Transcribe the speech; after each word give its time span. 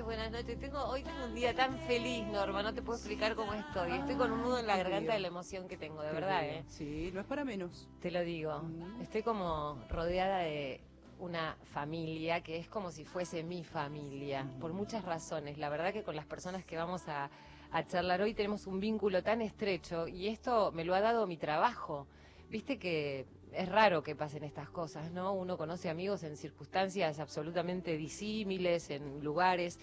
Noches, 0.00 0.04
buenas 0.04 0.30
noches. 0.30 0.58
Tengo, 0.58 0.84
hoy 0.84 1.02
tengo 1.02 1.24
un 1.24 1.34
día 1.34 1.54
tan 1.54 1.78
feliz, 1.80 2.26
Norma, 2.26 2.62
no 2.62 2.74
te 2.74 2.82
puedo 2.82 2.98
explicar 2.98 3.34
cómo 3.34 3.52
estoy. 3.54 3.92
Estoy 3.92 4.16
con 4.16 4.32
un 4.32 4.42
nudo 4.42 4.58
en 4.58 4.66
la 4.66 4.76
garganta 4.76 5.12
de 5.12 5.20
la 5.20 5.28
emoción 5.28 5.68
que 5.68 5.76
tengo, 5.76 6.02
de 6.02 6.12
verdad, 6.12 6.44
¿eh? 6.44 6.64
Sí, 6.68 7.10
no 7.12 7.20
es 7.20 7.26
para 7.26 7.44
menos. 7.44 7.88
Te 8.00 8.10
lo 8.10 8.20
digo. 8.22 8.62
Estoy 9.00 9.22
como 9.22 9.78
rodeada 9.88 10.38
de 10.38 10.80
una 11.18 11.56
familia 11.72 12.42
que 12.42 12.58
es 12.58 12.68
como 12.68 12.90
si 12.90 13.04
fuese 13.04 13.42
mi 13.42 13.64
familia, 13.64 14.46
por 14.60 14.72
muchas 14.72 15.04
razones. 15.04 15.58
La 15.58 15.68
verdad 15.68 15.92
que 15.92 16.02
con 16.02 16.16
las 16.16 16.26
personas 16.26 16.64
que 16.64 16.76
vamos 16.76 17.08
a, 17.08 17.30
a 17.70 17.86
charlar 17.86 18.22
hoy 18.22 18.34
tenemos 18.34 18.66
un 18.66 18.80
vínculo 18.80 19.22
tan 19.22 19.42
estrecho 19.42 20.08
y 20.08 20.28
esto 20.28 20.72
me 20.72 20.84
lo 20.84 20.94
ha 20.94 21.00
dado 21.00 21.26
mi 21.26 21.36
trabajo. 21.36 22.06
Viste 22.50 22.80
que 22.80 23.26
es 23.52 23.68
raro 23.68 24.02
que 24.02 24.16
pasen 24.16 24.42
estas 24.42 24.68
cosas, 24.68 25.12
¿no? 25.12 25.32
Uno 25.34 25.56
conoce 25.56 25.88
amigos 25.88 26.24
en 26.24 26.36
circunstancias 26.36 27.20
absolutamente 27.20 27.96
disímiles, 27.96 28.90
en 28.90 29.22
lugares, 29.22 29.78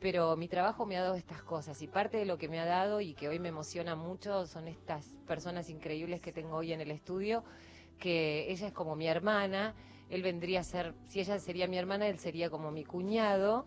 pero 0.00 0.34
mi 0.34 0.48
trabajo 0.48 0.86
me 0.86 0.96
ha 0.96 1.02
dado 1.02 1.14
estas 1.14 1.42
cosas 1.42 1.82
y 1.82 1.88
parte 1.88 2.16
de 2.16 2.24
lo 2.24 2.38
que 2.38 2.48
me 2.48 2.58
ha 2.58 2.64
dado 2.64 3.02
y 3.02 3.12
que 3.12 3.28
hoy 3.28 3.38
me 3.38 3.50
emociona 3.50 3.96
mucho 3.96 4.46
son 4.46 4.66
estas 4.66 5.14
personas 5.26 5.68
increíbles 5.68 6.22
que 6.22 6.32
tengo 6.32 6.56
hoy 6.56 6.72
en 6.72 6.80
el 6.80 6.90
estudio, 6.90 7.44
que 7.98 8.50
ella 8.50 8.68
es 8.68 8.72
como 8.72 8.96
mi 8.96 9.08
hermana, 9.08 9.74
él 10.08 10.22
vendría 10.22 10.60
a 10.60 10.64
ser, 10.64 10.94
si 11.08 11.20
ella 11.20 11.38
sería 11.38 11.66
mi 11.66 11.76
hermana, 11.76 12.08
él 12.08 12.18
sería 12.18 12.48
como 12.48 12.70
mi 12.70 12.84
cuñado. 12.84 13.66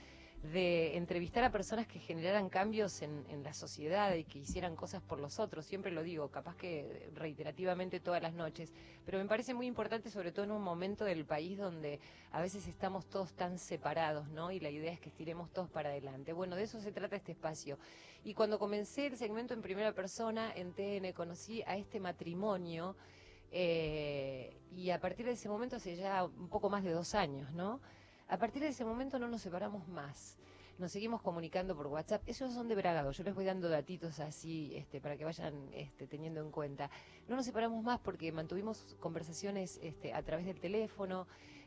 de 0.42 0.96
entrevistar 0.96 1.44
a 1.44 1.52
personas 1.52 1.86
que 1.86 2.00
generaran 2.00 2.48
cambios 2.48 3.00
en, 3.02 3.22
la 3.44 3.54
sociedad 3.54 4.12
y 4.14 4.24
que 4.24 4.40
hicieran 4.40 4.74
cosas 4.74 5.00
por 5.00 5.20
los 5.20 5.38
otros. 5.38 5.64
Siempre 5.64 5.92
lo 5.92 6.02
digo, 6.02 6.28
capaz 6.30 6.56
que 6.56 7.10
reiterativamente 7.14 8.00
todas 8.00 8.20
las 8.20 8.34
noches, 8.34 8.72
pero 9.04 9.18
me 9.18 9.26
parece 9.26 9.54
muy 9.54 9.66
importante 9.66 10.10
sobre 10.10 10.32
todo 10.32 10.44
en 10.44 10.50
un 10.50 10.62
momento 10.62 11.04
del 11.04 11.24
país 11.24 11.58
donde 11.58 12.00
a 12.32 12.40
veces 12.40 12.66
estamos 12.66 13.06
todos 13.06 13.34
tan 13.34 13.58
separados, 13.58 14.28
¿no? 14.30 14.50
Y 14.50 14.58
la 14.58 14.70
idea 14.70 14.92
es 14.92 15.00
que 15.00 15.10
estiremos 15.10 15.52
todos 15.52 15.70
para 15.70 15.90
adelante. 15.90 16.32
Bueno, 16.32 16.56
de 16.56 16.64
eso 16.64 16.80
se 16.80 16.90
trata 16.90 17.14
este 17.14 17.32
espacio. 17.32 17.78
Y 18.24 18.34
cuando 18.34 18.58
comencé 18.58 19.06
el 19.06 19.16
segmento 19.16 19.54
en 19.54 19.62
primera 19.62 19.92
persona 19.92 20.52
en 20.54 20.72
TN, 20.72 21.12
conocí 21.12 21.62
a 21.62 21.76
este 21.76 22.00
matrimonio 22.00 22.96
eh, 23.52 24.56
y 24.74 24.90
a 24.90 24.98
partir 24.98 25.26
de 25.26 25.32
ese 25.32 25.48
momento, 25.48 25.76
hace 25.76 25.94
ya 25.94 26.24
un 26.24 26.48
poco 26.48 26.68
más 26.70 26.82
de 26.82 26.90
dos 26.90 27.14
años, 27.14 27.52
¿no? 27.52 27.80
A 28.32 28.38
partir 28.38 28.62
de 28.62 28.68
ese 28.68 28.82
momento 28.82 29.18
no 29.18 29.28
nos 29.28 29.42
separamos 29.42 29.86
más. 29.88 30.38
Nos 30.78 30.90
seguimos 30.90 31.20
comunicando 31.20 31.76
por 31.76 31.88
WhatsApp. 31.88 32.22
Esos 32.26 32.54
son 32.54 32.66
de 32.66 32.74
Bragado. 32.74 33.12
Yo 33.12 33.24
les 33.24 33.34
voy 33.34 33.44
dando 33.44 33.68
datitos 33.68 34.20
así 34.20 34.72
este, 34.74 35.02
para 35.02 35.18
que 35.18 35.26
vayan 35.26 35.68
este, 35.74 36.06
teniendo 36.06 36.40
en 36.40 36.50
cuenta. 36.50 36.88
No 37.28 37.36
nos 37.36 37.44
separamos 37.44 37.84
más 37.84 38.00
porque 38.00 38.32
mantuvimos 38.32 38.96
conversaciones 39.00 39.78
este, 39.82 40.14
a 40.14 40.22
través 40.22 40.46
del 40.46 40.60
teléfono, 40.60 41.26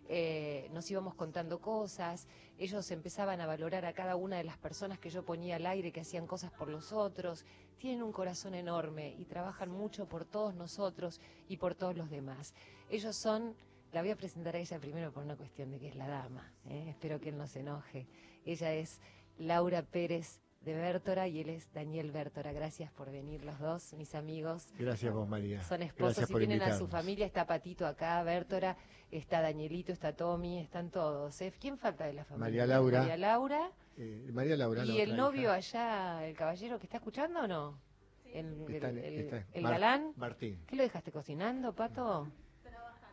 eh, 0.09 0.67
nos 0.73 0.89
íbamos 0.89 1.13
contando 1.13 1.61
cosas, 1.61 2.27
ellos 2.57 2.89
empezaban 2.89 3.41
a 3.41 3.45
valorar 3.45 3.85
a 3.85 3.93
cada 3.93 4.15
una 4.15 4.37
de 4.37 4.43
las 4.43 4.57
personas 4.57 4.97
que 4.97 5.11
yo 5.11 5.23
ponía 5.23 5.57
al 5.57 5.67
aire, 5.67 5.91
que 5.91 6.01
hacían 6.01 6.25
cosas 6.25 6.51
por 6.51 6.67
los 6.67 6.91
otros. 6.91 7.45
Tienen 7.77 8.01
un 8.01 8.11
corazón 8.11 8.55
enorme 8.55 9.13
y 9.19 9.25
trabajan 9.25 9.69
mucho 9.69 10.07
por 10.07 10.25
todos 10.25 10.55
nosotros 10.55 11.21
y 11.47 11.57
por 11.57 11.75
todos 11.75 11.95
los 11.95 12.09
demás. 12.09 12.55
Ellos 12.89 13.15
son 13.15 13.55
la 13.95 14.01
voy 14.01 14.11
a 14.11 14.17
presentar 14.17 14.57
a 14.57 14.59
ella 14.59 14.77
primero 14.77 15.13
por 15.13 15.23
una 15.23 15.37
cuestión 15.37 15.71
de 15.71 15.79
que 15.79 15.87
es 15.87 15.95
la 15.95 16.09
dama. 16.09 16.51
¿eh? 16.67 16.87
Espero 16.89 17.21
que 17.21 17.29
él 17.29 17.37
no 17.37 17.47
se 17.47 17.61
enoje. 17.61 18.05
Ella 18.43 18.73
es 18.73 18.99
Laura 19.37 19.83
Pérez 19.83 20.41
de 20.59 20.73
Bertora 20.73 21.29
y 21.29 21.39
él 21.39 21.47
es 21.47 21.71
Daniel 21.71 22.11
Bertora. 22.11 22.51
Gracias 22.51 22.91
por 22.91 23.09
venir 23.09 23.45
los 23.45 23.57
dos, 23.57 23.93
mis 23.93 24.13
amigos. 24.13 24.67
Gracias 24.77 25.13
vos, 25.13 25.29
María. 25.29 25.63
Son 25.63 25.81
esposos 25.81 26.29
y 26.29 26.33
tienen 26.33 26.61
a 26.61 26.77
su 26.77 26.89
familia. 26.89 27.25
Está 27.25 27.47
Patito 27.47 27.87
acá, 27.87 28.21
Bertora, 28.23 28.75
está 29.11 29.39
Danielito, 29.39 29.93
está 29.93 30.13
Tommy, 30.13 30.59
están 30.59 30.89
todos. 30.89 31.39
¿eh? 31.39 31.53
¿Quién 31.57 31.77
falta 31.77 32.05
de 32.05 32.15
la 32.15 32.25
familia? 32.25 32.47
María 32.47 32.65
Laura. 32.65 32.99
María 32.99 33.15
Laura. 33.15 33.71
Eh, 33.95 34.29
María 34.33 34.57
Laura. 34.57 34.83
la 34.83 34.91
¿Y 34.91 34.99
el 34.99 35.15
novio 35.15 35.57
hija, 35.57 36.17
allá, 36.17 36.27
el 36.27 36.35
caballero 36.35 36.79
que 36.79 36.87
está 36.87 36.97
escuchando 36.97 37.43
o 37.43 37.47
no? 37.47 37.79
El, 38.25 39.31
galán. 39.53 40.11
Martín. 40.17 40.59
¿Qué 40.67 40.75
lo 40.75 40.83
dejaste 40.83 41.13
cocinando, 41.13 41.73
Pato? 41.73 42.29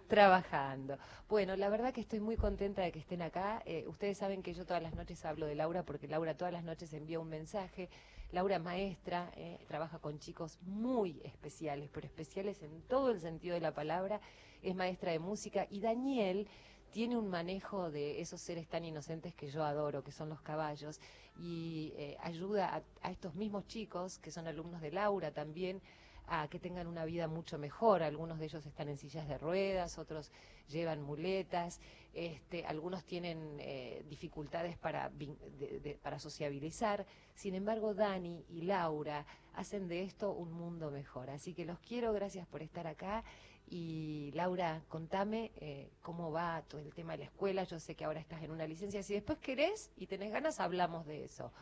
Trabajando. 0.08 0.98
Bueno, 1.28 1.56
la 1.56 1.70
verdad 1.70 1.94
que 1.94 2.02
estoy 2.02 2.20
muy 2.20 2.36
contenta 2.36 2.82
de 2.82 2.92
que 2.92 2.98
estén 2.98 3.22
acá. 3.22 3.62
Eh, 3.64 3.86
ustedes 3.88 4.18
saben 4.18 4.42
que 4.42 4.52
yo 4.52 4.66
todas 4.66 4.82
las 4.82 4.94
noches 4.94 5.24
hablo 5.24 5.46
de 5.46 5.54
Laura 5.54 5.84
porque 5.84 6.06
Laura 6.06 6.36
todas 6.36 6.52
las 6.52 6.64
noches 6.64 6.92
envía 6.92 7.18
un 7.18 7.30
mensaje. 7.30 7.88
Laura 8.30 8.58
maestra, 8.58 9.30
eh, 9.36 9.58
trabaja 9.68 9.98
con 9.98 10.18
chicos 10.18 10.58
muy 10.62 11.20
especiales, 11.24 11.88
pero 11.92 12.06
especiales 12.06 12.62
en 12.62 12.82
todo 12.82 13.10
el 13.10 13.20
sentido 13.20 13.54
de 13.54 13.60
la 13.60 13.72
palabra. 13.72 14.20
Es 14.62 14.74
maestra 14.74 15.12
de 15.12 15.18
música 15.18 15.66
y 15.70 15.80
Daniel 15.80 16.46
tiene 16.90 17.16
un 17.16 17.28
manejo 17.28 17.90
de 17.90 18.20
esos 18.20 18.40
seres 18.42 18.68
tan 18.68 18.84
inocentes 18.84 19.34
que 19.34 19.50
yo 19.50 19.64
adoro, 19.64 20.04
que 20.04 20.12
son 20.12 20.28
los 20.28 20.42
caballos, 20.42 21.00
y 21.38 21.94
eh, 21.96 22.18
ayuda 22.20 22.82
a 23.00 23.10
estos 23.10 23.34
mismos 23.34 23.66
chicos, 23.66 24.18
que 24.18 24.30
son 24.30 24.46
alumnos 24.46 24.82
de 24.82 24.92
Laura 24.92 25.32
también, 25.32 25.80
a 26.26 26.48
que 26.48 26.58
tengan 26.58 26.86
una 26.86 27.04
vida 27.04 27.26
mucho 27.28 27.58
mejor. 27.58 28.02
Algunos 28.02 28.38
de 28.38 28.46
ellos 28.46 28.64
están 28.66 28.88
en 28.88 28.96
sillas 28.96 29.28
de 29.28 29.38
ruedas, 29.38 29.98
otros 29.98 30.30
llevan 30.68 31.02
muletas, 31.02 31.80
este, 32.14 32.64
algunos 32.66 33.04
tienen 33.04 33.56
eh, 33.58 34.04
dificultades 34.08 34.76
para, 34.78 35.10
de- 35.10 35.98
para 36.02 36.18
sociabilizar. 36.18 37.04
Sin 37.34 37.54
embargo, 37.54 37.94
Dani 37.94 38.44
y 38.48 38.62
Laura 38.62 39.26
hacen 39.54 39.88
de 39.88 40.02
esto 40.02 40.32
un 40.32 40.52
mundo 40.52 40.90
mejor. 40.90 41.30
Así 41.30 41.54
que 41.54 41.64
los 41.64 41.78
quiero, 41.80 42.12
gracias 42.12 42.46
por 42.46 42.62
estar 42.62 42.86
acá. 42.86 43.24
Y 43.68 44.30
Laura, 44.34 44.82
contame 44.88 45.50
eh, 45.56 45.90
cómo 46.02 46.30
va 46.30 46.62
todo 46.68 46.80
el 46.80 46.92
tema 46.92 47.12
de 47.12 47.18
la 47.18 47.24
escuela. 47.24 47.64
Yo 47.64 47.78
sé 47.80 47.94
que 47.94 48.04
ahora 48.04 48.20
estás 48.20 48.42
en 48.42 48.50
una 48.50 48.66
licencia. 48.66 49.02
Si 49.02 49.14
después 49.14 49.38
querés 49.38 49.90
y 49.96 50.06
tenés 50.06 50.30
ganas, 50.32 50.60
hablamos 50.60 51.06
de 51.06 51.24
eso 51.24 51.52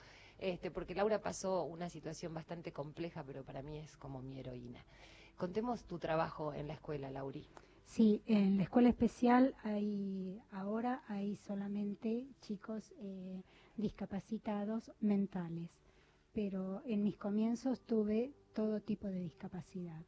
este, 0.41 0.71
porque 0.71 0.95
Laura 0.95 1.21
pasó 1.21 1.65
una 1.65 1.89
situación 1.89 2.35
bastante 2.35 2.73
compleja, 2.73 3.23
pero 3.25 3.45
para 3.45 3.63
mí 3.63 3.79
es 3.79 3.97
como 3.97 4.23
mi 4.23 4.39
heroína. 4.41 4.85
Contemos 5.37 5.85
tu 5.85 5.99
trabajo 5.99 6.53
en 6.53 6.69
la 6.69 6.75
escuela, 6.75 7.11
Lauri. 7.11 7.47
Sí, 7.91 8.23
en 8.27 8.57
la 8.57 8.63
escuela 8.63 8.89
especial 8.89 9.57
hay 9.65 10.41
ahora 10.53 11.03
hay 11.09 11.35
solamente 11.35 12.29
chicos 12.41 12.95
eh, 12.99 13.43
discapacitados 13.77 14.93
mentales, 15.01 15.71
pero 16.33 16.83
en 16.85 17.03
mis 17.03 17.17
comienzos 17.17 17.81
tuve 17.81 18.33
todo 18.55 18.81
tipo 18.81 19.09
de 19.09 19.19
discapacidad, 19.19 20.05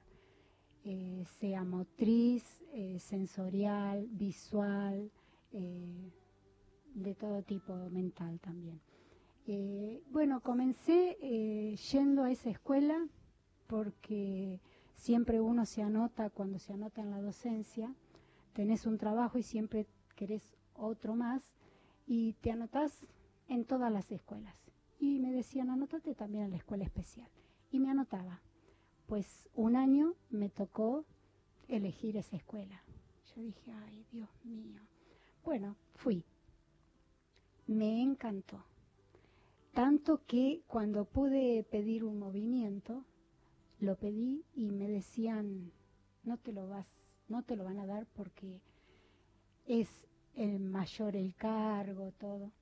eh, 0.85 1.25
sea 1.41 1.65
motriz, 1.65 2.63
eh, 2.73 3.01
sensorial, 3.01 4.07
visual, 4.13 5.11
de 5.51 7.15
todo 7.15 7.43
tipo 7.43 7.75
mental 7.91 8.39
también. 8.41 8.81
Eh, 9.47 10.03
bueno, 10.11 10.41
comencé 10.41 11.19
eh, 11.21 11.77
yendo 11.91 12.23
a 12.23 12.31
esa 12.31 12.51
escuela 12.51 13.09
porque 13.67 14.61
siempre 14.95 15.41
uno 15.41 15.67
se 15.67 15.83
anota 15.83 16.31
cuando 16.31 16.59
se 16.59 16.73
anota 16.73 17.01
en 17.01 17.11
la 17.11 17.21
docencia, 17.21 17.93
tenés 18.53 18.87
un 18.87 18.99
trabajo 18.99 19.39
y 19.39 19.43
siempre 19.43 19.87
querés 20.15 20.43
otro 20.75 21.17
más 21.17 21.43
y 22.07 22.35
te 22.35 22.53
anotás 22.53 23.05
en 23.49 23.65
todas 23.65 23.93
las 23.93 24.11
escuelas. 24.13 24.55
Y 25.01 25.19
me 25.19 25.33
decían, 25.33 25.71
anótate 25.71 26.15
también 26.15 26.45
en 26.45 26.51
la 26.51 26.59
escuela 26.59 26.85
especial. 26.85 27.29
Y 27.71 27.81
me 27.81 27.91
anotaba. 27.91 28.41
Pues 29.07 29.49
un 29.55 29.75
año 29.75 30.15
me 30.31 30.49
tocó 30.49 31.05
elegir 31.67 32.17
esa 32.17 32.37
escuela. 32.37 32.83
Yo 33.35 33.43
dije, 33.43 33.73
ay, 33.73 34.07
Dios 34.13 34.31
mío. 34.45 34.81
Bueno, 35.45 35.77
fui. 35.95 36.25
Me 37.67 38.01
encantó. 38.01 38.65
Tanto 39.73 40.21
que 40.27 40.63
cuando 40.67 41.07
pude 41.07 41.65
pedir 41.65 42.05
un 42.05 42.19
movimiento, 42.19 43.07
lo 43.81 43.97
pedí 43.97 44.45
y 44.55 44.71
me 44.71 44.87
decían, 44.87 45.73
no 46.25 46.37
te 46.37 46.53
lo 46.53 46.69
vas, 46.69 46.87
no 47.29 47.43
te 47.43 47.57
lo 47.57 47.65
van 47.65 47.79
a 47.79 47.87
dar 47.87 48.07
porque 48.15 48.61
es 49.67 49.89
el 50.35 50.61
mayor 50.61 51.17
el 51.17 51.35
cargo, 51.35 52.13
todo. 52.19 52.53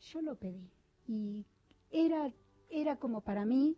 Yo 0.00 0.22
lo 0.22 0.36
pedí 0.36 0.70
y 1.06 1.44
era, 1.90 2.32
era 2.70 2.96
como 2.96 3.20
para 3.20 3.44
mí 3.44 3.76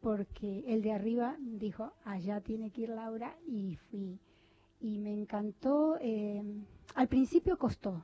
porque 0.00 0.64
el 0.66 0.82
de 0.82 0.92
arriba 0.92 1.36
dijo, 1.40 1.94
allá 2.04 2.42
tiene 2.42 2.70
que 2.70 2.82
ir 2.82 2.90
Laura 2.90 3.34
y 3.46 3.76
fui. 3.76 4.20
Y 4.78 4.98
me 4.98 5.12
encantó, 5.12 5.96
eh, 6.00 6.42
al 6.94 7.08
principio 7.08 7.58
costó, 7.58 8.02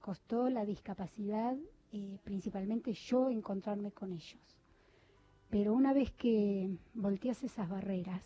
costó 0.00 0.48
la 0.50 0.64
discapacidad, 0.64 1.56
eh, 1.92 2.18
principalmente 2.24 2.92
yo 2.92 3.30
encontrarme 3.30 3.92
con 3.92 4.12
ellos. 4.12 4.58
Pero 5.48 5.74
una 5.74 5.92
vez 5.92 6.12
que 6.12 6.70
volteas 6.94 7.42
esas 7.42 7.68
barreras 7.68 8.22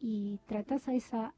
y 0.00 0.38
tratas 0.46 0.88
a 0.88 0.94
esa 0.94 1.34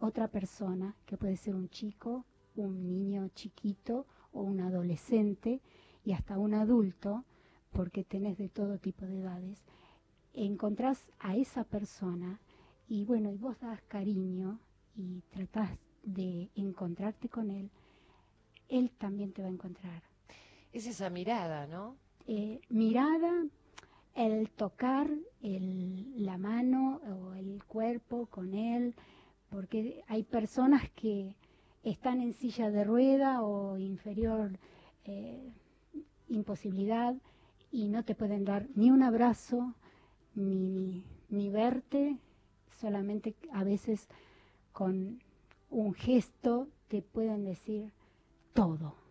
otra 0.00 0.28
persona, 0.28 0.96
que 1.06 1.16
puede 1.16 1.36
ser 1.36 1.54
un 1.54 1.68
chico, 1.68 2.24
un 2.56 2.88
niño 2.88 3.28
chiquito 3.34 4.06
o 4.32 4.42
un 4.42 4.60
adolescente 4.60 5.60
y 6.04 6.12
hasta 6.12 6.38
un 6.38 6.54
adulto, 6.54 7.24
porque 7.70 8.04
tenés 8.04 8.38
de 8.38 8.48
todo 8.48 8.78
tipo 8.78 9.06
de 9.06 9.20
edades, 9.20 9.62
encontrás 10.32 11.10
a 11.18 11.36
esa 11.36 11.64
persona 11.64 12.40
y 12.88 13.04
bueno, 13.04 13.30
y 13.30 13.36
vos 13.36 13.58
das 13.60 13.80
cariño 13.82 14.58
y 14.96 15.22
tratás 15.30 15.70
de 16.02 16.50
encontrarte 16.54 17.28
con 17.28 17.50
él, 17.50 17.70
él 18.68 18.90
también 18.90 19.32
te 19.32 19.42
va 19.42 19.48
a 19.48 19.52
encontrar. 19.52 20.11
Es 20.72 20.86
esa 20.86 21.10
mirada, 21.10 21.66
¿no? 21.66 21.96
Eh, 22.26 22.60
mirada, 22.68 23.44
el 24.14 24.50
tocar 24.50 25.10
el- 25.42 26.24
la 26.24 26.38
mano 26.38 27.00
o 27.06 27.34
el 27.34 27.62
cuerpo 27.64 28.26
con 28.26 28.54
él, 28.54 28.94
porque 29.50 30.02
hay 30.08 30.22
personas 30.22 30.90
que 30.92 31.34
están 31.82 32.20
en 32.20 32.32
silla 32.32 32.70
de 32.70 32.84
rueda 32.84 33.42
o 33.42 33.76
inferior 33.78 34.58
eh, 35.04 35.52
imposibilidad 36.28 37.16
y 37.72 37.88
no 37.88 38.04
te 38.04 38.14
pueden 38.14 38.44
dar 38.44 38.68
ni 38.76 38.90
un 38.90 39.02
abrazo, 39.02 39.74
ni, 40.34 41.02
ni 41.28 41.50
verte, 41.50 42.18
solamente 42.80 43.34
a 43.52 43.64
veces 43.64 44.08
con 44.72 45.20
un 45.70 45.92
gesto 45.94 46.68
te 46.88 47.02
pueden 47.02 47.44
decir 47.44 47.92
todo. 48.54 49.01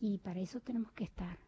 Y 0.00 0.18
para 0.18 0.40
eso 0.40 0.60
tenemos 0.60 0.92
que 0.92 1.04
estar 1.04 1.38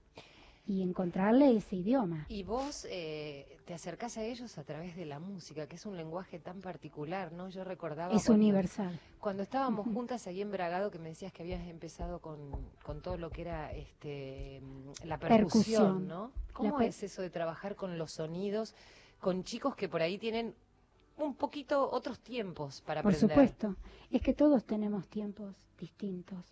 y 0.67 0.83
encontrarle 0.83 1.57
ese 1.57 1.77
idioma. 1.77 2.27
Y 2.29 2.45
vos 2.45 2.87
eh, 2.91 3.59
te 3.65 3.75
acercás 3.75 4.19
a 4.19 4.25
ellos 4.25 4.57
a 4.59 4.63
través 4.65 4.95
de 4.95 5.05
la 5.05 5.19
música, 5.19 5.67
que 5.67 5.75
es 5.77 5.85
un 5.87 5.97
lenguaje 5.97 6.39
tan 6.39 6.61
particular, 6.61 7.33
¿no? 7.33 7.49
Yo 7.49 7.65
recordaba 7.65 8.15
Es 8.15 8.27
cuando, 8.27 8.45
universal. 8.45 9.01
cuando 9.19 9.43
estábamos 9.43 9.87
juntas 9.93 10.27
ahí 10.29 10.41
en 10.43 10.53
Bragado, 10.53 10.91
que 10.93 10.99
me 11.01 11.09
decías 11.09 11.33
que 11.33 11.43
habías 11.43 11.67
empezado 11.67 12.21
con, 12.21 12.39
con 12.85 13.01
todo 13.03 13.17
lo 13.17 13.31
que 13.31 13.43
era 13.43 13.73
este 13.73 14.63
la 15.05 15.19
percusión, 15.19 15.29
Percusión. 16.05 16.09
¿no? 16.09 16.33
¿Cómo 16.53 16.77
per- 16.79 16.89
es 16.89 17.03
eso 17.03 17.23
de 17.23 17.31
trabajar 17.31 17.75
con 17.75 17.99
los 17.99 18.13
sonidos, 18.13 18.75
con 19.19 19.43
chicos 19.43 19.75
que 19.75 19.89
por 19.89 20.03
ahí 20.03 20.19
tienen 20.19 20.55
un 21.17 21.35
poquito 21.35 21.91
otros 21.91 22.21
tiempos 22.21 22.81
para 22.83 23.03
Por 23.03 23.13
aprender? 23.13 23.31
supuesto, 23.31 23.77
es 24.11 24.23
que 24.23 24.35
todos 24.35 24.65
tenemos 24.65 25.09
tiempos 25.09 25.57
distintos. 25.79 26.45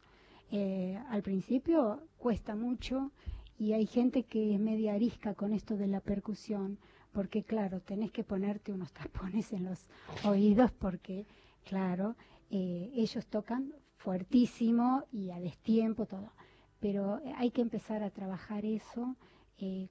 Eh, 0.50 0.98
al 1.10 1.22
principio 1.22 2.00
cuesta 2.16 2.54
mucho 2.54 3.12
y 3.58 3.74
hay 3.74 3.86
gente 3.86 4.22
que 4.22 4.54
es 4.54 4.60
media 4.60 4.94
arisca 4.94 5.34
con 5.34 5.52
esto 5.52 5.76
de 5.76 5.88
la 5.88 6.00
percusión, 6.00 6.78
porque 7.12 7.42
claro, 7.42 7.80
tenés 7.80 8.12
que 8.12 8.24
ponerte 8.24 8.72
unos 8.72 8.92
tapones 8.94 9.52
en 9.52 9.64
los 9.64 9.88
oídos 10.24 10.72
porque, 10.72 11.26
claro, 11.64 12.16
eh, 12.50 12.90
ellos 12.94 13.26
tocan 13.26 13.74
fuertísimo 13.96 15.04
y 15.12 15.30
a 15.30 15.40
destiempo 15.40 16.06
todo. 16.06 16.32
Pero 16.80 17.18
eh, 17.18 17.34
hay 17.36 17.50
que 17.50 17.60
empezar 17.60 18.02
a 18.02 18.10
trabajar 18.10 18.64
eso 18.64 19.16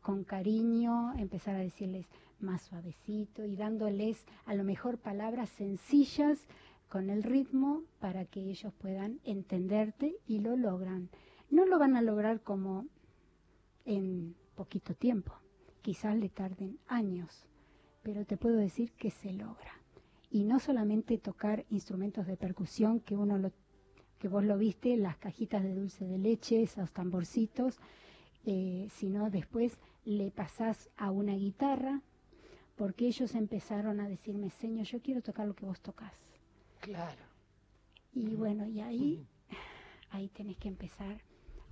con 0.01 0.23
cariño, 0.23 1.11
empezar 1.17 1.55
a 1.55 1.59
decirles 1.59 2.07
más 2.39 2.61
suavecito 2.61 3.43
y 3.43 3.57
dándoles 3.57 4.25
a 4.45 4.53
lo 4.53 4.63
mejor 4.63 4.97
palabras 4.97 5.49
sencillas 5.49 6.47
con 6.89 7.09
el 7.09 7.23
ritmo 7.23 7.83
para 7.99 8.25
que 8.25 8.41
ellos 8.41 8.73
puedan 8.77 9.19
entenderte 9.23 10.17
y 10.27 10.39
lo 10.39 10.55
logran. 10.55 11.09
No 11.49 11.65
lo 11.65 11.79
van 11.79 11.95
a 11.95 12.01
lograr 12.01 12.41
como 12.41 12.85
en 13.85 14.35
poquito 14.55 14.93
tiempo, 14.93 15.33
quizás 15.81 16.17
le 16.17 16.29
tarden 16.29 16.79
años, 16.87 17.45
pero 18.03 18.25
te 18.25 18.37
puedo 18.37 18.57
decir 18.57 18.91
que 18.93 19.11
se 19.11 19.31
logra. 19.33 19.73
Y 20.29 20.43
no 20.43 20.59
solamente 20.59 21.17
tocar 21.17 21.65
instrumentos 21.69 22.27
de 22.27 22.35
percusión 22.35 22.99
que 22.99 23.15
uno 23.15 23.37
lo 23.37 23.51
que 24.19 24.27
vos 24.27 24.43
lo 24.43 24.57
viste, 24.57 24.97
las 24.97 25.17
cajitas 25.17 25.63
de 25.63 25.75
dulce 25.75 26.05
de 26.05 26.17
leche, 26.17 26.61
esos 26.61 26.91
tamborcitos, 26.91 27.79
eh, 28.45 28.87
sino 28.91 29.29
después 29.29 29.77
le 30.05 30.31
pasás 30.31 30.89
a 30.97 31.11
una 31.11 31.33
guitarra, 31.33 32.01
porque 32.75 33.07
ellos 33.07 33.35
empezaron 33.35 33.99
a 33.99 34.09
decirme, 34.09 34.49
Señor, 34.49 34.85
yo 34.85 35.01
quiero 35.01 35.21
tocar 35.21 35.47
lo 35.47 35.53
que 35.53 35.65
vos 35.65 35.79
tocas. 35.81 36.13
Claro. 36.81 37.23
Y 38.13 38.35
bueno, 38.35 38.65
y 38.67 38.81
ahí, 38.81 39.27
ahí 40.09 40.29
tenés 40.29 40.57
que 40.57 40.67
empezar 40.67 41.21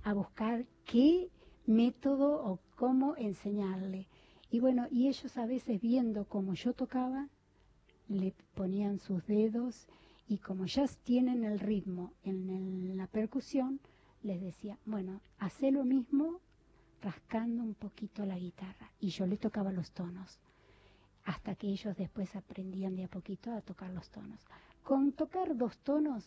a 0.02 0.12
buscar 0.12 0.66
qué 0.84 1.30
método 1.66 2.44
o 2.44 2.60
cómo 2.76 3.16
enseñarle. 3.16 4.06
Y 4.50 4.60
bueno, 4.60 4.86
y 4.90 5.08
ellos 5.08 5.36
a 5.36 5.46
veces 5.46 5.80
viendo 5.80 6.26
cómo 6.26 6.54
yo 6.54 6.72
tocaba, 6.72 7.28
le 8.08 8.32
ponían 8.54 8.98
sus 9.00 9.26
dedos 9.26 9.88
y 10.28 10.38
como 10.38 10.66
ya 10.66 10.86
tienen 11.04 11.44
el 11.44 11.58
ritmo 11.58 12.12
en 12.22 12.48
el- 12.50 12.96
la 12.96 13.06
percusión, 13.08 13.80
les 14.22 14.40
decía, 14.40 14.78
bueno, 14.84 15.20
hacé 15.38 15.70
lo 15.72 15.84
mismo 15.84 16.40
rascando 17.02 17.62
un 17.62 17.74
poquito 17.74 18.24
la 18.24 18.38
guitarra. 18.38 18.92
Y 19.00 19.08
yo 19.10 19.26
le 19.26 19.36
tocaba 19.36 19.72
los 19.72 19.90
tonos, 19.90 20.38
hasta 21.24 21.54
que 21.56 21.68
ellos 21.68 21.96
después 21.96 22.34
aprendían 22.36 22.94
de 22.94 23.04
a 23.04 23.08
poquito 23.08 23.52
a 23.52 23.60
tocar 23.60 23.90
los 23.90 24.08
tonos. 24.10 24.40
Con 24.86 25.10
tocar 25.10 25.56
dos 25.56 25.76
tonos 25.78 26.22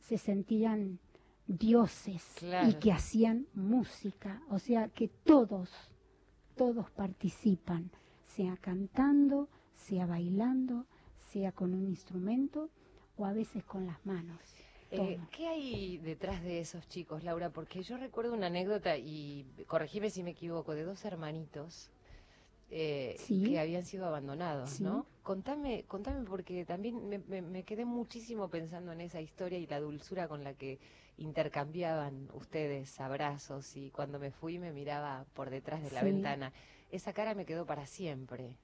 se 0.00 0.16
sentían 0.16 0.98
dioses 1.46 2.24
Claro. 2.38 2.70
y 2.70 2.74
que 2.76 2.90
hacían 2.90 3.46
música, 3.52 4.40
o 4.48 4.58
sea 4.58 4.88
que 4.88 5.08
todos, 5.08 5.68
todos 6.56 6.90
participan, 6.92 7.90
sea 8.24 8.56
cantando, 8.56 9.50
sea 9.76 10.06
bailando, 10.06 10.86
sea 11.18 11.52
con 11.52 11.74
un 11.74 11.86
instrumento 11.86 12.70
o 13.18 13.26
a 13.26 13.34
veces 13.34 13.62
con 13.64 13.84
las 13.84 14.06
manos. 14.06 14.40
Eh. 14.90 15.20
¿Qué 15.30 15.46
hay 15.46 15.98
detrás 15.98 16.42
de 16.42 16.60
esos 16.60 16.88
chicos, 16.88 17.24
Laura? 17.24 17.50
Porque 17.50 17.82
yo 17.82 17.98
recuerdo 17.98 18.32
una 18.32 18.46
anécdota, 18.46 18.96
y 18.96 19.44
corregime 19.66 20.08
si 20.08 20.22
me 20.22 20.30
equivoco, 20.30 20.74
de 20.74 20.84
dos 20.84 21.04
hermanitos 21.04 21.90
eh, 22.70 23.16
Sí. 23.18 23.44
que 23.44 23.60
habían 23.60 23.84
sido 23.84 24.06
abandonados, 24.06 24.70
Sí. 24.70 24.82
¿no? 24.82 25.04
Contame, 25.30 25.82
contame 25.88 26.22
porque 26.24 26.64
también 26.64 27.08
me, 27.08 27.18
me- 27.18 27.42
me 27.42 27.64
quedé 27.64 27.84
muchísimo 27.84 28.48
pensando 28.48 28.92
en 28.92 29.00
esa 29.00 29.20
historia 29.20 29.58
y 29.58 29.66
la 29.66 29.80
dulzura 29.80 30.28
con 30.28 30.44
la 30.44 30.54
que 30.54 30.78
intercambiaban 31.18 32.28
ustedes 32.32 33.00
abrazos 33.00 33.76
y 33.76 33.90
cuando 33.90 34.20
me 34.20 34.30
fui 34.30 34.60
me 34.60 34.70
miraba 34.72 35.24
por 35.34 35.50
detrás 35.50 35.82
de 35.82 35.90
la 35.90 36.00
Sí. 36.00 36.06
ventana. 36.12 36.52
Esa 36.92 37.12
cara 37.12 37.34
me 37.34 37.44
quedó 37.44 37.66
para 37.66 37.86
siempre. 37.86 38.54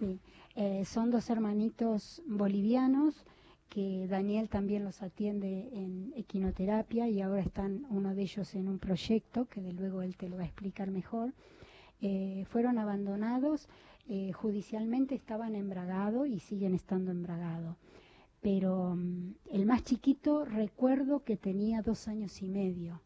Sí, 0.00 0.18
eh, 0.56 0.84
son 0.84 1.12
dos 1.12 1.30
hermanitos 1.30 2.20
bolivianos 2.26 3.24
que 3.68 4.08
Daniel 4.08 4.48
también 4.48 4.82
los 4.82 5.02
atiende 5.02 5.68
en 5.72 6.12
equinoterapia 6.16 7.08
y 7.08 7.20
ahora 7.20 7.42
están 7.42 7.86
uno 7.90 8.14
de 8.16 8.22
ellos 8.22 8.56
en 8.56 8.66
un 8.66 8.80
proyecto 8.80 9.44
que 9.46 9.60
de 9.60 9.72
luego 9.72 10.02
él 10.02 10.16
te 10.16 10.28
lo 10.28 10.36
va 10.36 10.42
a 10.42 10.46
explicar 10.46 10.90
mejor. 10.90 11.32
Eh, 12.00 12.44
fueron 12.50 12.78
abandonados, 12.78 13.68
eh, 14.08 14.32
judicialmente 14.32 15.14
estaban 15.14 15.54
embragados 15.54 16.26
y 16.28 16.40
siguen 16.40 16.74
estando 16.74 17.10
embragados. 17.10 17.76
Pero 18.40 18.94
mm, 18.96 19.34
el 19.50 19.66
más 19.66 19.82
chiquito 19.84 20.44
recuerdo 20.44 21.24
que 21.24 21.36
tenía 21.36 21.82
dos 21.82 22.08
años 22.08 22.40
y 22.42 22.48
medio. 22.48 23.00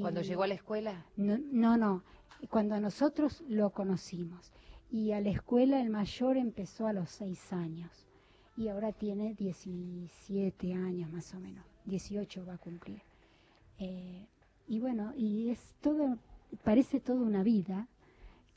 Cuando 0.00 0.20
Y- 0.20 0.24
llegó 0.24 0.42
a 0.42 0.48
la 0.48 0.54
escuela, 0.54 1.06
no, 1.16 1.38
no, 1.38 1.76
no, 1.76 2.02
cuando 2.50 2.80
nosotros 2.80 3.42
lo 3.48 3.70
conocimos. 3.70 4.52
Y 4.90 5.12
a 5.12 5.20
la 5.20 5.30
escuela 5.30 5.80
el 5.80 5.90
mayor 5.90 6.36
empezó 6.36 6.86
a 6.86 6.92
los 6.92 7.08
seis 7.10 7.52
años 7.52 8.06
y 8.56 8.68
ahora 8.68 8.92
tiene 8.92 9.34
17 9.34 10.74
años 10.74 11.10
más 11.10 11.32
o 11.34 11.40
menos, 11.40 11.64
18 11.86 12.44
va 12.44 12.54
a 12.54 12.58
cumplir. 12.58 13.00
Eh, 13.78 14.26
y 14.68 14.80
bueno, 14.80 15.12
y 15.16 15.48
es 15.50 15.74
todo, 15.80 16.18
parece 16.62 17.00
toda 17.00 17.20
una 17.22 17.42
vida 17.42 17.88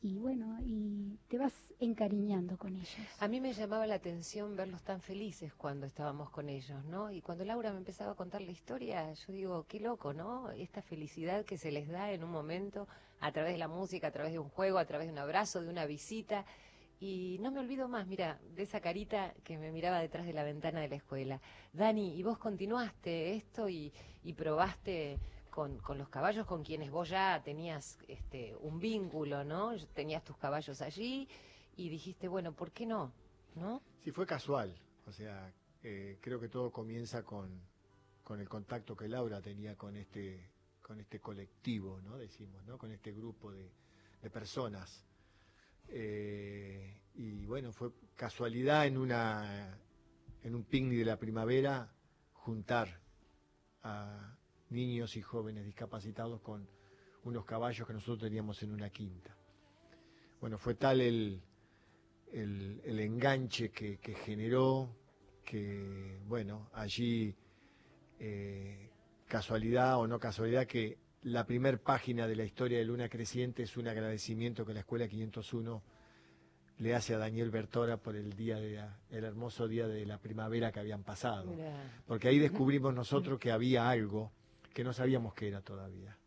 y 0.06 0.20
bueno, 0.20 0.60
y 0.64 1.18
te 1.28 1.40
vas 1.40 1.52
encariñando 1.80 2.60
con 2.60 2.76
ellos. 2.76 3.08
A 3.20 3.28
mí 3.28 3.42
me 3.42 3.54
llamaba 3.54 3.88
la 3.88 3.96
atención 3.96 4.56
verlos 4.56 4.84
tan 4.84 5.02
felices 5.02 5.56
cuando 5.56 5.88
estábamos 5.88 6.30
con 6.30 6.48
ellos, 6.48 6.86
¿no? 6.86 7.10
Y 7.10 7.22
cuando 7.22 7.44
Laura 7.44 7.72
me 7.72 7.80
empezaba 7.80 8.12
a 8.12 8.16
contar 8.16 8.42
la 8.42 8.52
historia, 8.52 9.12
yo 9.14 9.34
digo, 9.34 9.66
qué 9.68 9.80
loco, 9.80 10.14
¿no? 10.14 10.52
Esta 10.52 10.84
felicidad 10.84 11.44
que 11.44 11.58
se 11.58 11.72
les 11.72 11.88
da 11.90 12.12
en 12.12 12.24
un 12.24 12.30
momento 12.30 12.88
a 13.20 13.32
través 13.32 13.54
de 13.54 13.58
la 13.58 13.68
música, 13.68 14.10
a 14.10 14.12
través 14.12 14.32
de 14.32 14.38
un 14.38 14.50
juego, 14.50 14.78
a 14.78 14.86
través 14.86 15.08
de 15.08 15.14
un 15.14 15.18
abrazo, 15.18 15.60
de 15.60 15.70
una 15.70 15.88
visita. 15.88 16.46
Y 17.00 17.40
no 17.42 17.50
me 17.50 17.60
olvido 17.60 17.88
más, 17.88 18.06
mira, 18.06 18.40
de 18.54 18.62
esa 18.62 18.82
carita 18.82 19.34
que 19.44 19.58
me 19.58 19.72
miraba 19.72 19.98
detrás 20.00 20.28
de 20.28 20.34
la 20.34 20.44
ventana 20.44 20.82
de 20.82 20.88
la 20.88 20.98
escuela. 20.98 21.42
Dani, 21.74 22.16
¿y 22.16 22.22
vos 22.22 22.38
continuaste 22.38 23.34
esto 23.34 23.70
y, 23.70 23.92
y 24.24 24.34
probaste 24.34 25.18
con, 25.56 25.98
los 25.98 26.10
caballos 26.10 26.46
con 26.46 26.64
quienes 26.64 26.92
vos 26.92 27.08
ya 27.08 27.42
tenías 27.42 27.98
este, 28.10 28.54
un 28.60 28.78
vínculo, 28.78 29.46
¿no? 29.46 29.74
Tenías 29.94 30.22
tus 30.22 30.38
caballos 30.38 30.82
allí 30.82 31.30
y 31.78 31.88
dijiste, 31.88 32.28
bueno, 32.28 32.54
¿por 32.54 32.74
qué 32.74 32.86
no? 32.86 33.14
¿No? 33.56 33.82
Sí, 34.04 34.12
fue 34.12 34.26
casual. 34.26 34.76
O 35.08 35.14
sea, 35.14 35.54
eh, 35.82 36.18
creo 36.20 36.42
que 36.42 36.50
todo 36.50 36.72
comienza 36.72 37.24
con, 37.24 37.62
con 38.22 38.42
el 38.42 38.50
contacto 38.50 38.98
que 38.98 39.08
Laura 39.08 39.42
tenía 39.42 39.78
con 39.78 39.96
este, 39.96 40.52
con 40.82 41.00
este 41.00 41.22
colectivo, 41.22 42.02
¿no? 42.02 42.18
Decimos, 42.18 42.66
¿no? 42.66 42.78
Con 42.78 42.92
este 42.92 43.14
grupo 43.14 43.54
de, 43.54 43.72
de 44.22 44.30
personas. 44.30 45.06
Eh, 45.88 47.02
y 47.14 47.46
bueno, 47.46 47.72
fue 47.72 47.92
casualidad 48.16 48.88
en 48.88 48.98
una 48.98 49.80
en 50.44 50.54
un 50.54 50.66
picnic 50.66 51.00
de 51.00 51.06
la 51.06 51.18
primavera 51.18 51.92
juntar 52.34 53.00
a 53.84 54.36
niños 54.70 55.16
y 55.18 55.22
jóvenes 55.22 55.66
discapacitados 55.66 56.42
con 56.42 56.68
unos 57.24 57.46
caballos 57.46 57.88
que 57.88 57.94
nosotros 57.94 58.20
teníamos 58.20 58.62
en 58.64 58.72
una 58.72 58.90
quinta. 58.90 59.36
Bueno, 60.42 60.58
fue 60.58 60.76
tal 60.76 61.02
el, 61.02 61.42
el, 62.32 62.82
el 62.84 63.00
enganche 63.00 63.70
que, 63.72 63.98
que 63.98 64.14
generó 64.16 64.90
que, 65.44 66.20
bueno, 66.28 66.70
allí, 66.74 67.36
eh, 68.20 68.90
casualidad 69.28 69.98
o 70.00 70.08
no 70.08 70.20
casualidad, 70.20 70.66
que 70.68 70.98
la 71.24 71.46
primer 71.46 71.80
página 71.82 72.28
de 72.28 72.36
la 72.36 72.44
historia 72.44 72.78
de 72.78 72.86
Luna 72.86 73.10
Creciente 73.10 73.64
es 73.64 73.78
un 73.78 73.88
agradecimiento 73.88 74.66
que 74.66 74.74
la 74.74 74.82
Escuela 74.82 75.08
501 75.08 75.82
le 76.80 76.94
hace 76.94 77.16
a 77.16 77.18
Daniel 77.18 77.50
Bertora 77.52 77.98
por 77.98 78.16
el 78.16 78.36
día 78.36 78.60
de 78.60 78.74
la- 78.74 79.00
el 79.10 79.24
hermoso 79.24 79.68
día 79.68 79.88
de 79.88 80.06
la 80.06 80.20
primavera 80.20 80.72
que 80.72 80.80
habían 80.80 81.04
pasado. 81.04 81.52
Porque 82.06 82.28
ahí 82.28 82.38
descubrimos 82.38 82.94
nosotros 82.94 83.40
que 83.40 83.52
había 83.52 83.90
algo 83.90 84.32
que 84.76 84.84
no 84.84 84.92
sabíamos 84.92 85.34
qué 85.34 85.48
era 85.48 85.62
todavía. 85.62 86.18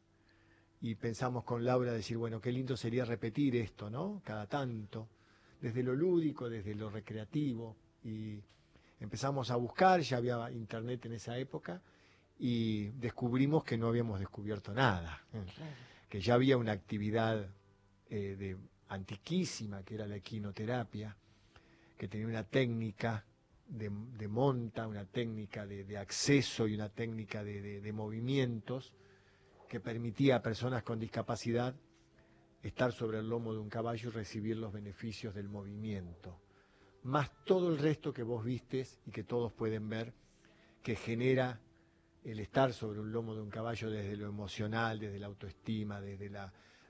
Y 0.81 0.95
pensamos 0.95 1.45
con 1.45 1.67
Laura 1.67 1.93
decir, 1.93 2.17
bueno, 2.17 2.41
qué 2.41 2.51
lindo 2.51 2.79
sería 2.79 3.05
repetir 3.05 3.55
esto, 3.57 3.91
¿no? 3.91 4.23
Cada 4.25 4.47
tanto, 4.47 5.07
desde 5.61 5.83
lo 5.83 5.95
lúdico, 5.95 6.49
desde 6.49 6.75
lo 6.75 6.89
recreativo. 6.89 7.77
Y 8.03 8.43
empezamos 9.01 9.51
a 9.51 9.57
buscar, 9.57 10.01
ya 10.01 10.17
había 10.17 10.51
internet 10.51 11.05
en 11.05 11.13
esa 11.13 11.37
época, 11.37 11.83
y 12.39 12.89
descubrimos 12.93 13.65
que 13.65 13.77
no 13.77 13.89
habíamos 13.89 14.19
descubierto 14.19 14.73
nada, 14.73 15.23
¿eh? 15.35 15.45
Que 16.09 16.23
ya 16.23 16.33
había 16.33 16.57
una 16.57 16.73
actividad 16.73 17.51
eh, 18.09 18.35
de, 18.39 18.57
antiquísima, 18.89 19.83
que 19.83 19.97
era 19.97 20.07
la 20.07 20.17
equinoterapia, 20.17 21.15
que 21.99 22.09
tenía 22.09 22.27
una 22.27 22.45
técnica 22.45 23.27
de, 23.69 24.29
monta, 24.29 24.87
una 24.87 25.05
técnica 25.05 25.67
de, 25.67 25.99
acceso 25.99 26.67
y 26.67 26.75
una 26.75 26.89
técnica 26.89 27.45
de, 27.45 27.93
movimientos 27.93 28.95
que 29.69 29.81
permitía 29.81 30.37
a 30.37 30.43
personas 30.43 30.83
con 30.83 30.99
discapacidad 30.99 31.75
estar 32.63 32.93
sobre 32.93 33.19
el 33.19 33.29
lomo 33.29 33.53
de 33.53 33.61
un 33.61 33.69
caballo 33.69 34.09
y 34.09 34.13
recibir 34.13 34.57
los 34.57 34.73
beneficios 34.73 35.35
del 35.35 35.49
movimiento, 35.49 36.41
más 37.05 37.31
todo 37.45 37.69
el 37.69 37.79
resto 37.79 38.13
que 38.13 38.23
vos 38.23 38.45
vistes 38.45 38.99
y 39.07 39.11
que 39.11 39.23
todos 39.23 39.53
pueden 39.53 39.89
ver, 39.89 40.13
que 40.83 40.97
genera 40.97 41.61
el 42.25 42.41
estar 42.41 42.73
sobre 42.73 43.01
un 43.01 43.13
lomo 43.13 43.35
de 43.35 43.43
un 43.43 43.51
caballo 43.51 43.91
desde 43.91 44.17
lo 44.17 44.27
emocional, 44.27 44.99
desde 44.99 45.19
la 45.19 45.27
autoestima, 45.27 46.01
desde 46.01 46.31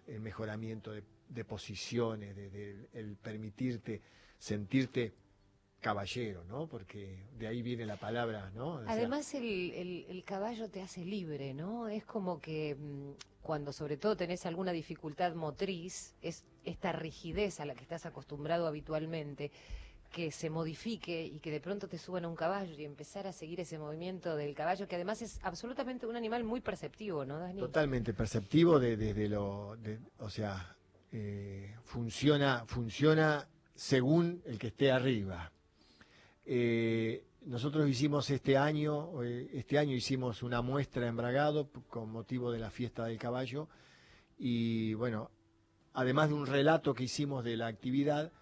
el 0.07 0.21
mejoramiento 0.21 0.93
de, 0.93 1.45
posiciones, 1.45 2.35
desde 2.35 2.89
el 2.93 3.17
permitirte 3.17 4.01
sentirte 4.39 5.13
caballero, 5.81 6.45
¿no? 6.45 6.67
Porque 6.67 7.25
de 7.39 7.47
ahí 7.47 7.63
viene 7.63 7.87
la 7.87 7.97
palabra, 7.97 8.51
¿no? 8.55 8.75
O 8.75 8.83
sea, 8.85 8.93
Además 8.93 9.33
el, 9.35 9.71
el- 9.73 10.07
el 10.09 10.25
caballo 10.25 10.69
te 10.69 10.83
hace 10.83 11.05
libre, 11.05 11.55
¿no? 11.55 11.89
Es 11.89 12.05
como 12.05 12.41
que 12.41 12.75
mm, 12.75 13.11
cuando 13.43 13.73
sobre 13.73 13.97
todo 13.97 14.17
tenés 14.17 14.45
alguna 14.47 14.73
dificultad 14.73 15.35
motriz, 15.35 16.15
es 16.23 16.45
esta 16.65 16.93
rigidez 16.93 17.61
a 17.61 17.65
la 17.65 17.75
que 17.75 17.83
estás 17.83 18.07
acostumbrado 18.07 18.67
habitualmente, 18.67 19.51
que 20.11 20.33
se 20.33 20.49
modifique 20.51 21.23
y 21.25 21.39
que 21.39 21.51
de 21.51 21.61
pronto 21.61 21.87
te 21.87 21.99
suban 21.99 22.25
a 22.25 22.29
un 22.29 22.35
caballo 22.35 22.75
y 22.79 22.85
empezar 22.85 23.27
a 23.27 23.33
seguir 23.33 23.61
ese 23.61 23.79
movimiento 23.79 24.37
del 24.37 24.55
caballo, 24.55 24.89
que 24.89 24.97
además 24.97 25.21
es 25.23 25.39
absolutamente 25.43 26.07
un 26.07 26.17
animal 26.17 26.45
muy 26.45 26.61
perceptivo, 26.61 27.25
¿no, 27.27 27.39
Dani? 27.39 27.61
totalmente 27.61 28.15
perceptivo 28.15 28.81
de- 28.81 28.97
desde 28.97 29.29
lo, 29.29 29.77
de- 29.77 29.99
o 30.19 30.31
sea, 30.31 30.75
eh, 31.13 31.75
funciona, 31.85 32.65
funciona 32.67 33.47
según 33.75 34.43
el 34.47 34.59
que 34.59 34.69
esté 34.69 34.91
arriba. 34.91 35.53
Eh, 36.51 37.27
nosotros 37.43 37.87
hicimos 37.91 38.31
este 38.31 38.57
año, 38.57 39.23
eh, 39.23 39.51
este 39.53 39.79
año 39.79 39.95
hicimos 39.95 40.43
una 40.43 40.63
muestra 40.63 41.07
en 41.07 41.15
Bragado 41.15 41.69
con 41.91 42.11
motivo 42.11 42.51
de 42.51 42.59
la 42.59 42.71
fiesta 42.71 43.05
del 43.05 43.19
caballo. 43.19 43.69
Y 44.39 44.95
bueno, 44.95 45.31
además 45.93 46.31
de 46.31 46.35
un 46.35 46.47
relato 46.47 46.95
que 46.95 47.05
hicimos 47.05 47.45
de 47.45 47.59
la 47.59 47.67
actividad, 47.67 48.33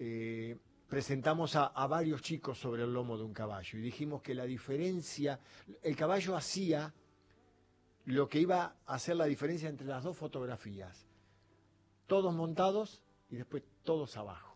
eh, 0.00 0.58
presentamos 0.88 1.54
a, 1.54 1.66
a 1.66 1.86
varios 1.86 2.20
chicos 2.20 2.58
sobre 2.58 2.82
el 2.82 2.92
lomo 2.92 3.16
de 3.16 3.22
un 3.22 3.32
caballo. 3.32 3.78
Y 3.78 3.82
dijimos 3.82 4.20
que 4.20 4.34
la 4.34 4.44
diferencia, 4.44 5.38
el 5.84 5.94
caballo 5.94 6.36
hacía 6.36 6.92
lo 8.06 8.28
que 8.28 8.40
iba 8.40 8.74
a 8.86 8.94
hacer 8.94 9.14
la 9.14 9.26
diferencia 9.26 9.68
entre 9.68 9.86
las 9.86 10.02
dos 10.02 10.16
fotografías, 10.16 11.06
todos 12.08 12.34
montados 12.34 13.04
y 13.30 13.36
después 13.36 13.62
todos 13.84 14.16
abajo. 14.16 14.47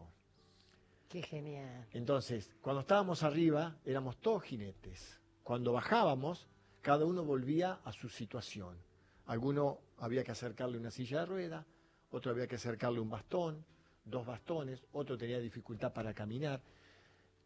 Qué 1.13 1.21
genial. 1.23 1.87
Entonces, 1.93 2.51
cuando 2.63 2.81
estábamos 2.81 3.23
arriba, 3.23 3.77
éramos 3.85 4.17
todos 4.17 4.45
jinetes. 4.45 5.21
Cuando 5.43 5.75
bajábamos, 5.75 6.49
cada 6.81 7.05
uno 7.05 7.23
volvía 7.23 7.81
a 7.85 7.93
su 7.93 8.09
situación. 8.09 8.79
Alguno 9.27 9.81
había 9.99 10.25
que 10.25 10.31
acercarle 10.33 10.79
una 10.79 10.91
silla 10.91 11.21
de 11.21 11.27
rueda, 11.27 11.67
otro 12.13 12.31
había 12.33 12.47
que 12.47 12.55
acercarle 12.55 12.99
un 12.99 13.11
bastón, 13.11 13.63
dos 14.07 14.25
bastones, 14.25 14.87
otro 14.93 15.19
tenía 15.19 15.39
dificultad 15.39 15.93
para 15.93 16.15
caminar. 16.15 16.63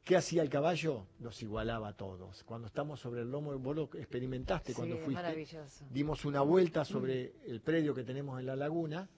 ¿Qué 0.04 0.16
hacía 0.16 0.42
el 0.42 0.48
caballo? 0.48 1.08
Nos 1.18 1.42
igualaba 1.42 1.88
a 1.88 1.96
todos. 1.96 2.44
Cuando 2.44 2.68
estamos 2.68 3.00
sobre 3.00 3.22
el 3.22 3.32
lomo, 3.32 3.58
vos 3.58 3.74
lo 3.74 3.90
experimentaste 3.94 4.68
Sí, 4.70 4.76
cuando 4.76 4.94
fuiste. 4.98 5.14
maravilloso. 5.14 5.84
Dimos 5.90 6.24
una 6.24 6.42
vuelta 6.42 6.84
sobre 6.84 7.34
el 7.46 7.60
predio 7.62 7.96
que 7.96 8.04
tenemos 8.04 8.38
en 8.38 8.46
la 8.46 8.54
laguna 8.54 9.08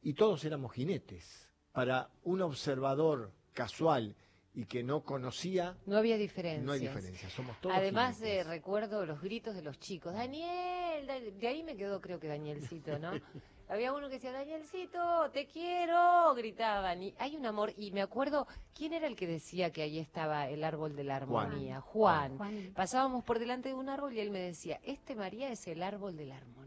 y 0.00 0.14
todos 0.14 0.46
éramos 0.46 0.72
jinetes. 0.72 1.46
Para 1.72 2.10
un 2.24 2.40
observador 2.40 3.32
casual 3.52 4.14
y 4.52 4.64
que 4.64 4.82
no 4.82 5.02
conocía, 5.04 5.76
No 5.86 5.96
había 5.96 6.16
diferencia. 6.16 6.64
no 6.66 6.72
hay 6.72 6.80
diferencia. 6.80 7.30
Somos 7.30 7.60
todos 7.60 7.76
Además, 7.76 8.20
eh, 8.22 8.42
recuerdo 8.44 9.06
los 9.06 9.20
gritos 9.22 9.54
de 9.54 9.62
los 9.62 9.78
chicos. 9.78 10.12
Daniel, 10.14 11.06
Da- 11.06 11.20
de 11.20 11.46
ahí 11.46 11.62
me 11.62 11.76
quedó 11.76 12.00
creo 12.00 12.18
que 12.18 12.26
Danielcito, 12.28 12.98
¿no? 12.98 13.12
Había 13.68 13.92
uno 13.92 14.08
que 14.08 14.14
decía, 14.14 14.32
Danielcito, 14.32 15.30
te 15.32 15.46
quiero, 15.46 16.34
gritaban. 16.34 17.00
Y 17.04 17.14
hay 17.18 17.36
un 17.36 17.46
amor. 17.46 17.72
Y 17.76 17.92
me 17.92 18.02
acuerdo, 18.02 18.48
¿quién 18.74 18.92
era 18.92 19.06
el 19.06 19.14
que 19.14 19.28
decía 19.28 19.70
que 19.70 19.82
ahí 19.82 20.00
estaba 20.00 20.48
el 20.48 20.64
árbol 20.64 20.96
de 20.96 21.04
la 21.04 21.20
Juan. 21.24 21.46
armonía? 21.46 21.80
Juan. 21.80 22.36
Juan. 22.36 22.72
Pasábamos 22.74 23.22
por 23.22 23.38
delante 23.38 23.68
de 23.68 23.76
un 23.76 23.88
árbol 23.88 24.12
y 24.12 24.18
él 24.18 24.32
me 24.32 24.40
decía, 24.40 24.80
este 24.82 25.14
María 25.14 25.52
es 25.52 25.68
el 25.68 25.84
árbol 25.84 26.16
de 26.16 26.26
la 26.26 26.36
armonía. 26.38 26.59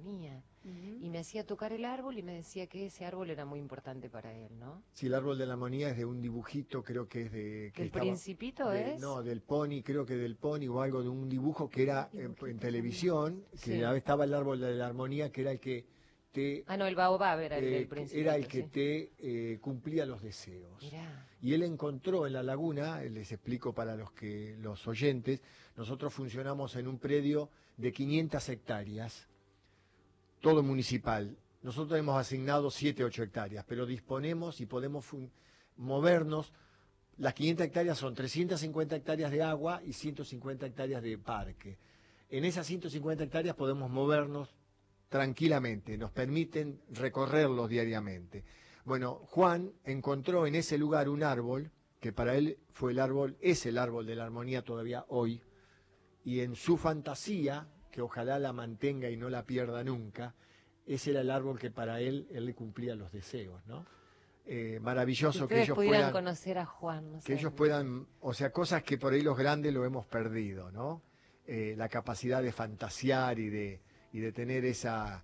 Y 0.66 1.10
me 1.10 1.20
hacía 1.20 1.46
tocar 1.46 1.74
el 1.74 1.84
árbol 1.86 2.18
y 2.18 2.24
me 2.24 2.34
decía 2.36 2.68
que 2.68 2.86
ese 2.86 3.06
árbol 3.06 3.30
era 3.30 3.46
muy 3.46 3.60
importante 3.60 4.10
para 4.10 4.34
él, 4.34 4.58
¿no? 4.60 4.82
Si 4.94 5.08
el 5.08 5.14
árbol 5.14 5.38
de 5.38 5.46
la 5.46 5.54
armonía 5.54 5.90
es 5.90 5.98
de 5.98 6.06
un 6.06 6.22
dibujito, 6.22 6.82
creo 6.84 7.08
que 7.08 7.24
es 7.24 7.32
de... 7.32 7.72
Que 7.76 7.82
¿El 7.84 7.88
estaba- 7.88 8.04
principito 8.06 8.70
de- 8.70 8.94
es? 8.96 9.02
No, 9.02 9.22
del 9.24 9.42
pony, 9.42 9.82
creo 9.84 10.06
que 10.06 10.16
del 10.16 10.36
pony 10.38 10.68
o 10.70 10.82
algo 10.82 11.02
de 11.04 11.10
un 11.10 11.28
dibujo 11.28 11.70
que 11.70 11.84
era 11.84 12.10
en, 12.14 12.20
Dibujito 12.20 12.48
en 12.48 12.60
televisión, 12.60 13.44
que 13.52 13.58
Sí. 13.58 13.82
estaba 13.82 14.24
el 14.24 14.34
árbol 14.34 14.60
de 14.62 14.74
la 14.76 14.88
armonía, 14.88 15.32
que 15.32 15.42
era 15.42 15.52
el 15.52 15.60
que 15.60 15.86
te... 16.32 16.64
Ah, 16.68 16.78
no, 16.78 16.86
el 16.88 16.96
baobab 16.96 17.40
era 17.42 17.58
el 17.58 17.64
eh, 17.66 17.70
del 17.70 17.82
que 17.84 17.88
principito. 17.90 18.22
era 18.22 18.36
el 18.38 18.48
que 18.48 18.62
sí. 18.64 18.68
te 18.70 19.12
eh, 19.54 19.60
cumplía 19.60 20.06
los 20.06 20.22
deseos. 20.24 20.82
Mirá. 20.82 21.28
Y 21.42 21.54
él 21.54 21.64
encontró 21.64 22.26
en 22.26 22.34
la 22.34 22.42
laguna, 22.42 23.02
les 23.04 23.32
explico 23.34 23.74
para 23.74 23.96
los 23.98 24.12
que 24.14 24.56
los 24.60 24.88
oyentes, 24.88 25.42
nosotros 25.76 26.14
funcionamos 26.14 26.76
en 26.78 26.88
un 26.88 26.98
predio 27.00 27.50
de 27.76 27.92
500 27.92 28.48
hectáreas, 28.50 29.28
todo 30.44 30.62
municipal. 30.62 31.38
Nosotros 31.62 31.98
hemos 31.98 32.20
asignado 32.20 32.70
7, 32.70 33.06
8 33.06 33.24
hectáreas, 33.24 33.64
pero 33.66 33.86
disponemos 33.86 34.60
y 34.60 34.66
podemos 34.66 35.06
movernos. 35.78 36.52
Las 37.18 37.34
500 37.34 37.68
hectáreas 37.68 37.98
son 37.98 38.14
350 38.14 38.98
hectáreas 38.98 39.32
de 39.32 39.42
agua 39.42 39.82
y 39.86 39.94
150 39.94 40.66
hectáreas 40.66 41.02
de 41.02 41.18
parque. 41.18 41.78
En 42.30 42.44
esas 42.44 42.68
150 42.68 43.24
hectáreas 43.24 43.56
podemos 43.56 43.90
movernos 43.90 44.54
tranquilamente, 45.08 45.98
nos 45.98 46.12
permiten 46.12 46.82
recorrerlos 46.90 47.70
diariamente. 47.70 48.44
Bueno, 48.84 49.22
Juan 49.28 49.72
encontró 49.86 50.46
en 50.46 50.56
ese 50.56 50.78
lugar 50.78 51.08
un 51.08 51.24
árbol, 51.24 51.72
que 52.02 52.12
para 52.12 52.36
él 52.36 52.58
fue 52.74 52.92
el 52.92 53.00
árbol, 53.00 53.38
es 53.40 53.66
el 53.66 53.78
árbol 53.78 54.06
de 54.06 54.18
la 54.18 54.26
armonía 54.26 54.62
todavía 54.62 55.06
hoy, 55.08 55.42
y 56.26 56.42
en 56.42 56.56
su 56.56 56.76
fantasía, 56.76 57.70
que 57.94 58.02
ojalá 58.02 58.40
la 58.40 58.52
mantenga 58.54 59.12
y 59.12 59.18
no 59.18 59.30
la 59.30 59.46
pierda 59.46 59.84
nunca, 59.84 60.34
ese 60.88 61.12
era 61.12 61.22
el 61.22 61.30
árbol 61.30 61.60
que 61.60 61.70
para 61.70 62.02
él, 62.02 62.28
él 62.32 62.48
le 62.48 62.56
cumplía 62.56 62.96
los 62.96 63.12
deseos, 63.12 63.64
¿no? 63.68 63.86
Eh, 64.46 64.80
maravilloso 64.82 65.48
que 65.48 65.62
ellos 65.62 65.76
puedan 65.76 66.12
conocer 66.12 66.58
a 66.58 66.66
Juan. 66.66 67.14
no 67.14 67.18
que 67.20 67.22
saben. 67.22 67.38
ellos 67.38 67.54
puedan, 67.54 68.08
o 68.20 68.34
sea, 68.34 68.52
cosas 68.52 68.82
que 68.82 68.98
por 68.98 69.14
ahí 69.14 69.22
los 69.22 69.38
grandes 69.38 69.72
lo 69.72 69.86
hemos 69.86 70.08
perdido, 70.08 70.72
¿no? 70.72 71.04
Eh, 71.46 71.76
la 71.78 71.88
capacidad 71.88 72.42
de 72.42 72.52
fantasear 72.52 73.38
y 73.38 73.50
de, 73.50 73.82
y 74.12 74.20
de 74.20 74.32
tener 74.32 74.66
esa, 74.66 75.24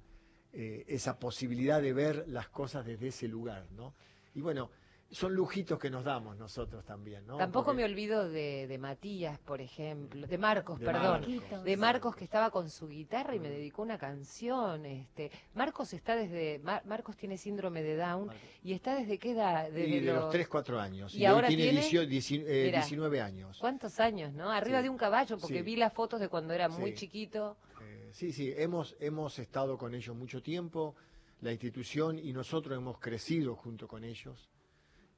eh, 0.53 0.85
esa 0.87 1.17
posibilidad 1.17 1.81
de 1.81 1.91
ver 1.91 2.25
las 2.27 2.49
cosas 2.49 2.85
desde 2.85 3.07
ese 3.07 3.27
lugar, 3.27 3.65
¿no? 3.71 3.95
Y 4.35 4.41
bueno, 4.41 4.69
son 5.11 5.33
lujitos 5.33 5.79
que 5.79 5.89
nos 5.89 6.03
damos 6.03 6.37
nosotros 6.37 6.85
también, 6.85 7.25
¿no? 7.25 7.37
Tampoco 7.37 7.67
Porque- 7.67 7.77
me 7.77 7.85
olvido 7.85 8.29
de, 8.29 8.67
de 8.67 8.77
Matías, 8.77 9.39
por 9.39 9.59
ejemplo, 9.59 10.27
de 10.27 10.37
Marcos, 10.37 10.79
De 10.79 10.85
perdón. 10.85 11.21
Marcos. 11.21 11.63
De 11.63 11.77
Marcos 11.77 12.15
que 12.15 12.23
estaba 12.25 12.51
con 12.51 12.69
su 12.69 12.87
guitarra 12.87 13.35
y 13.35 13.39
me 13.39 13.49
dedicó 13.49 13.81
una 13.81 13.97
canción. 13.97 14.85
Este, 14.85 15.31
Marcos 15.55 15.93
está 15.93 16.15
desde, 16.15 16.59
Mar- 16.59 16.83
Marcos 16.85 17.17
tiene 17.17 17.37
síndrome 17.37 17.81
de 17.81 17.95
Down 17.97 18.29
y 18.63 18.73
está 18.73 18.93
desde 18.95 19.17
qué 19.17 19.31
edad? 19.31 19.71
Desde 19.71 19.87
y 19.87 19.99
de 20.01 20.13
los 20.13 20.29
3, 20.29 20.47
4 20.47 20.79
años. 20.79 21.15
¿Y 21.15 21.19
Y, 21.19 21.25
ahora 21.25 21.47
tiene, 21.47 21.63
tiene? 21.63 21.79
18 21.81 22.09
dieci- 22.09 22.43
eh, 22.47 22.65
Mirá. 22.67 22.79
19 22.79 23.21
años. 23.21 23.57
¿Cuántos 23.59 23.99
años, 23.99 24.33
no? 24.33 24.51
Arriba 24.51 24.77
Sí. 24.79 24.83
de 24.83 24.89
un 24.89 24.97
caballo, 24.97 25.37
porque 25.39 25.57
Sí. 25.57 25.63
vi 25.63 25.75
las 25.75 25.91
fotos 25.91 26.19
de 26.19 26.29
cuando 26.29 26.53
era 26.53 26.69
muy 26.69 26.93
chiquito. 26.93 27.57
Eh, 27.81 28.09
sí, 28.13 28.31
sí, 28.31 28.53
hemos, 28.55 28.95
hemos 28.99 29.39
estado 29.39 29.77
con 29.77 29.95
ellos 29.95 30.15
mucho 30.15 30.43
tiempo, 30.43 30.95
la 31.41 31.51
institución 31.51 32.19
y 32.19 32.31
nosotros 32.31 32.77
hemos 32.77 32.99
crecido 32.99 33.55
junto 33.55 33.87
con 33.87 34.03
ellos. 34.03 34.49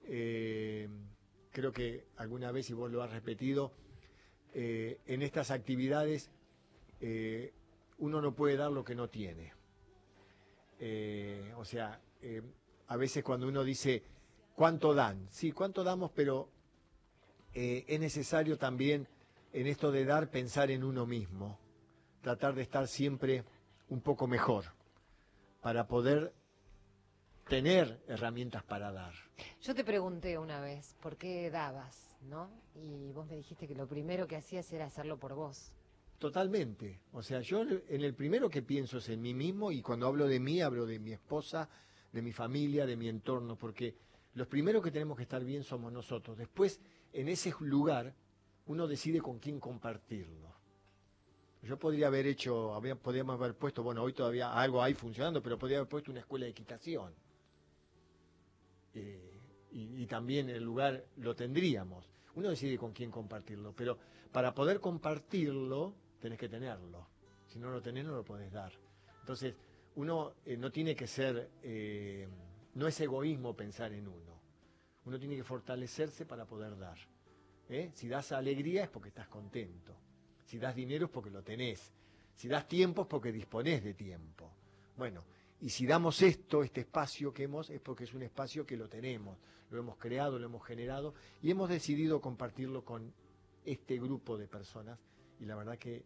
Eh, 0.05 0.87
creo 1.51 1.71
que 1.71 2.05
alguna 2.17 2.51
vez, 2.51 2.69
y 2.69 2.73
vos 2.73 2.91
lo 2.91 3.03
has 3.03 3.11
repetido, 3.11 3.71
eh, 4.53 4.99
en 5.05 5.21
estas 5.21 5.49
actividades 5.49 6.29
eh, 6.99 7.53
uno 7.99 8.21
no 8.21 8.33
puede 8.33 8.57
dar 8.57 8.71
lo 8.71 8.83
que 8.83 8.95
no 8.95 9.09
tiene. 9.09 9.53
Eh, 10.79 11.53
o 11.57 11.63
sea, 11.63 12.01
a 12.87 12.97
veces 12.97 13.23
cuando 13.23 13.47
uno 13.47 13.63
dice, 13.63 14.03
¿cuánto 14.55 14.93
dan? 14.93 15.27
Sí, 15.29 15.51
¿cuánto 15.51 15.83
damos? 15.83 16.11
Pero 16.11 16.49
es 17.53 17.99
necesario 17.99 18.57
también 18.57 19.07
en 19.53 19.67
esto 19.67 19.91
de 19.91 20.05
dar 20.05 20.29
pensar 20.29 20.71
en 20.71 20.83
uno 20.83 21.05
mismo 21.05 21.59
tratar 22.21 22.55
de 22.55 22.61
estar 22.61 22.87
siempre 22.87 23.43
un 23.89 24.01
poco 24.01 24.27
mejor 24.27 24.65
para 25.61 25.87
poder 25.87 26.33
tener 27.51 27.99
herramientas 28.07 28.63
para 28.63 28.93
dar. 28.93 29.13
Yo 29.61 29.75
te 29.75 29.83
pregunté 29.83 30.37
una 30.37 30.61
vez 30.61 30.95
por 31.01 31.17
qué 31.17 31.51
dabas, 31.51 32.15
¿no? 32.21 32.49
Y 32.75 33.11
vos 33.11 33.27
me 33.27 33.35
dijiste 33.35 33.67
que 33.67 33.75
lo 33.75 33.89
primero 33.89 34.25
que 34.25 34.37
hacías 34.37 34.71
era 34.71 34.85
hacerlo 34.85 35.19
por 35.19 35.35
vos. 35.35 35.73
Totalmente. 36.17 37.01
O 37.11 37.21
sea, 37.21 37.41
yo 37.41 37.63
en 37.63 38.03
el 38.05 38.15
primero 38.15 38.49
que 38.49 38.61
pienso 38.61 38.99
es 38.99 39.09
en 39.09 39.21
mí 39.21 39.33
mismo 39.33 39.69
y 39.69 39.81
cuando 39.81 40.07
hablo 40.07 40.29
de 40.29 40.39
mí 40.39 40.61
hablo 40.61 40.85
de 40.85 40.97
mi 40.97 41.11
esposa, 41.11 41.67
de 42.13 42.21
mi 42.21 42.31
familia, 42.31 42.85
de 42.85 42.95
mi 42.95 43.09
entorno, 43.09 43.57
porque 43.57 43.97
los 44.33 44.47
primeros 44.47 44.81
que 44.81 44.91
tenemos 44.91 45.17
que 45.17 45.23
estar 45.23 45.43
bien 45.43 45.65
somos 45.65 45.91
nosotros. 45.91 46.37
Después, 46.37 46.79
en 47.11 47.27
ese 47.27 47.53
lugar, 47.59 48.15
uno 48.67 48.87
decide 48.87 49.19
con 49.19 49.39
quién 49.39 49.59
compartirlo. 49.59 50.55
Yo 51.63 51.77
podría 51.77 52.07
haber 52.07 52.27
hecho, 52.27 52.81
podríamos 53.03 53.35
haber 53.35 53.55
puesto, 53.55 53.83
bueno, 53.83 54.03
hoy 54.03 54.13
todavía 54.13 54.53
algo 54.53 54.81
hay 54.81 54.93
funcionando, 54.93 55.43
pero 55.43 55.59
podría 55.59 55.79
haber 55.79 55.89
puesto 55.89 56.11
una 56.11 56.21
escuela 56.21 56.45
de 56.45 56.51
equitación. 56.51 57.13
Eh, 58.93 59.39
y, 59.71 60.05
también 60.05 60.49
el 60.49 60.63
lugar 60.63 61.05
lo 61.17 61.35
tendríamos. 61.35 62.09
Uno 62.35 62.49
decide 62.49 62.77
con 62.77 62.91
quién 62.91 63.09
compartirlo, 63.09 63.73
pero 63.73 63.97
para 64.31 64.53
poder 64.53 64.79
compartirlo 64.79 65.95
tenés 66.19 66.37
que 66.37 66.49
tenerlo. 66.49 67.07
Si 67.47 67.59
no 67.59 67.71
lo 67.71 67.81
tenés 67.81 68.05
no 68.05 68.15
lo 68.15 68.23
podés 68.23 68.51
dar. 68.51 68.73
Entonces, 69.21 69.55
uno 69.95 70.33
eh, 70.45 70.57
no 70.57 70.71
tiene 70.71 70.95
que 70.95 71.07
ser, 71.07 71.51
eh, 71.63 72.27
no 72.75 72.87
es 72.87 72.99
egoísmo 72.99 73.55
pensar 73.55 73.93
en 73.93 74.07
uno. 74.07 74.41
Uno 75.05 75.17
tiene 75.17 75.35
que 75.35 75.43
fortalecerse 75.43 76.25
para 76.25 76.45
poder 76.45 76.77
dar. 76.77 76.97
Si 77.93 78.09
das 78.09 78.33
alegría 78.33 78.83
es 78.83 78.89
porque 78.89 79.09
estás 79.09 79.29
contento. 79.29 79.95
Si 80.43 80.59
das 80.59 80.75
dinero 80.75 81.05
es 81.05 81.11
porque 81.11 81.29
lo 81.29 81.41
tenés. 81.41 81.93
Si 82.35 82.49
das 82.49 82.67
tiempo 82.67 83.03
es 83.03 83.07
porque 83.07 83.31
disponés 83.31 83.81
de 83.81 83.93
tiempo. 83.93 84.51
Bueno, 84.97 85.23
y 85.61 85.69
si 85.69 85.85
damos 85.85 86.21
esto, 86.23 86.63
este 86.63 86.81
espacio 86.81 87.31
que 87.31 87.43
hemos, 87.43 87.69
es 87.69 87.79
porque 87.79 88.05
es 88.05 88.13
un 88.15 88.23
espacio 88.23 88.65
que 88.65 88.75
lo 88.75 88.89
tenemos, 88.89 89.37
lo 89.69 89.79
hemos 89.79 89.95
creado, 89.97 90.39
lo 90.39 90.45
hemos 90.47 90.65
generado 90.65 91.13
y 91.41 91.51
hemos 91.51 91.69
decidido 91.69 92.19
compartirlo 92.19 92.83
con 92.83 93.13
este 93.63 93.99
grupo 93.99 94.37
de 94.39 94.47
personas. 94.47 94.99
Y 95.39 95.45
la 95.45 95.55
verdad 95.55 95.77
que 95.77 96.03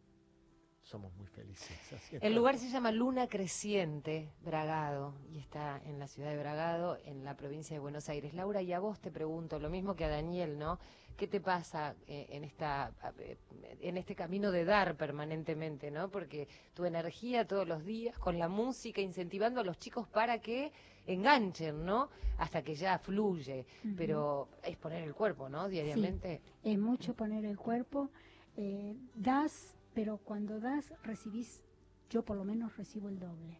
somos 0.86 1.14
muy 1.16 1.28
felices. 1.28 1.70
haciendo 1.94 2.26
El 2.26 2.36
lugar 2.36 2.58
se 2.58 2.70
llama 2.70 2.92
Luna 2.92 3.28
Creciente, 3.28 4.32
Bragado, 4.42 5.14
y 5.32 5.40
está 5.40 5.82
en 5.84 6.00
la 6.00 6.08
ciudad 6.08 6.30
de 6.30 6.38
Bragado, 6.38 6.98
en 7.06 7.24
la 7.24 7.36
provincia 7.36 7.76
de 7.76 7.80
Buenos 7.80 8.08
Aires. 8.08 8.34
Laura, 8.34 8.62
y 8.62 8.72
a 8.72 8.80
vos 8.80 9.00
te 9.00 9.12
pregunto, 9.12 9.60
lo 9.60 9.70
mismo 9.70 9.96
que 9.96 10.06
a 10.06 10.10
Daniel, 10.10 10.58
¿no? 10.58 10.80
¿Qué 11.18 11.28
te 11.28 11.40
pasa 11.40 11.96
eh, 12.08 12.28
en, 12.30 12.44
esta, 12.44 12.92
eh, 13.20 13.38
en 13.80 13.98
este 13.98 14.16
camino 14.16 14.52
de 14.52 14.66
dar 14.66 14.96
permanentemente, 14.96 15.90
¿no? 15.90 16.10
Porque 16.10 16.48
tu 16.74 16.86
energía 16.86 17.48
todos 17.48 17.68
los 17.68 17.84
días, 17.84 18.20
con 18.20 18.38
la 18.38 18.50
música, 18.50 19.02
incentivando 19.02 19.62
a 19.62 19.64
los 19.64 19.80
chicos 19.80 20.08
para 20.08 20.40
que 20.40 20.72
enganchen, 21.08 21.86
¿no? 21.86 22.10
Hasta 22.38 22.62
que 22.64 22.76
ya 22.76 23.00
fluye. 23.00 23.66
Pero 23.96 24.50
es 24.62 24.76
poner 24.76 25.04
el 25.04 25.16
cuerpo, 25.16 25.48
¿no? 25.48 25.70
Diariamente. 25.70 26.42
Es 26.64 26.78
mucho 26.78 27.14
poner 27.14 27.46
el 27.46 27.58
cuerpo, 27.58 28.10
eh, 28.58 28.96
das, 29.16 29.76
pero 29.96 30.18
cuando 30.20 30.60
das 30.60 30.94
recibís, 31.04 31.64
yo 32.10 32.24
por 32.24 32.38
lo 32.38 32.44
menos 32.44 32.78
recibo 32.78 33.10
el 33.10 33.18
doble, 33.18 33.58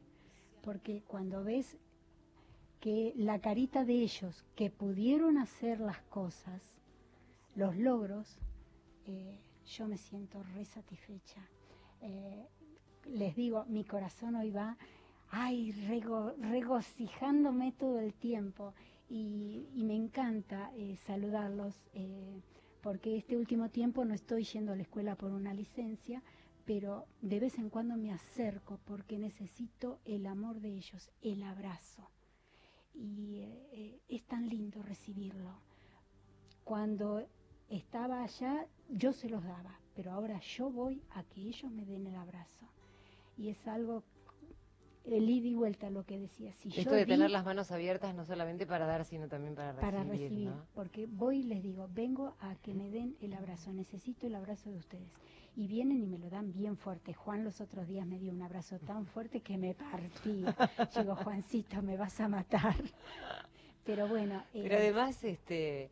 porque 0.62 1.02
cuando 1.08 1.44
ves 1.44 1.78
que 2.82 3.14
la 3.16 3.40
carita 3.40 3.84
de 3.86 3.94
ellos 3.94 4.46
que 4.56 4.70
pudieron 4.70 5.38
hacer 5.40 5.80
las 5.80 6.02
cosas, 6.04 6.62
los 7.56 7.76
logros, 7.78 8.38
eh, 9.06 9.40
yo 9.66 9.88
me 9.88 9.98
siento 9.98 10.44
re 10.54 10.66
satisfecha. 10.66 11.42
Eh, 12.02 12.46
les 13.06 13.36
digo, 13.36 13.66
mi 13.66 13.84
corazón 13.86 14.36
hoy 14.36 14.52
va, 14.52 14.78
ay, 15.30 15.72
rego- 15.88 16.36
regocijándome 16.38 17.72
todo 17.72 18.00
el 18.00 18.14
tiempo 18.14 18.74
y, 19.10 19.68
me 19.76 19.96
encanta 19.96 20.72
eh, 20.76 20.98
saludarlos. 20.98 21.76
Porque 22.86 23.18
este 23.18 23.36
último 23.36 23.70
tiempo 23.70 24.06
no 24.06 24.14
estoy 24.14 24.44
yendo 24.44 24.72
a 24.72 24.76
la 24.76 24.84
escuela 24.84 25.16
por 25.16 25.32
una 25.32 25.56
licencia, 25.56 26.22
pero 26.66 27.08
de 27.20 27.40
vez 27.40 27.58
en 27.58 27.72
cuando 27.72 27.98
me 27.98 28.14
acerco 28.14 28.80
porque 28.86 29.18
necesito 29.18 29.98
el 30.06 30.28
amor 30.28 30.62
de 30.62 30.76
ellos, 30.76 31.10
el 31.24 31.42
abrazo. 31.42 32.08
Y 32.94 33.40
eh, 33.40 33.70
eh, 33.72 34.02
es 34.08 34.24
tan 34.28 34.48
lindo 34.48 34.84
recibirlo. 34.84 35.58
Cuando 36.64 37.28
estaba 37.70 38.22
allá, 38.22 38.68
yo 38.90 39.14
se 39.14 39.30
los 39.30 39.44
daba, 39.44 39.80
pero 39.96 40.12
ahora 40.12 40.40
yo 40.42 40.70
voy 40.70 41.02
a 41.10 41.24
que 41.24 41.42
ellos 41.42 41.72
me 41.72 41.88
den 41.88 42.06
el 42.06 42.16
abrazo. 42.16 42.68
Y 43.36 43.50
es 43.50 43.68
algo, 43.68 44.04
el 45.06 45.30
ida 45.30 45.48
y 45.48 45.54
vuelta 45.54 45.90
lo 45.90 46.04
que 46.06 46.18
decía. 46.20 46.54
Si 46.54 46.70
Esto 46.70 46.82
yo 46.82 46.92
de 46.92 47.06
di, 47.06 47.12
tener 47.12 47.30
las 47.32 47.46
manos 47.46 47.72
abiertas 47.72 48.14
no 48.16 48.26
solamente 48.26 48.66
para 48.66 48.86
dar, 48.86 49.06
sino 49.06 49.28
también 49.28 49.56
para 49.56 49.72
recibir. 49.74 49.92
para 49.92 50.04
recibir, 50.04 50.50
¿no? 50.50 50.66
porque 50.74 51.06
voy 51.08 51.40
y 51.40 51.44
les 51.44 51.62
digo, 51.64 51.88
vengo 51.94 52.36
a 52.40 52.56
que 52.56 52.74
me 52.74 52.90
den 52.90 53.16
el 53.22 53.34
abrazo, 53.34 53.72
necesito 53.74 54.28
el 54.28 54.36
abrazo 54.36 54.72
de 54.72 54.78
ustedes. 54.78 55.12
Y 55.56 55.68
vienen 55.68 56.04
y 56.04 56.08
me 56.08 56.18
lo 56.18 56.30
dan 56.30 56.52
bien 56.52 56.76
fuerte. 56.76 57.14
Juan 57.14 57.44
los 57.46 57.62
otros 57.62 57.88
días 57.88 58.06
me 58.06 58.20
dio 58.20 58.34
un 58.34 58.42
abrazo 58.42 58.78
tan 58.80 59.06
fuerte 59.06 59.40
que 59.40 59.58
me 59.58 59.74
partía. 59.74 60.54
Digo, 60.98 61.16
Juancito, 61.16 61.82
me 61.82 61.96
vas 61.96 62.20
a 62.20 62.28
matar. 62.28 62.76
Pero 63.86 64.08
bueno, 64.08 64.44
eh, 64.54 64.64
Pero 64.64 64.76
además, 64.76 65.24
este, 65.24 65.92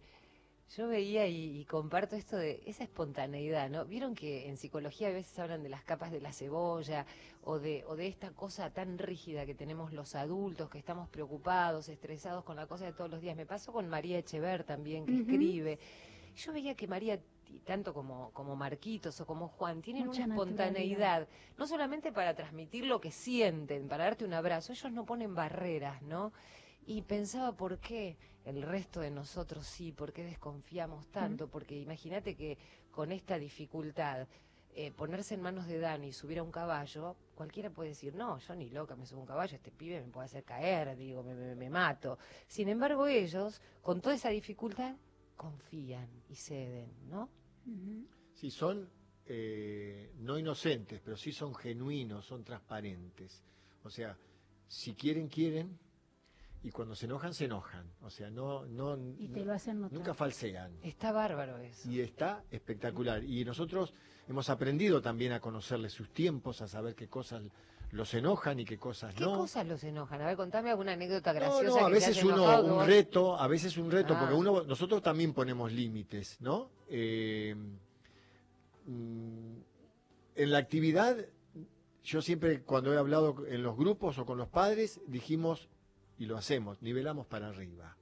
yo 0.69 0.87
veía 0.87 1.27
y, 1.27 1.59
y 1.59 1.65
comparto 1.65 2.15
esto 2.15 2.35
de 2.35 2.63
esa 2.65 2.83
espontaneidad, 2.83 3.69
¿no? 3.69 3.85
Vieron 3.85 4.15
que 4.15 4.47
en 4.49 4.57
psicología 4.57 5.09
a 5.09 5.11
veces 5.11 5.37
hablan 5.37 5.61
de 5.61 5.69
las 5.69 5.83
capas 5.83 6.11
de 6.11 6.21
la 6.21 6.33
cebolla 6.33 7.05
o 7.43 7.59
de, 7.59 7.83
o 7.87 7.95
de 7.95 8.07
esta 8.07 8.31
cosa 8.31 8.71
tan 8.71 8.97
rígida 8.97 9.45
que 9.45 9.53
tenemos 9.53 9.93
los 9.93 10.15
adultos, 10.15 10.69
que 10.69 10.79
estamos 10.79 11.09
preocupados, 11.09 11.89
estresados 11.89 12.43
con 12.43 12.55
la 12.55 12.65
cosa 12.65 12.85
de 12.85 12.93
todos 12.93 13.11
los 13.11 13.21
días. 13.21 13.35
Me 13.35 13.45
pasó 13.45 13.71
con 13.71 13.87
María 13.87 14.17
Echever 14.17 14.63
también, 14.63 15.05
que 15.05 15.19
escribe. 15.19 15.79
Yo 16.35 16.53
veía 16.53 16.75
que 16.75 16.87
María, 16.87 17.19
tanto 17.65 17.93
como, 17.93 18.31
como 18.31 18.55
Marquitos 18.55 19.19
o 19.21 19.27
como 19.27 19.49
Juan, 19.49 19.81
tienen 19.81 20.07
Mucha 20.07 20.23
una 20.23 20.33
espontaneidad, 20.33 21.27
no 21.57 21.67
solamente 21.67 22.11
para 22.11 22.33
transmitir 22.33 22.85
lo 22.85 22.99
que 22.99 23.11
sienten, 23.11 23.87
para 23.87 24.05
darte 24.05 24.25
un 24.25 24.33
abrazo, 24.33 24.71
ellos 24.71 24.91
no 24.91 25.05
ponen 25.05 25.35
barreras, 25.35 26.01
¿no? 26.01 26.33
Y 26.85 27.03
pensaba 27.03 27.51
por 27.51 27.77
qué 27.77 28.17
el 28.45 28.61
resto 28.61 28.99
de 28.99 29.11
nosotros 29.11 29.65
sí, 29.65 29.91
por 29.91 30.11
qué 30.13 30.23
desconfiamos 30.23 31.07
tanto, 31.07 31.47
porque 31.49 31.77
imagínate 31.79 32.35
que 32.35 32.57
con 32.91 33.11
esta 33.11 33.37
dificultad, 33.39 34.27
eh, 34.75 34.91
ponerse 34.91 35.35
en 35.35 35.41
manos 35.41 35.67
de 35.67 35.79
Dani 35.79 36.07
y 36.07 36.13
subir 36.13 36.39
a 36.39 36.43
un 36.43 36.51
caballo, 36.51 37.15
cualquiera 37.35 37.69
puede 37.69 37.89
decir, 37.89 38.15
no, 38.15 38.37
yo 38.39 38.55
ni 38.55 38.69
loca 38.69 38.95
me 38.95 39.05
subo 39.05 39.19
a 39.19 39.21
un 39.21 39.27
caballo, 39.27 39.55
este 39.55 39.71
pibe 39.71 40.01
me 40.01 40.11
puede 40.11 40.25
hacer 40.25 40.43
caer, 40.43 40.95
digo, 40.97 41.23
me, 41.23 41.35
me- 41.35 41.55
me 41.55 41.69
mato. 41.69 42.17
Sin 42.47 42.67
embargo, 42.69 43.05
ellos, 43.07 43.61
con 43.81 44.01
toda 44.01 44.15
esa 44.15 44.29
dificultad, 44.29 44.95
confían 45.35 46.09
y 46.29 46.35
ceden, 46.35 46.91
¿no? 47.09 47.29
ujú, 47.65 48.07
Sí, 48.33 48.49
son 48.51 48.89
eh, 49.25 50.11
no 50.19 50.37
inocentes, 50.37 50.99
pero 51.01 51.15
sí 51.17 51.31
son 51.31 51.55
genuinos, 51.55 52.25
son 52.25 52.43
transparentes. 52.43 53.43
O 53.83 53.89
sea, 53.89 54.17
si 54.67 54.93
quieren, 54.95 55.27
quieren, 55.27 55.77
y 56.63 56.71
cuando 56.71 56.95
se 56.95 57.05
enojan, 57.05 57.33
se 57.33 57.45
enojan. 57.45 57.85
O 58.01 58.09
sea, 58.09 58.29
no, 58.29 58.65
no, 58.65 58.97
y 59.17 59.27
te 59.27 59.41
no- 59.41 59.45
lo 59.47 59.53
hacen 59.53 59.81
notar. 59.81 59.97
nunca 59.97 60.13
falsean. 60.13 60.71
Está 60.81 61.11
bárbaro 61.11 61.57
eso. 61.57 61.89
Y 61.89 61.99
está 61.99 62.43
espectacular. 62.51 63.23
Y 63.23 63.43
nosotros 63.45 63.93
hemos 64.29 64.49
aprendido 64.49 65.01
también 65.01 65.33
a 65.33 65.39
conocerles 65.41 65.91
sus 65.93 66.09
tiempos, 66.13 66.61
a 66.61 66.67
saber 66.67 66.95
qué 66.95 67.07
cosas 67.09 67.43
los 67.91 68.13
enojan 68.15 68.59
y 68.59 68.65
qué 68.65 68.77
cosas 68.79 69.13
¿Qué 69.13 69.23
no. 69.23 69.37
cosas 69.37 69.67
los 69.67 69.83
enojan? 69.83 70.19
A 70.21 70.25
ver, 70.27 70.35
contame 70.37 70.69
alguna 70.71 70.93
anécdota 70.93 71.31
graciosa. 71.33 71.79
no, 71.81 71.85
a 71.85 71.89
que 71.89 71.93
veces 71.95 72.23
uno 72.23 72.61
un 72.63 72.69
vos- 72.71 72.87
reto, 72.87 73.37
a 73.39 73.47
veces 73.47 73.77
un 73.77 73.91
reto, 73.91 74.13
Ah. 74.15 74.19
porque 74.21 74.33
uno 74.33 74.63
nosotros 74.63 75.01
también 75.03 75.33
ponemos 75.33 75.71
límites, 75.71 76.37
¿no? 76.39 76.69
Eh, 76.87 77.55
mm, 78.87 79.53
en 80.35 80.51
la 80.51 80.57
actividad, 80.57 81.17
yo 82.03 82.21
siempre 82.21 82.61
cuando 82.63 82.93
he 82.93 82.97
hablado 82.97 83.45
en 83.47 83.61
los 83.63 83.77
grupos 83.77 84.17
o 84.17 84.25
con 84.25 84.37
los 84.37 84.47
padres, 84.47 84.99
dijimos, 85.07 85.69
y 86.17 86.25
lo 86.25 86.37
hacemos, 86.37 86.81
nivelamos 86.81 87.25
para 87.27 87.49
arriba. 87.49 87.97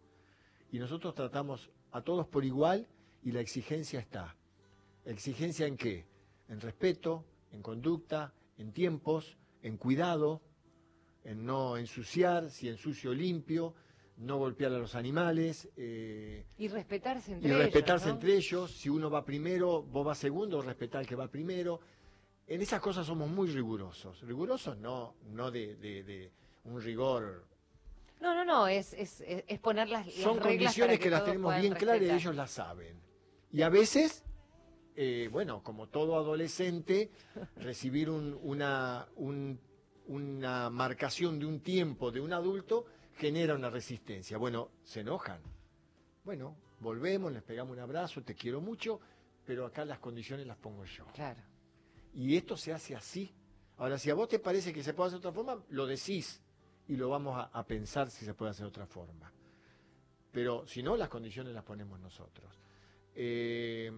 Y 0.72 0.80
nosotros 0.80 1.14
tratamos 1.16 1.70
a 1.92 2.02
todos 2.02 2.28
por 2.28 2.46
igual 2.46 2.88
y 3.24 3.32
la 3.32 3.42
exigencia 3.42 4.00
está. 4.00 4.36
¿Exigencia 5.06 5.66
en 5.68 5.78
qué? 5.78 6.06
En 6.48 6.60
respeto, 6.62 7.26
en 7.52 7.62
conducta, 7.62 8.34
en 8.58 8.72
tiempos, 8.72 9.38
en 9.64 9.78
cuidado, 9.78 10.42
en 11.24 11.46
no 11.46 11.78
ensuciar, 11.78 12.50
si 12.50 12.68
ensucio 12.70 13.14
limpio, 13.14 13.74
no 14.18 14.38
golpear 14.38 14.72
a 14.74 14.78
los 14.80 14.96
animales, 14.96 15.70
eh, 15.78 16.46
Y 16.58 16.68
respetarse 16.68 17.34
entre 17.34 17.50
y 17.50 17.52
ellos. 17.54 17.64
respetarse 17.66 18.08
¿no? 18.08 18.14
entre 18.14 18.36
ellos. 18.36 18.72
Si 18.72 18.90
uno 18.90 19.10
va 19.10 19.26
primero, 19.26 19.82
vos 19.84 20.06
vas 20.06 20.18
segundo, 20.18 20.62
respetar 20.62 21.00
al 21.02 21.08
que 21.08 21.16
va 21.16 21.28
primero. 21.28 21.80
En 22.48 22.62
esas 22.62 22.82
cosas 22.82 23.06
somos 23.08 23.30
muy 23.30 23.50
rigurosos. 23.50 24.22
Rigurosos 24.22 24.78
no, 24.78 25.16
no 25.32 25.50
de, 25.52 25.76
de- 25.78 26.04
de 26.04 26.32
un 26.66 26.82
rigor. 26.82 27.46
No, 28.22 28.34
no, 28.36 28.46
no, 28.46 28.68
es, 28.68 28.94
es, 28.94 29.22
es, 29.26 29.60
poner 29.60 29.90
las, 29.90 30.06
las 30.06 30.16
Son 30.16 30.38
reglas 30.38 30.48
condiciones 30.76 31.00
que, 31.00 31.10
las 31.10 31.26
tenemos 31.26 31.60
bien 31.60 31.74
claras 31.74 32.02
y 32.04 32.10
ellos 32.12 32.36
las 32.36 32.52
saben. 32.52 33.02
Y 33.52 33.64
a 33.64 33.70
veces, 33.70 34.24
eh, 34.96 35.28
bueno, 35.32 35.64
como 35.64 35.88
todo 35.88 36.16
adolescente, 36.16 37.10
recibir 37.58 38.10
un- 38.10 38.38
una, 38.44 39.08
un- 39.16 39.60
una 40.08 40.70
marcación 40.70 41.40
de 41.40 41.46
un 41.48 41.62
tiempo 41.62 42.12
de 42.12 42.22
un 42.22 42.32
adulto 42.34 42.86
genera 43.18 43.56
una 43.56 43.70
resistencia. 43.70 44.38
Bueno, 44.38 44.70
se 44.84 45.00
enojan. 45.02 45.42
Bueno, 46.24 46.56
volvemos, 46.80 47.32
les 47.32 47.42
pegamos 47.42 47.74
un 47.76 47.80
abrazo, 47.82 48.22
te 48.22 48.36
quiero 48.36 48.62
mucho, 48.62 49.00
pero 49.46 49.66
acá 49.66 49.84
las 49.84 49.98
condiciones 50.00 50.46
las 50.46 50.58
pongo 50.58 50.86
yo. 50.86 51.06
Claro. 51.14 51.42
Y 52.14 52.36
esto 52.38 52.56
se 52.56 52.72
hace 52.72 52.96
así. 52.96 53.34
Ahora, 53.78 53.98
si 53.98 54.12
a 54.12 54.14
vos 54.14 54.28
te 54.28 54.38
parece 54.38 54.72
que 54.72 54.84
se 54.84 54.94
puede 54.94 55.08
hacer 55.08 55.20
de 55.22 55.28
otra 55.28 55.36
forma, 55.44 55.64
lo 55.70 55.88
decís 55.88 56.40
y 56.92 56.98
lo 56.98 57.08
vamos 57.08 57.38
a, 57.38 57.44
a 57.58 57.66
pensar 57.66 58.10
si 58.10 58.26
se 58.26 58.34
puede 58.34 58.52
hacer 58.52 58.66
de 58.66 58.68
otra 58.68 58.86
forma. 58.86 59.32
Pero 60.30 60.68
si 60.68 60.84
no, 60.84 60.98
las 60.98 61.08
condiciones 61.08 61.54
las 61.54 61.64
ponemos 61.64 61.98
nosotros. 62.02 62.60
Eh, 63.16 63.90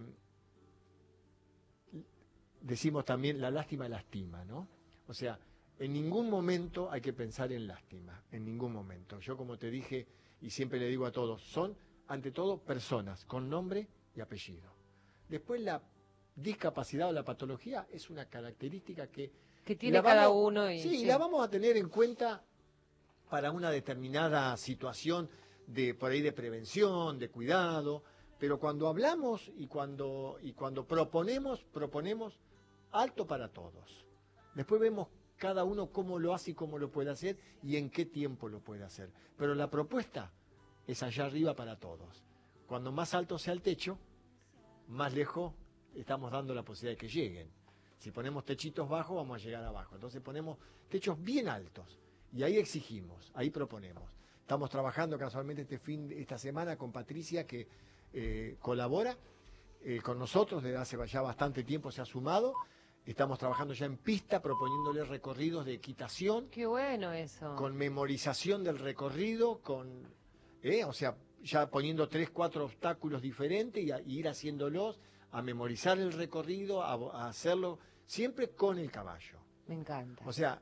decimos 2.60 3.04
también 3.04 3.40
la 3.40 3.50
lástima 3.50 3.88
lastima, 3.88 4.44
¿no? 4.44 4.68
O 5.08 5.12
sea, 5.12 5.36
en 5.80 5.92
ningún 5.92 6.30
momento 6.30 6.88
hay 6.88 7.00
que 7.00 7.12
pensar 7.12 7.50
en 7.52 7.66
lástima, 7.66 8.22
en 8.30 8.44
ningún 8.44 8.72
momento. 8.72 9.18
Yo 9.18 9.36
como 9.36 9.58
te 9.58 9.72
dije 9.72 10.06
y 10.40 10.50
siempre 10.50 10.78
le 10.78 10.86
digo 10.86 11.04
a 11.04 11.10
todos, 11.10 11.42
son 11.42 11.76
ante 12.06 12.30
todo 12.30 12.58
personas 12.58 13.24
con 13.24 13.50
nombre 13.50 13.88
y 14.14 14.20
apellido. 14.20 14.70
Después 15.28 15.60
la 15.62 15.82
discapacidad 16.36 17.08
o 17.08 17.12
la 17.12 17.24
patología 17.24 17.88
es 17.90 18.08
una 18.08 18.26
característica 18.26 19.08
que 19.08 19.32
Que 19.64 19.74
tiene 19.74 20.00
cada 20.00 20.30
uno 20.30 20.70
y 20.70 20.80
sí, 20.80 20.98
sí. 20.98 21.04
la 21.06 21.18
vamos 21.18 21.44
a 21.44 21.50
tener 21.50 21.76
en 21.76 21.88
cuenta 21.88 22.44
para 23.34 23.50
una 23.50 23.72
determinada 23.72 24.56
situación 24.56 25.28
de 25.66 25.92
por 25.92 26.12
ahí 26.12 26.20
de 26.20 26.30
prevención, 26.30 27.18
de 27.18 27.30
cuidado, 27.30 28.04
pero 28.38 28.60
cuando 28.60 28.86
hablamos 28.86 29.50
y 29.56 29.66
cuando 29.66 30.38
y 30.40 30.52
cuando 30.52 30.86
proponemos, 30.86 31.64
proponemos 31.72 32.38
alto 32.92 33.26
para 33.26 33.48
todos. 33.48 34.06
Después 34.54 34.80
vemos 34.80 35.08
cada 35.36 35.64
uno 35.64 35.90
cómo 35.90 36.20
lo 36.20 36.32
hace 36.32 36.52
y 36.52 36.54
cómo 36.54 36.78
lo 36.78 36.92
puede 36.92 37.10
hacer 37.10 37.36
y 37.60 37.76
en 37.76 37.90
qué 37.90 38.06
tiempo 38.06 38.48
lo 38.48 38.60
puede 38.60 38.84
hacer. 38.84 39.10
Pero 39.36 39.56
la 39.56 39.68
propuesta 39.68 40.30
es 40.86 41.02
allá 41.02 41.24
arriba 41.24 41.56
para 41.56 41.76
todos. 41.76 42.22
Cuando 42.68 42.92
más 42.92 43.14
alto 43.14 43.36
sea 43.36 43.52
el 43.52 43.62
techo, 43.62 43.98
más 44.86 45.12
lejos 45.12 45.54
estamos 45.92 46.30
dando 46.30 46.54
la 46.54 46.62
posibilidad 46.62 46.96
de 46.96 47.04
que 47.04 47.12
lleguen. 47.12 47.50
Si 47.98 48.12
ponemos 48.12 48.44
techitos 48.44 48.88
bajos, 48.88 49.16
vamos 49.16 49.40
a 49.40 49.44
llegar 49.44 49.64
abajo. 49.64 49.96
Entonces 49.96 50.22
ponemos 50.22 50.56
techos 50.88 51.20
bien 51.20 51.48
altos. 51.48 51.98
Y 52.34 52.42
ahí 52.42 52.56
exigimos, 52.58 53.30
ahí 53.34 53.50
proponemos. 53.50 54.02
Estamos 54.40 54.68
trabajando 54.68 55.16
casualmente 55.18 55.62
este 55.62 55.78
fin, 55.78 56.12
esta 56.12 56.36
semana 56.36 56.76
con 56.76 56.92
Patricia, 56.92 57.46
que 57.46 57.66
eh, 58.12 58.56
colabora 58.60 59.16
eh, 59.82 60.00
con 60.02 60.18
nosotros 60.18 60.62
desde 60.62 60.76
hace 60.76 60.98
ya 61.06 61.22
bastante 61.22 61.62
tiempo, 61.64 61.90
se 61.92 62.02
ha 62.02 62.04
sumado. 62.04 62.54
Estamos 63.06 63.38
trabajando 63.38 63.74
ya 63.74 63.86
en 63.86 63.98
pista, 63.98 64.40
proponiéndole 64.40 65.04
recorridos 65.04 65.64
de 65.66 65.74
equitación, 65.74 66.48
Qué 66.50 66.64
bueno 66.66 67.12
eso. 67.12 67.54
con 67.54 67.76
memorización 67.76 68.64
del 68.64 68.78
recorrido, 68.78 69.60
con, 69.60 70.02
eh, 70.62 70.84
o 70.84 70.92
sea, 70.92 71.14
ya 71.42 71.68
poniendo 71.68 72.08
tres, 72.08 72.30
cuatro 72.30 72.64
obstáculos 72.64 73.20
diferentes 73.20 73.84
y, 73.84 73.90
a- 73.90 74.00
y 74.00 74.18
ir 74.20 74.28
haciéndolos, 74.28 74.98
a 75.32 75.42
memorizar 75.42 75.98
el 75.98 76.12
recorrido, 76.12 76.82
a, 76.82 76.92
a 76.94 77.28
hacerlo 77.28 77.78
siempre 78.06 78.50
con 78.50 78.78
el 78.78 78.90
caballo. 78.90 79.38
Me 79.66 79.74
encanta. 79.74 80.24
O 80.26 80.32
sea, 80.32 80.60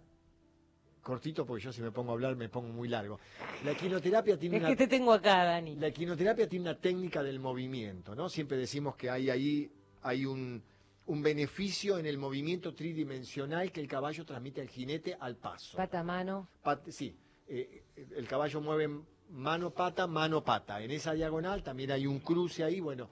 cortito 1.03 1.45
porque 1.45 1.65
yo 1.65 1.73
si 1.73 1.83
me 1.83 1.91
pongo 1.91 2.11
a 2.13 2.15
hablar 2.15 2.37
me 2.37 2.49
pongo 2.49 2.69
muy 2.73 2.89
largo. 2.89 3.19
La 3.65 3.73
equinoterapia 3.73 4.39
tiene 4.39 4.57
Es 4.57 4.63
una 4.63 4.71
que 4.71 4.77
te 4.77 4.87
tengo 4.87 5.13
acá, 5.13 5.45
Dani. 5.45 5.77
la 5.77 5.89
equinoterapia 5.89 6.49
tiene 6.49 6.71
una 6.71 6.79
técnica 6.79 7.23
del 7.23 7.41
movimiento, 7.41 8.15
¿no? 8.15 8.29
Siempre 8.29 8.57
decimos 8.57 8.97
que 8.97 9.11
hay 9.11 9.29
ahí 9.31 9.71
hay 10.03 10.25
un, 10.27 10.63
un 11.07 11.23
beneficio 11.23 11.99
en 11.99 12.07
el 12.07 12.19
movimiento 12.19 12.75
tridimensional 12.75 13.71
que 13.73 13.81
el 13.81 13.89
caballo 13.89 14.25
transmite 14.25 14.61
al 14.61 14.69
jinete 14.69 15.17
al 15.19 15.37
paso. 15.37 15.77
Pata 15.77 16.03
mano. 16.03 16.49
Pat- 16.63 16.89
sí, 16.89 17.15
eh, 17.49 17.83
el 18.17 18.27
caballo 18.27 18.61
mueve 18.61 18.89
mano, 19.31 19.71
pata, 19.71 20.07
mano, 20.07 20.43
pata. 20.45 20.83
En 20.83 20.91
esa 20.91 21.13
diagonal 21.15 21.63
también 21.63 21.91
hay 21.93 22.07
un 22.07 22.21
cruce 22.21 22.63
ahí, 22.65 22.81
bueno, 22.81 23.09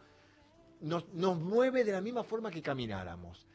nos, 0.81 1.09
nos 1.15 1.39
mueve 1.39 1.83
de 1.85 1.93
la 1.93 2.01
misma 2.01 2.25
forma 2.25 2.51
que 2.51 2.61
camináramos. 2.63 3.47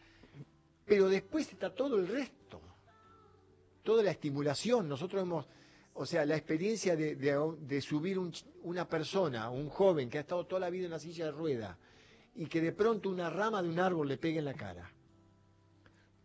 Pero 0.86 1.10
después 1.10 1.52
está 1.52 1.74
todo 1.74 1.98
el 1.98 2.08
resto, 2.08 2.45
toda 3.86 4.04
la 4.04 4.12
estimulación. 4.12 4.90
Nosotros 4.90 5.22
hemos, 5.22 5.46
o 5.94 6.06
sea, 6.06 6.26
la 6.26 6.36
experiencia 6.36 6.98
de, 6.98 7.16
de- 7.16 7.56
de 7.62 7.80
subir 7.82 8.20
un 8.20 8.34
una 8.64 8.90
persona, 8.90 9.50
un 9.52 9.70
joven 9.70 10.10
que 10.10 10.18
ha 10.18 10.22
estado 10.22 10.46
toda 10.46 10.60
la 10.62 10.70
vida 10.72 10.86
en 10.88 10.92
una 10.92 11.00
silla 11.00 11.26
de 11.26 11.32
rueda 11.32 11.78
y 12.36 12.48
que 12.48 12.60
de 12.60 12.74
pronto 12.74 13.10
una 13.10 13.30
rama 13.30 13.62
de 13.62 13.70
un 13.70 13.80
árbol 13.80 14.08
le 14.10 14.18
pegue 14.18 14.40
en 14.40 14.46
la 14.46 14.56
cara. 14.56 14.92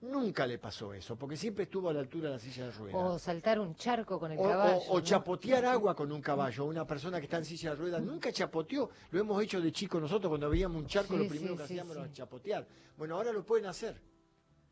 Nunca 0.03 0.47
le 0.47 0.57
pasó 0.59 0.95
eso, 0.95 1.15
porque 1.17 1.37
siempre 1.37 1.65
estuvo 1.65 1.91
a 1.91 1.93
la 1.93 2.01
altura 2.01 2.29
de 2.31 2.37
la 2.37 2.39
silla 2.41 2.65
de 2.65 2.71
ruedas. 2.73 2.97
O 2.99 3.19
saltar 3.19 3.61
un 3.61 3.75
charco 3.75 4.19
con 4.19 4.33
el 4.33 4.39
O, 4.39 4.43
caballo. 4.43 4.77
o- 4.79 4.93
o 4.93 4.99
¿no? 4.99 5.05
chapotear 5.05 5.63
agua 5.67 5.95
con 5.95 6.11
un 6.11 6.23
caballo. 6.23 6.65
Una 6.65 6.87
persona 6.87 7.19
que 7.19 7.25
está 7.25 7.37
en 7.37 7.45
silla 7.45 7.71
de 7.71 7.77
ruedas 7.77 8.03
nunca 8.03 8.33
chapoteó. 8.33 8.89
Lo 9.11 9.21
hemos 9.21 9.43
hecho 9.43 9.61
de 9.61 9.71
chicos 9.71 10.01
nosotros 10.01 10.31
cuando 10.31 10.49
veíamos 10.49 10.81
un 10.81 10.87
charco, 10.89 11.13
Sí, 11.19 11.23
lo 11.23 11.29
primero 11.29 11.53
sí, 11.53 11.59
que 11.61 11.67
sí, 11.69 11.75
hacíamos 11.75 11.97
era 11.99 12.11
chapotear. 12.11 12.67
Bueno, 12.97 13.17
ahora 13.17 13.31
lo 13.31 13.45
pueden 13.45 13.67
hacer. 13.67 14.01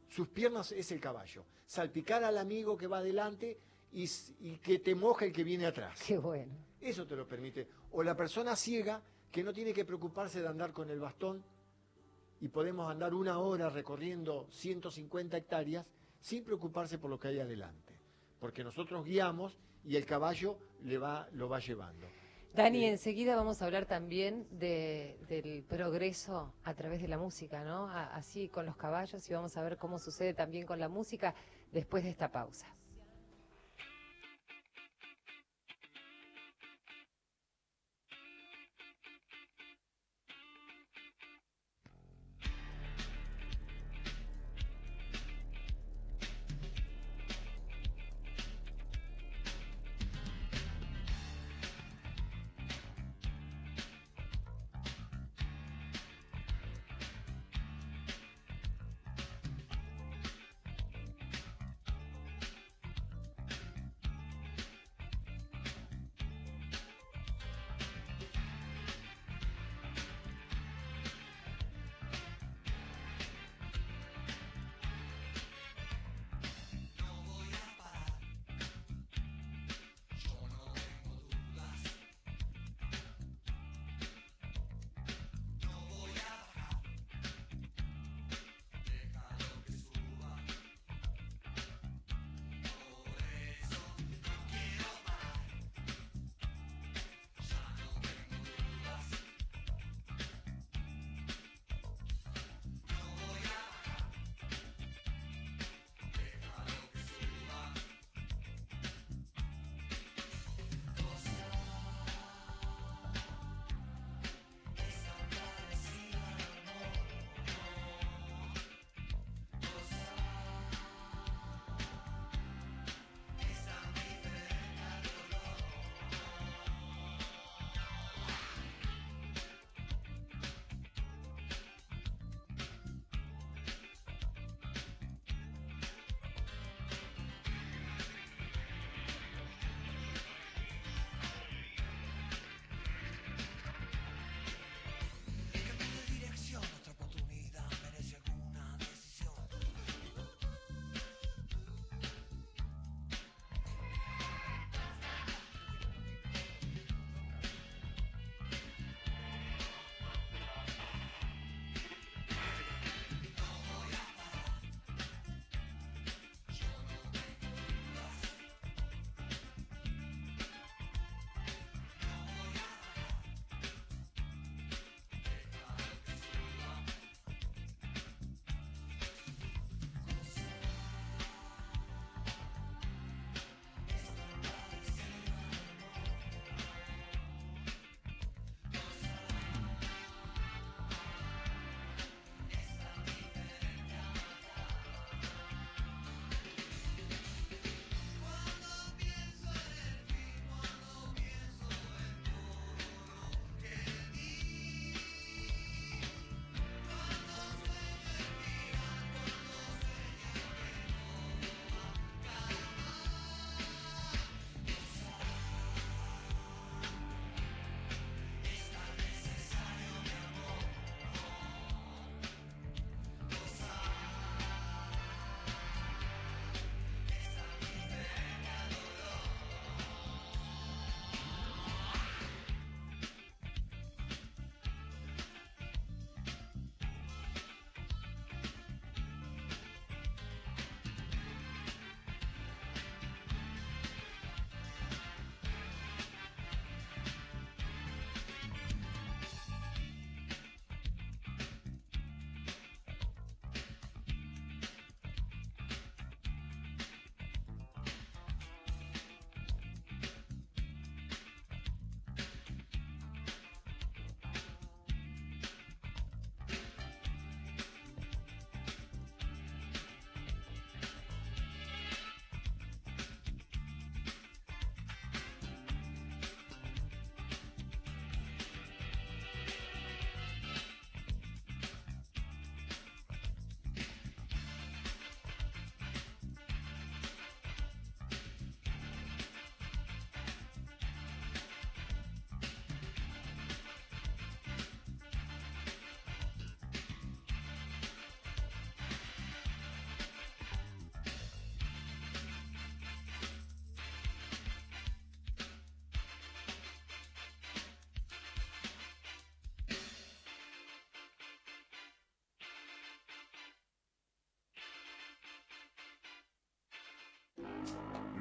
Sus 0.08 0.28
piernas 0.28 0.72
es 0.72 0.90
el 0.92 1.00
caballo. 1.00 1.44
Salpicar 1.66 2.24
al 2.24 2.38
amigo 2.38 2.76
que 2.76 2.86
va 2.86 2.98
adelante 2.98 3.60
y, 3.92 4.06
que 4.58 4.78
te 4.78 4.94
moja 4.94 5.26
el 5.26 5.32
que 5.32 5.44
viene 5.44 5.66
atrás. 5.66 6.00
Qué 6.06 6.18
bueno. 6.18 6.54
Eso 6.80 7.06
te 7.06 7.16
lo 7.16 7.26
permite. 7.26 7.68
O 7.92 8.02
la 8.02 8.16
persona 8.16 8.56
ciega 8.56 9.02
que 9.30 9.42
no 9.42 9.52
tiene 9.52 9.72
que 9.72 9.84
preocuparse 9.84 10.40
de 10.40 10.48
andar 10.48 10.72
con 10.72 10.90
el 10.90 11.00
bastón 11.00 11.44
y 12.40 12.48
podemos 12.48 12.90
andar 12.90 13.14
una 13.14 13.38
hora 13.38 13.68
recorriendo 13.68 14.46
150 14.50 15.36
hectáreas 15.36 15.84
sin 16.20 16.44
preocuparse 16.44 16.98
por 16.98 17.10
lo 17.10 17.18
que 17.18 17.28
hay 17.28 17.40
adelante. 17.40 17.94
Porque 18.38 18.64
nosotros 18.64 19.04
guiamos 19.04 19.58
y 19.84 19.96
el 19.96 20.06
caballo 20.06 20.58
le 20.84 20.98
va, 20.98 21.28
lo 21.32 21.48
va 21.48 21.58
llevando. 21.58 22.06
Dani, 22.54 22.86
enseguida 22.86 23.36
vamos 23.36 23.62
a 23.62 23.66
hablar 23.66 23.86
también 23.86 24.46
de, 24.50 25.18
del 25.28 25.62
progreso 25.62 26.52
a 26.64 26.74
través 26.74 27.00
de 27.00 27.08
la 27.08 27.18
música, 27.18 27.62
¿no? 27.62 27.88
Así 27.88 28.48
con 28.48 28.66
los 28.66 28.76
caballos 28.76 29.28
y 29.28 29.32
vamos 29.32 29.56
a 29.56 29.62
ver 29.62 29.76
cómo 29.76 29.98
sucede 29.98 30.34
también 30.34 30.66
con 30.66 30.80
la 30.80 30.88
música 30.88 31.34
después 31.72 32.02
de 32.02 32.10
esta 32.10 32.30
pausa. 32.32 32.66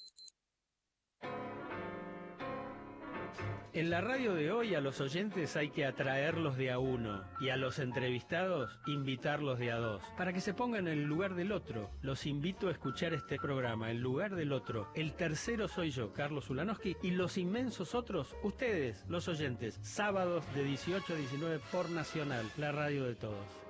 En 3.74 3.90
la 3.90 4.00
radio 4.00 4.34
de 4.34 4.50
hoy 4.50 4.74
a 4.74 4.80
los 4.80 5.00
oyentes 5.00 5.54
hay 5.54 5.68
que 5.68 5.84
atraerlos 5.84 6.56
de 6.56 6.70
a 6.72 6.78
uno 6.78 7.22
y 7.38 7.50
a 7.50 7.56
los 7.56 7.78
entrevistados 7.78 8.80
invitarlos 8.86 9.58
de 9.58 9.70
a 9.70 9.76
dos, 9.76 10.02
para 10.16 10.32
que 10.32 10.40
se 10.40 10.54
pongan 10.54 10.88
en 10.88 10.98
el 10.98 11.04
lugar 11.04 11.34
del 11.34 11.52
otro. 11.52 11.90
Los 12.00 12.24
invito 12.26 12.68
a 12.68 12.72
escuchar 12.72 13.12
este 13.12 13.36
programa, 13.36 13.90
En 13.90 14.00
lugar 14.00 14.34
del 14.34 14.52
otro. 14.52 14.90
El 14.94 15.12
tercero 15.12 15.68
soy 15.68 15.90
yo, 15.90 16.12
Carlos 16.14 16.48
Ulanowski, 16.48 16.96
y 17.02 17.10
los 17.10 17.36
inmensos 17.36 17.94
otros, 17.94 18.34
ustedes, 18.42 19.04
los 19.08 19.28
oyentes, 19.28 19.78
sábados 19.82 20.44
de 20.54 20.64
18 20.64 21.12
a 21.12 21.16
19 21.16 21.60
por 21.70 21.90
Nacional, 21.90 22.50
la 22.56 22.72
radio 22.72 23.04
de 23.04 23.14
todos. 23.14 23.67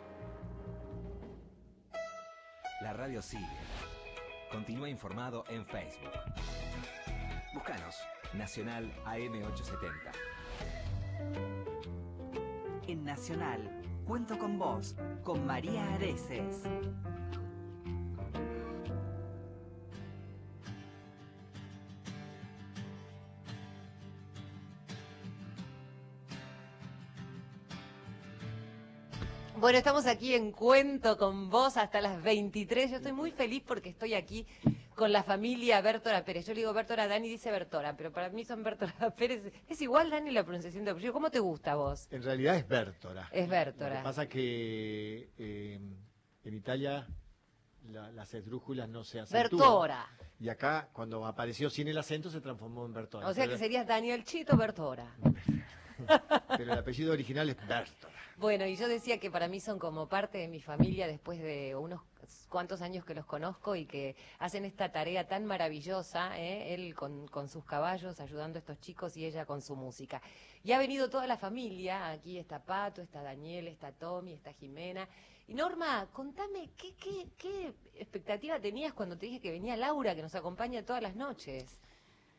La 2.80 2.92
radio 2.92 3.20
sigue. 3.20 3.44
Continúa 4.52 4.88
informado 4.88 5.44
en 5.48 5.66
Facebook. 5.66 6.12
Búscanos, 7.52 7.96
Nacional 8.34 8.92
AM870. 9.04 10.12
En 12.86 13.04
Nacional, 13.04 13.82
cuento 14.06 14.38
con 14.38 14.60
vos, 14.60 14.94
con 15.24 15.44
María 15.44 15.92
Areces. 15.94 16.62
Bueno, 29.60 29.78
estamos 29.78 30.06
aquí 30.06 30.34
en 30.34 30.52
Cuento 30.52 31.16
con 31.16 31.50
vos 31.50 31.76
hasta 31.76 32.00
las 32.00 32.22
23. 32.22 32.90
Yo 32.90 32.96
estoy 32.98 33.12
muy 33.12 33.32
feliz 33.32 33.62
porque 33.66 33.88
estoy 33.88 34.14
aquí 34.14 34.46
con 34.94 35.10
la 35.10 35.22
familia 35.24 35.80
Bertora 35.80 36.24
Pérez. 36.24 36.46
Yo 36.46 36.54
le 36.54 36.60
digo 36.60 36.72
Bertora, 36.72 37.08
Dani 37.08 37.28
dice 37.28 37.50
Bertora, 37.50 37.96
pero 37.96 38.12
para 38.12 38.28
mí 38.30 38.44
son 38.44 38.62
Bertora 38.62 38.94
Pérez. 39.16 39.52
Es 39.68 39.80
igual, 39.82 40.10
Dani, 40.10 40.30
la 40.30 40.44
pronunciación 40.44 40.84
de 40.84 40.92
apellido. 40.92 41.12
¿Cómo 41.12 41.30
te 41.30 41.40
gusta 41.40 41.72
a 41.72 41.74
vos? 41.76 42.06
En 42.12 42.22
realidad 42.22 42.56
es 42.56 42.68
Bertora. 42.68 43.28
Es 43.32 43.48
Bertora. 43.48 43.90
Lo 43.90 43.96
que 43.96 44.04
pasa 44.04 44.28
que 44.28 45.30
eh, 45.38 45.80
en 46.44 46.54
Italia 46.54 47.06
la- 47.90 48.12
las 48.12 48.32
esdrújulas 48.34 48.88
no 48.88 49.02
se 49.02 49.20
acentúan. 49.20 49.50
Bertora. 49.50 50.06
Y 50.40 50.48
acá, 50.50 50.88
cuando 50.92 51.26
apareció 51.26 51.68
sin 51.68 51.88
el 51.88 51.98
acento, 51.98 52.30
se 52.30 52.40
transformó 52.40 52.86
en 52.86 52.92
Bertora. 52.92 53.26
O 53.26 53.34
sea 53.34 53.48
que 53.48 53.58
serías 53.58 53.86
Daniel 53.88 54.22
Chito 54.24 54.56
Bertora. 54.56 55.16
Pero 56.56 56.72
el 56.72 56.78
apellido 56.78 57.12
original 57.12 57.48
es 57.48 57.56
Bertora. 57.66 58.14
Bueno, 58.38 58.66
y 58.66 58.76
yo 58.76 58.86
decía 58.86 59.18
que 59.18 59.32
para 59.32 59.48
mí 59.48 59.58
son 59.58 59.80
como 59.80 60.08
parte 60.08 60.38
de 60.38 60.46
mi 60.46 60.60
familia 60.60 61.08
después 61.08 61.40
de 61.40 61.74
unos 61.74 62.02
cuantos 62.48 62.82
años 62.82 63.04
que 63.04 63.12
los 63.12 63.26
conozco 63.26 63.74
y 63.74 63.84
que 63.84 64.14
hacen 64.38 64.64
esta 64.64 64.92
tarea 64.92 65.26
tan 65.26 65.44
maravillosa, 65.44 66.38
¿eh? 66.38 66.72
él 66.72 66.94
con, 66.94 67.26
con 67.26 67.48
sus 67.48 67.64
caballos 67.64 68.20
ayudando 68.20 68.58
a 68.58 68.60
estos 68.60 68.78
chicos 68.78 69.16
y 69.16 69.26
ella 69.26 69.44
con 69.44 69.60
su 69.60 69.74
música. 69.74 70.22
Y 70.62 70.70
ha 70.70 70.78
venido 70.78 71.10
toda 71.10 71.26
la 71.26 71.36
familia, 71.36 72.10
aquí 72.10 72.38
está 72.38 72.62
Pato, 72.62 73.02
está 73.02 73.22
Daniel, 73.22 73.66
está 73.66 73.90
Tommy, 73.90 74.34
está 74.34 74.52
Jimena. 74.52 75.08
Y 75.48 75.54
Norma, 75.54 76.06
contame, 76.12 76.70
¿qué, 76.76 76.94
qué, 76.94 77.26
qué 77.36 77.74
expectativa 77.96 78.60
tenías 78.60 78.92
cuando 78.92 79.18
te 79.18 79.26
dije 79.26 79.40
que 79.40 79.50
venía 79.50 79.76
Laura, 79.76 80.14
que 80.14 80.22
nos 80.22 80.36
acompaña 80.36 80.84
todas 80.84 81.02
las 81.02 81.16
noches? 81.16 81.80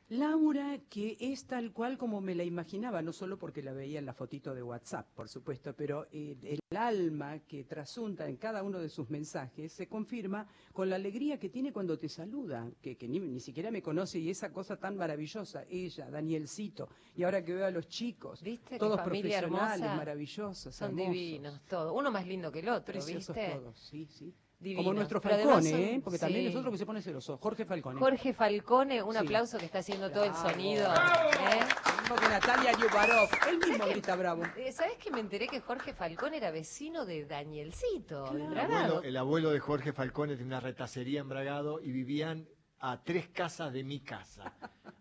Laura, 0.09 0.79
que 0.89 1.17
es 1.19 1.45
tal 1.45 1.71
cual 1.71 1.95
como 1.99 2.19
me 2.19 2.33
la 2.33 2.43
imaginaba, 2.43 3.03
no 3.03 3.13
solo 3.13 3.37
porque 3.37 3.61
la 3.61 3.73
veía 3.73 3.99
en 3.99 4.07
la 4.07 4.13
fotito 4.13 4.55
de 4.55 4.63
WhatsApp, 4.63 5.07
por 5.13 5.29
supuesto, 5.29 5.75
pero 5.75 6.07
eh, 6.11 6.35
el 6.43 6.77
alma 6.77 7.37
que 7.47 7.63
trasunta 7.63 8.27
en 8.27 8.37
cada 8.37 8.63
uno 8.63 8.79
de 8.79 8.89
sus 8.89 9.07
mensajes 9.11 9.71
se 9.71 9.87
confirma 9.87 10.47
con 10.73 10.89
la 10.89 10.95
alegría 10.95 11.37
que 11.37 11.49
tiene 11.49 11.71
cuando 11.71 11.95
te 11.95 12.09
saluda, 12.09 12.71
que, 12.81 12.97
que 12.97 13.07
ni, 13.07 13.19
ni 13.19 13.39
siquiera 13.39 13.69
me 13.69 13.83
conoce 13.83 14.17
y 14.17 14.31
esa 14.31 14.51
cosa 14.51 14.77
tan 14.77 14.97
maravillosa, 14.97 15.65
ella, 15.69 16.09
Danielcito, 16.09 16.89
y 17.15 17.21
ahora 17.21 17.45
que 17.45 17.53
veo 17.53 17.67
a 17.67 17.71
los 17.71 17.87
chicos, 17.87 18.41
¿Viste? 18.41 18.79
Todos 18.79 19.01
profesionales, 19.01 19.81
hermosa. 19.81 19.95
maravillosos, 19.95 20.75
Son 20.75 20.89
hermosos, 20.89 21.13
divinos, 21.13 21.61
todos. 21.69 21.93
Uno 21.95 22.09
más 22.09 22.25
lindo 22.25 22.51
que 22.51 22.61
el 22.61 22.69
otro, 22.69 22.93
preciosos 22.93 23.35
¿viste? 23.35 23.53
todos, 23.53 23.77
sí, 23.79 24.07
sí. 24.07 24.33
Divinos. 24.59 24.83
Como 24.83 24.93
nuestro 24.93 25.21
Falcone, 25.21 25.69
son- 25.69 25.79
¿eh? 25.79 26.01
porque 26.03 26.19
también 26.19 26.47
es 26.47 26.55
otro 26.55 26.69
que 26.69 26.77
se 26.77 26.85
pone 26.85 27.01
celoso, 27.01 27.37
Jorge 27.37 27.65
Falcone. 27.65 27.97
Jorge 27.99 28.33
Falcone, 28.33 29.01
un 29.01 29.13
Sí. 29.13 29.17
aplauso 29.19 29.57
que 29.57 29.65
está 29.65 29.79
haciendo 29.79 30.11
todo 30.11 30.25
el 30.25 30.31
Bravo. 30.31 30.49
sonido. 30.49 30.85
¿eh? 30.93 31.59
Mismo 32.01 32.15
que 32.17 32.27
Natalia 32.27 32.71
Yubarov, 32.73 33.29
él 33.49 33.57
mismo 33.59 33.85
grita 33.85 34.15
bravo. 34.17 34.43
Eh, 34.57 34.71
¿Sabes 34.73 34.97
que 34.97 35.11
me 35.11 35.21
enteré 35.21 35.47
que 35.47 35.61
Jorge 35.61 35.93
Falcón 35.93 36.33
era 36.33 36.51
vecino 36.51 37.05
de 37.05 37.25
Danielcito, 37.25 38.35
El 38.35 38.57
abuelo, 38.59 39.01
el 39.03 39.17
abuelo 39.17 39.49
de 39.51 39.59
Jorge 39.61 39.93
Falcone 39.93 40.33
tenía 40.33 40.47
una 40.47 40.59
retacería 40.59 41.21
en 41.21 41.29
Bragado 41.29 41.79
y 41.81 41.91
vivían 41.91 42.49
a 42.81 43.01
tres 43.03 43.27
casas 43.29 43.73
de 43.73 43.83
mi 43.83 43.99
casa. 43.99 44.53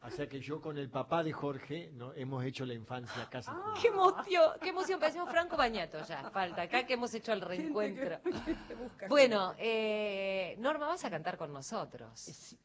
O 0.02 0.10
sea 0.10 0.28
que 0.28 0.40
yo 0.40 0.60
con 0.60 0.78
el 0.78 0.88
papá 0.90 1.22
de 1.22 1.32
Jorge 1.32 1.90
no, 1.94 2.12
hemos 2.14 2.44
hecho 2.44 2.64
la 2.64 2.74
infancia 2.74 3.28
casi 3.30 3.50
juntos. 3.50 3.78
¡Qué 3.80 3.88
emoción! 3.88 4.52
¡Qué 4.60 4.68
emoción! 4.70 5.00
Parecemos 5.00 5.30
Franco 5.30 5.56
Bañato 5.56 5.98
ya. 6.06 6.30
Falta 6.30 6.62
acá 6.62 6.86
que 6.86 6.94
hemos 6.94 7.12
hecho 7.14 7.32
el 7.32 7.40
reencuentro. 7.40 8.18
Bueno, 9.08 9.54
eh, 9.58 10.56
Norma, 10.58 10.86
vas 10.86 11.04
a 11.04 11.10
cantar 11.10 11.36
con 11.36 11.52
nosotros. 11.52 12.56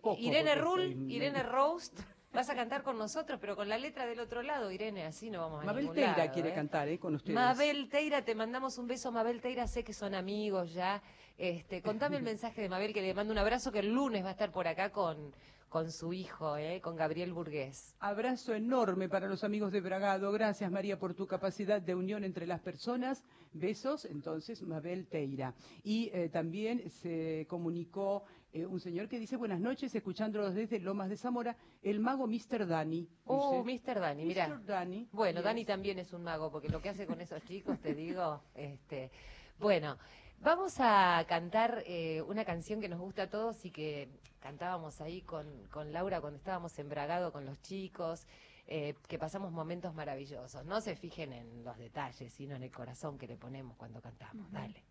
Poco, 0.00 0.20
Irene 0.20 0.54
Rull, 0.54 0.80
soy- 0.92 1.12
Irene 1.14 1.42
Roast, 1.42 1.98
vas 2.32 2.48
a 2.48 2.54
cantar 2.54 2.82
con 2.82 2.96
nosotros, 2.98 3.38
pero 3.40 3.56
con 3.56 3.68
la 3.68 3.78
letra 3.78 4.06
del 4.06 4.20
otro 4.20 4.42
lado, 4.42 4.70
Irene, 4.70 5.04
así 5.04 5.30
no 5.30 5.40
vamos 5.40 5.62
a 5.62 5.66
Mabel 5.66 5.82
ningún 5.84 5.96
Teira 5.96 6.16
lado, 6.16 6.32
quiere 6.32 6.50
¿eh? 6.50 6.54
cantar, 6.54 6.88
¿eh? 6.88 6.98
Con 6.98 7.14
ustedes. 7.14 7.34
Mabel 7.34 7.88
Teira, 7.88 8.22
te 8.24 8.34
mandamos 8.34 8.78
un 8.78 8.86
beso. 8.86 9.10
Mabel 9.12 9.40
Teira, 9.40 9.66
sé 9.66 9.82
que 9.84 9.92
son 9.92 10.14
amigos 10.14 10.72
ya. 10.72 11.02
Este, 11.38 11.82
contame 11.82 12.16
el 12.16 12.22
mensaje 12.22 12.62
de 12.62 12.68
Mabel, 12.68 12.94
que 12.94 13.02
le 13.02 13.12
mando 13.12 13.32
un 13.32 13.38
abrazo, 13.38 13.70
que 13.70 13.80
el 13.80 13.92
lunes 13.92 14.24
va 14.24 14.28
a 14.28 14.32
estar 14.32 14.50
por 14.50 14.66
acá 14.66 14.90
con, 14.90 15.34
con 15.68 15.92
su 15.92 16.14
hijo, 16.14 16.56
eh, 16.56 16.80
con 16.80 16.96
Gabriel 16.96 17.34
Burgués. 17.34 17.94
Abrazo 18.00 18.54
enorme 18.54 19.10
para 19.10 19.26
los 19.26 19.44
amigos 19.44 19.70
de 19.70 19.82
Bragado. 19.82 20.32
Gracias, 20.32 20.70
María, 20.70 20.98
por 20.98 21.12
tu 21.14 21.26
capacidad 21.26 21.82
de 21.82 21.94
unión 21.94 22.24
entre 22.24 22.46
las 22.46 22.60
personas. 22.60 23.22
Besos, 23.52 24.06
entonces, 24.06 24.62
Mabel 24.62 25.06
Teira. 25.08 25.54
Y 25.84 26.10
eh, 26.14 26.30
también 26.30 26.88
se 26.88 27.46
comunicó 27.50 28.24
eh, 28.54 28.64
un 28.64 28.80
señor 28.80 29.06
que 29.06 29.18
dice, 29.18 29.36
buenas 29.36 29.60
noches, 29.60 29.94
escuchándolos 29.94 30.54
desde 30.54 30.80
Lomas 30.80 31.10
de 31.10 31.18
Zamora, 31.18 31.54
el 31.82 32.00
mago 32.00 32.26
Mr. 32.26 32.66
Dani. 32.66 33.06
Oh, 33.26 33.62
Mr. 33.62 34.00
Dani, 34.00 34.24
mira. 34.24 34.48
Mr. 34.48 35.08
Bueno. 35.12 35.42
Dani 35.42 35.66
también 35.66 35.98
es 35.98 36.14
un 36.14 36.22
mago, 36.22 36.50
porque 36.50 36.70
lo 36.70 36.80
que 36.80 36.88
hace 36.88 37.06
con 37.06 37.20
esos 37.20 37.42
chicos, 37.44 37.78
te 37.80 37.94
digo, 37.94 38.40
este, 38.54 39.10
bueno. 39.58 39.98
Vamos 40.40 40.76
a 40.78 41.24
cantar 41.28 41.82
eh, 41.86 42.22
una 42.22 42.44
canción 42.44 42.80
que 42.80 42.88
nos 42.88 43.00
gusta 43.00 43.22
a 43.22 43.30
todos 43.30 43.64
y 43.64 43.70
que 43.70 44.08
cantábamos 44.40 45.00
ahí 45.00 45.22
con, 45.22 45.46
con 45.72 45.92
Laura 45.92 46.20
cuando 46.20 46.36
estábamos 46.38 46.78
en 46.78 46.88
Bragado 46.88 47.32
con 47.32 47.44
los 47.44 47.60
chicos, 47.62 48.26
eh, 48.68 48.94
que 49.08 49.18
pasamos 49.18 49.50
momentos 49.50 49.94
maravillosos. 49.94 50.64
No 50.64 50.80
se 50.80 50.94
fijen 50.94 51.32
en 51.32 51.64
los 51.64 51.76
detalles, 51.78 52.32
sino 52.32 52.54
en 52.54 52.62
el 52.62 52.70
corazón 52.70 53.18
que 53.18 53.26
le 53.26 53.36
ponemos 53.36 53.76
cuando 53.76 54.00
cantamos. 54.00 54.46
Uh. 54.48 54.52
Dale. 54.52 54.84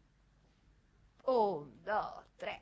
Un, 1.27 1.83
dos, 1.83 2.23
tres. 2.37 2.61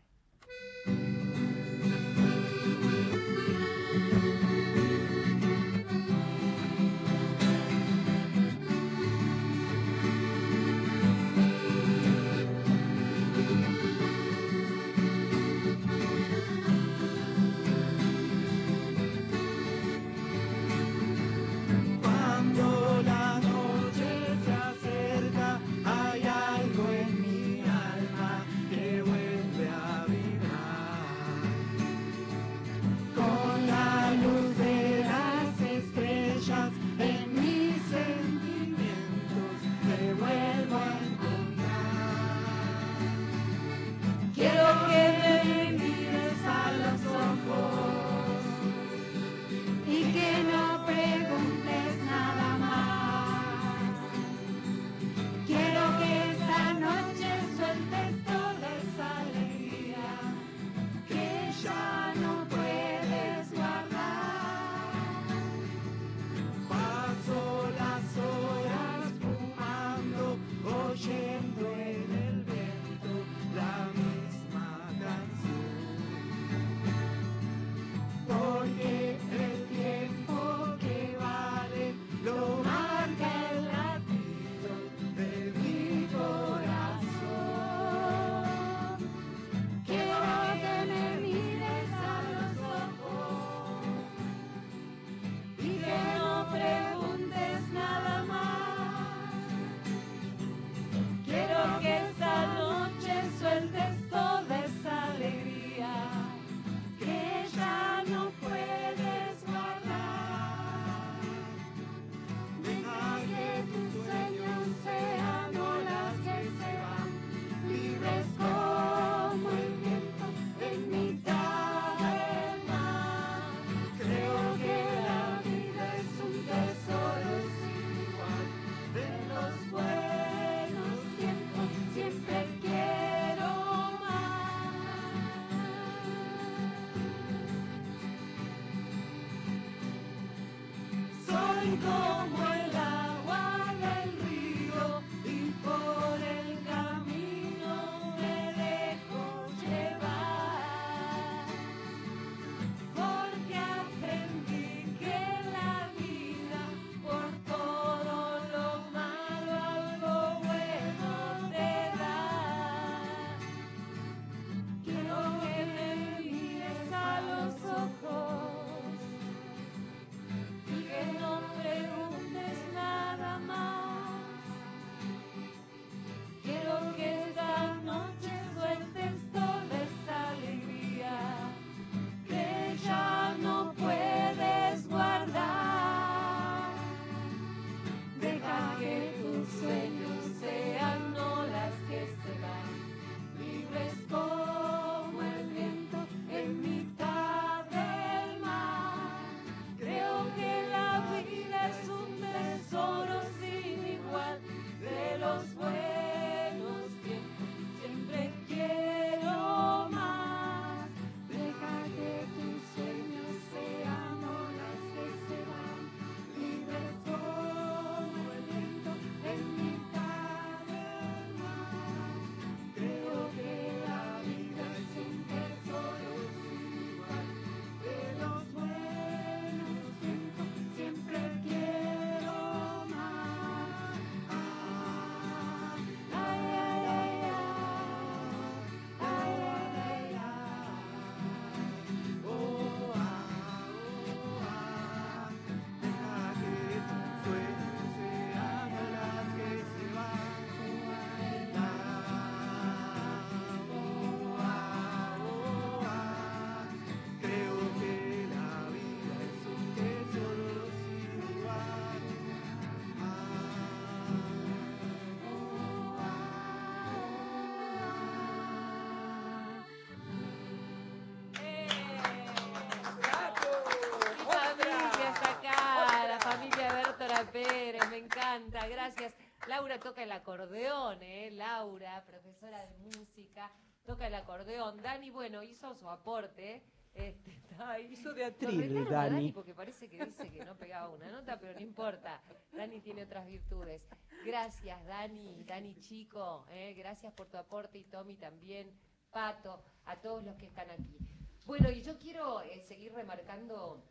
Encanta, 278.35 278.67
gracias. 278.67 279.15
Laura 279.47 279.79
toca 279.79 280.03
el 280.03 280.11
acordeón, 280.11 281.01
¿eh? 281.03 281.31
Laura, 281.31 282.03
profesora 282.05 282.65
de 282.65 282.77
música, 282.77 283.51
toca 283.85 284.07
el 284.07 284.15
acordeón. 284.15 284.81
Dani, 284.81 285.09
bueno, 285.09 285.43
hizo 285.43 285.73
su 285.75 285.89
aporte. 285.89 286.63
Este, 286.93 287.31
está 287.31 287.71
ahí. 287.71 287.93
Hizo 287.93 288.13
de 288.13 288.25
atril, 288.25 288.85
Dani. 288.85 289.31
porque 289.31 289.53
parece 289.53 289.89
que 289.89 290.05
dice 290.05 290.31
que 290.31 290.45
no 290.45 290.55
pegaba 290.55 290.89
una 290.89 291.11
nota, 291.11 291.39
pero 291.39 291.53
no 291.53 291.59
importa. 291.59 292.21
Dani 292.51 292.79
tiene 292.81 293.03
otras 293.03 293.27
virtudes. 293.27 293.81
Gracias, 294.25 294.83
Dani, 294.85 295.43
Dani 295.43 295.75
Chico, 295.79 296.45
¿eh? 296.49 296.73
gracias 296.77 297.11
por 297.13 297.27
tu 297.27 297.37
aporte 297.37 297.77
y 297.77 297.83
Tommy 297.83 298.15
también, 298.15 298.71
Pato, 299.11 299.63
a 299.85 299.97
todos 299.97 300.23
los 300.23 300.35
que 300.37 300.45
están 300.45 300.69
aquí. 300.71 300.97
Bueno, 301.45 301.69
y 301.69 301.81
yo 301.81 301.99
quiero 301.99 302.41
eh, 302.41 302.61
seguir 302.61 302.93
remarcando 302.93 303.83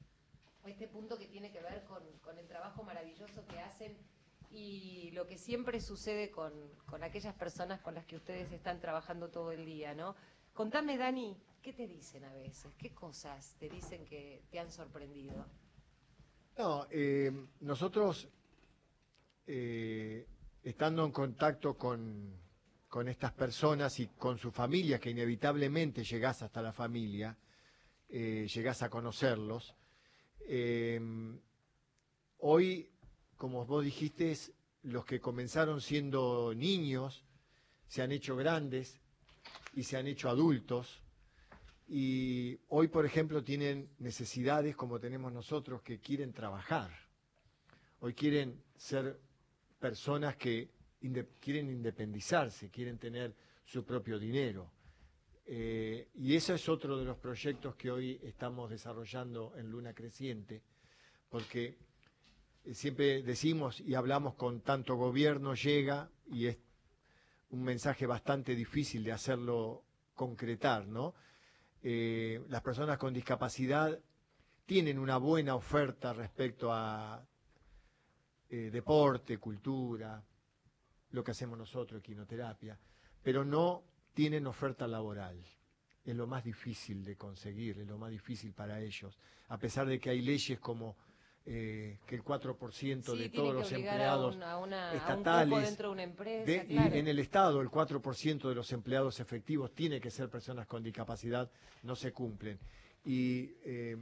este 0.64 0.88
punto 0.88 1.18
que 1.18 1.26
tiene 1.26 1.50
que 1.50 1.60
ver 1.60 1.84
con, 1.84 2.02
con 2.20 2.38
el 2.38 2.46
trabajo 2.48 2.82
maravilloso 2.82 3.44
que 3.46 3.60
hacen 3.60 3.98
y 4.52 5.10
lo 5.12 5.26
que 5.26 5.38
siempre 5.38 5.80
sucede 5.80 6.30
con, 6.30 6.52
con 6.86 7.02
aquellas 7.02 7.34
personas 7.34 7.80
con 7.80 7.94
las 7.94 8.04
que 8.04 8.16
ustedes 8.16 8.52
están 8.52 8.80
trabajando 8.80 9.30
todo 9.30 9.50
el 9.50 9.64
día, 9.64 9.94
¿no? 9.94 10.14
Contame, 10.52 10.98
Dani, 10.98 11.36
¿qué 11.62 11.72
te 11.72 11.86
dicen 11.86 12.24
a 12.24 12.32
veces? 12.34 12.70
¿Qué 12.76 12.92
cosas 12.92 13.56
te 13.58 13.68
dicen 13.68 14.04
que 14.04 14.42
te 14.50 14.58
han 14.58 14.70
sorprendido? 14.70 15.46
No, 16.58 16.86
eh, 16.90 17.32
nosotros, 17.60 18.28
eh, 19.46 20.26
estando 20.62 21.06
en 21.06 21.12
contacto 21.12 21.78
con, 21.78 22.36
con 22.88 23.08
estas 23.08 23.32
personas 23.32 23.98
y 24.00 24.08
con 24.08 24.36
su 24.36 24.50
familia, 24.50 25.00
que 25.00 25.08
inevitablemente 25.08 26.04
llegás 26.04 26.42
hasta 26.42 26.60
la 26.60 26.74
familia, 26.74 27.34
eh, 28.10 28.46
llegás 28.54 28.82
a 28.82 28.90
conocerlos, 28.90 29.74
eh, 30.40 31.00
hoy, 32.40 32.91
como 33.42 33.66
vos 33.66 33.84
dijiste, 33.84 34.36
los 34.84 35.04
que 35.04 35.20
comenzaron 35.20 35.80
siendo 35.80 36.54
niños 36.54 37.24
se 37.88 38.00
han 38.00 38.12
hecho 38.12 38.36
grandes 38.36 39.00
y 39.74 39.82
se 39.82 39.96
han 39.96 40.06
hecho 40.06 40.28
adultos. 40.28 41.02
Y 41.88 42.56
hoy, 42.68 42.86
por 42.86 43.04
ejemplo, 43.04 43.42
tienen 43.42 43.90
necesidades 43.98 44.76
como 44.76 45.00
tenemos 45.00 45.32
nosotros 45.32 45.82
que 45.82 45.98
quieren 45.98 46.32
trabajar. 46.32 46.92
Hoy 47.98 48.14
quieren 48.14 48.62
ser 48.76 49.18
personas 49.80 50.36
que 50.36 50.70
quieren 51.40 51.68
independizarse, 51.68 52.70
quieren 52.70 52.96
tener 52.96 53.34
su 53.64 53.84
propio 53.84 54.20
dinero. 54.20 54.70
Eh, 55.46 56.10
y 56.14 56.36
ese 56.36 56.54
es 56.54 56.68
otro 56.68 56.96
de 56.96 57.04
los 57.04 57.18
proyectos 57.18 57.74
que 57.74 57.90
hoy 57.90 58.20
estamos 58.22 58.70
desarrollando 58.70 59.52
en 59.56 59.68
Luna 59.68 59.92
Creciente, 59.92 60.62
porque 61.28 61.90
siempre 62.70 63.22
decimos 63.22 63.80
y 63.80 63.94
hablamos 63.94 64.34
con 64.34 64.60
tanto 64.60 64.96
gobierno, 64.96 65.54
llega 65.54 66.10
y 66.26 66.46
es 66.46 66.58
un 67.50 67.62
mensaje 67.62 68.06
bastante 68.06 68.54
difícil 68.54 69.04
de 69.04 69.12
hacerlo 69.12 69.84
concretar, 70.14 70.86
¿no? 70.86 71.14
Eh, 71.82 72.40
las 72.48 72.62
personas 72.62 72.96
con 72.96 73.12
discapacidad 73.12 73.98
tienen 74.64 74.98
una 74.98 75.16
buena 75.16 75.56
oferta 75.56 76.12
respecto 76.12 76.72
a 76.72 77.26
eh, 78.48 78.70
deporte, 78.70 79.38
cultura, 79.38 80.22
lo 81.10 81.24
que 81.24 81.30
hacemos 81.32 81.58
nosotros, 81.58 82.00
quinoterapia, 82.00 82.78
pero 83.22 83.44
no 83.44 83.82
tienen 84.14 84.46
oferta 84.46 84.86
laboral. 84.86 85.44
Es 86.04 86.16
lo 86.16 86.26
más 86.26 86.44
difícil 86.44 87.04
de 87.04 87.16
conseguir, 87.16 87.80
es 87.80 87.86
lo 87.86 87.98
más 87.98 88.10
difícil 88.10 88.52
para 88.52 88.80
ellos, 88.80 89.18
a 89.48 89.58
pesar 89.58 89.86
de 89.86 89.98
que 89.98 90.10
hay 90.10 90.22
leyes 90.22 90.58
como 90.60 90.96
eh, 91.44 91.98
que 92.06 92.14
el 92.14 92.22
4% 92.22 93.02
Sí, 93.12 93.18
de 93.18 93.28
todos 93.28 93.52
los 93.54 93.72
empleados 93.72 94.34
a, 94.34 94.36
un, 94.36 94.42
a 94.44 94.58
una- 94.58 94.88
a 94.88 94.92
un 94.92 94.96
estatales 94.98 95.48
cupo 95.54 95.60
dentro 95.66 95.88
de 95.88 95.92
una 95.92 96.02
empresa, 96.04 96.44
de- 96.44 96.66
claro. 96.66 96.94
y 96.94 96.98
en 96.98 97.08
el 97.08 97.18
Estado 97.18 97.60
el 97.60 97.68
4% 97.68 98.48
de 98.48 98.54
los 98.54 98.72
empleados 98.72 99.18
efectivos 99.20 99.72
tiene 99.74 100.00
que 100.00 100.10
ser 100.10 100.28
personas 100.28 100.66
con 100.66 100.82
discapacidad, 100.82 101.50
no 101.82 101.96
se 101.96 102.12
cumplen. 102.12 102.58
Y 103.04 103.50
eh, 103.64 103.96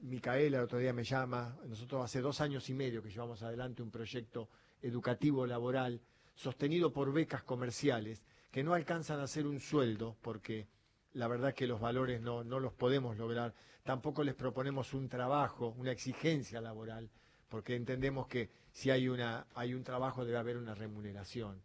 Micaela 0.00 0.58
el 0.58 0.64
otro 0.64 0.78
día 0.78 0.92
me 0.92 1.04
llama, 1.04 1.56
nosotros 1.66 2.04
hace 2.04 2.20
dos 2.20 2.40
años 2.40 2.68
y 2.68 2.74
medio 2.74 3.02
que 3.02 3.10
llevamos 3.10 3.42
adelante 3.42 3.82
un 3.82 3.90
proyecto 3.90 4.48
educativo 4.82 5.46
laboral 5.46 6.00
sostenido 6.34 6.92
por 6.92 7.12
becas 7.12 7.42
comerciales 7.42 8.22
que 8.50 8.62
no 8.62 8.74
alcanzan 8.74 9.20
a 9.20 9.26
ser 9.26 9.46
un 9.46 9.60
sueldo 9.60 10.16
porque 10.22 10.66
la 11.14 11.28
verdad 11.28 11.54
que 11.54 11.66
los 11.66 11.80
valores 11.80 12.20
no, 12.20 12.44
no 12.44 12.60
los 12.60 12.72
podemos 12.72 13.16
lograr. 13.16 13.54
Tampoco 13.88 14.22
les 14.22 14.34
proponemos 14.34 14.92
un 14.92 15.08
trabajo, 15.08 15.74
una 15.78 15.92
exigencia 15.92 16.60
laboral, 16.60 17.08
porque 17.48 17.74
entendemos 17.74 18.26
que 18.26 18.50
si 18.70 18.90
hay, 18.90 19.08
una, 19.08 19.46
hay 19.54 19.72
un 19.72 19.82
trabajo 19.82 20.26
debe 20.26 20.36
haber 20.36 20.58
una 20.58 20.74
remuneración. 20.74 21.62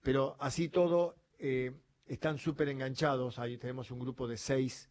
Pero 0.00 0.36
así 0.38 0.68
todo, 0.68 1.16
eh, 1.36 1.72
están 2.06 2.38
súper 2.38 2.68
enganchados. 2.68 3.40
Ahí 3.40 3.58
tenemos 3.58 3.90
un 3.90 3.98
grupo 3.98 4.28
de 4.28 4.36
seis 4.36 4.88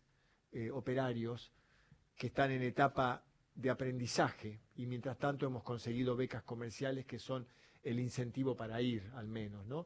eh, 0.52 0.72
operarios 0.72 1.54
que 2.18 2.28
están 2.28 2.52
en 2.52 2.64
etapa 2.64 3.24
de 3.56 3.70
aprendizaje 3.70 4.60
y 4.76 4.86
mientras 4.86 5.18
tanto 5.18 5.46
hemos 5.46 5.64
conseguido 5.64 6.18
becas 6.18 6.44
comerciales 6.44 7.06
que 7.06 7.18
son 7.18 7.48
el 7.82 7.98
incentivo 7.98 8.58
para 8.58 8.82
ir, 8.82 9.10
al 9.16 9.30
menos, 9.30 9.66
¿no? 9.68 9.86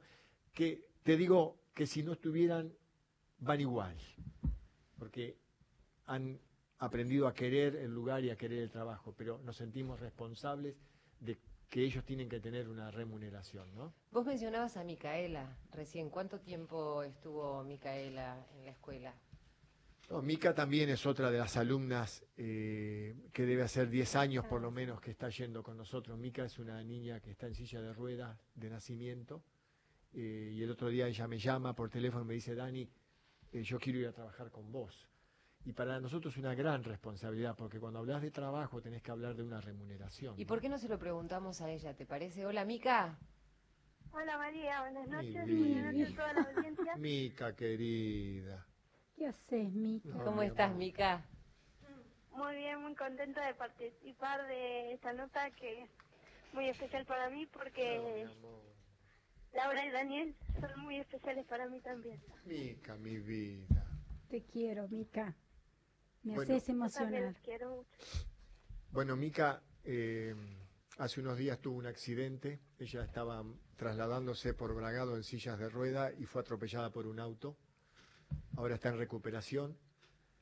Que 0.52 0.88
te 1.04 1.16
digo 1.16 1.60
que 1.76 1.86
si 1.86 2.02
no 2.02 2.14
estuvieran, 2.14 2.74
van 3.38 3.62
igual, 3.62 3.96
porque 4.98 5.38
han 6.08 6.40
aprendido 6.80 7.28
a 7.28 7.34
querer 7.34 7.76
el 7.76 7.92
lugar 7.92 8.24
y 8.24 8.30
a 8.30 8.38
querer 8.38 8.64
el 8.64 8.70
trabajo, 8.70 9.14
pero 9.18 9.40
nos 9.44 9.58
sentimos 9.58 10.00
responsables 10.00 10.76
de 11.20 11.38
que 11.70 11.82
ellos 11.82 12.06
tienen 12.06 12.30
que 12.30 12.40
tener 12.40 12.70
una 12.70 12.92
remuneración, 12.92 13.74
¿no? 13.76 13.94
Vos 14.12 14.26
mencionabas 14.26 14.78
a 14.78 14.84
Micaela 14.84 15.58
recién. 15.72 16.10
¿Cuánto 16.10 16.40
tiempo 16.40 17.04
estuvo 17.04 17.64
Micaela 17.64 18.46
en 18.56 18.66
la 18.66 18.72
escuela? 18.72 19.14
No, 20.10 20.22
Mica 20.22 20.56
también 20.56 20.90
es 20.90 21.06
otra 21.06 21.30
de 21.30 21.38
las 21.38 21.58
alumnas 21.58 22.24
eh, 22.38 23.14
que 23.34 23.46
debe 23.46 23.64
hacer 23.64 23.90
10 23.90 24.16
años 24.16 24.46
por 24.46 24.62
lo 24.62 24.72
menos 24.72 25.02
que 25.02 25.12
está 25.12 25.28
yendo 25.28 25.62
con 25.62 25.76
nosotros. 25.76 26.18
Mica 26.18 26.46
es 26.46 26.60
una 26.60 26.82
niña 26.82 27.20
que 27.20 27.32
está 27.32 27.48
en 27.48 27.56
silla 27.56 27.82
de 27.82 27.92
ruedas 27.92 28.40
de 28.56 28.70
nacimiento 28.70 29.44
eh, 30.14 30.54
y 30.54 30.64
el 30.64 30.72
otro 30.72 30.88
día 30.88 31.08
ella 31.08 31.28
me 31.28 31.38
llama 31.38 31.76
por 31.76 31.90
teléfono 31.90 32.24
y 32.24 32.28
me 32.28 32.34
dice, 32.36 32.56
Dani, 32.56 32.90
eh, 33.52 33.64
yo 33.64 33.78
quiero 33.80 34.00
ir 34.00 34.08
a 34.08 34.14
trabajar 34.14 34.50
con 34.50 34.72
vos. 34.72 35.10
Y 35.68 35.74
para 35.74 36.00
nosotros 36.00 36.34
es 36.34 36.40
una 36.40 36.56
gran 36.56 36.82
responsabilidad 36.82 37.54
porque 37.58 37.78
cuando 37.78 38.00
hablas 38.00 38.22
de 38.22 38.32
trabajo 38.32 38.82
tenés 38.82 39.04
que 39.04 39.12
hablar 39.12 39.36
de 39.36 39.44
una 39.44 39.60
remuneración. 39.60 40.34
¿Y 40.40 40.44
¿no? 40.44 40.48
por 40.48 40.62
qué 40.62 40.70
no 40.70 40.78
se 40.78 40.88
lo 40.88 40.98
preguntamos 40.98 41.60
a 41.60 41.70
ella? 41.70 41.94
¿Te 41.94 42.06
parece? 42.06 42.46
Hola, 42.46 42.64
Mica. 42.64 43.20
Hola 44.14 44.38
María, 44.38 44.80
buenas 44.80 45.10
noches. 45.10 45.46
Mi 45.46 45.74
Buenas 45.74 45.94
noches 45.94 46.14
a 46.14 46.16
toda 46.16 46.34
la 46.36 46.42
audiencia. 46.44 46.96
Mica 46.98 47.54
querida. 47.54 48.66
¿Qué 49.18 49.28
haces, 49.28 49.74
Mica? 49.74 50.08
No, 50.08 50.24
¿Cómo 50.24 50.40
mi 50.40 50.48
estás, 50.48 50.68
amor. 50.68 50.78
Mica? 50.78 51.26
Muy 52.32 52.56
bien, 52.56 52.82
muy 52.82 52.96
contenta 52.96 53.46
de 53.46 53.54
participar 53.54 54.48
de 54.48 54.94
esta 54.94 55.12
nota 55.12 55.52
que 55.52 55.82
es 55.84 55.90
muy 56.54 56.70
especial 56.70 57.06
para 57.06 57.30
mí 57.30 57.46
porque 57.46 58.26
Laura 59.52 59.86
y 59.86 59.92
Daniel 59.92 60.34
son 60.62 60.80
muy 60.80 60.96
especiales 60.96 61.46
para 61.46 61.68
mí 61.68 61.82
también. 61.82 62.22
Mica, 62.46 62.96
mi 62.96 63.18
vida. 63.18 63.86
Te 64.30 64.42
quiero, 64.46 64.88
Mica. 64.88 65.36
Me 66.28 66.36
Bueno. 66.36 66.56
haces 66.56 66.68
Yo 66.68 66.74
también 66.74 66.76
emocionar. 66.76 67.22
los 67.34 67.38
quiero 67.42 67.76
mucho. 67.78 67.90
Bueno, 68.92 69.16
Mica 69.16 69.64
eh, 69.86 70.36
hace 70.98 71.22
unos 71.22 71.38
días 71.38 71.60
tuvo 71.62 71.78
un 71.78 71.86
accidente. 71.86 72.60
Ella 72.78 73.04
estaba 73.06 73.44
trasladándose 73.78 74.54
por 74.54 74.74
Bragado 74.76 75.16
en 75.16 75.24
sillas 75.24 75.58
de 75.58 75.70
rueda 75.70 76.12
y 76.12 76.26
fue 76.26 76.42
atropellada 76.42 76.92
por 76.92 77.08
un 77.08 77.20
auto. 77.20 77.58
Ahora 78.58 78.76
está 78.76 78.90
en 78.90 78.98
recuperación. 78.98 79.78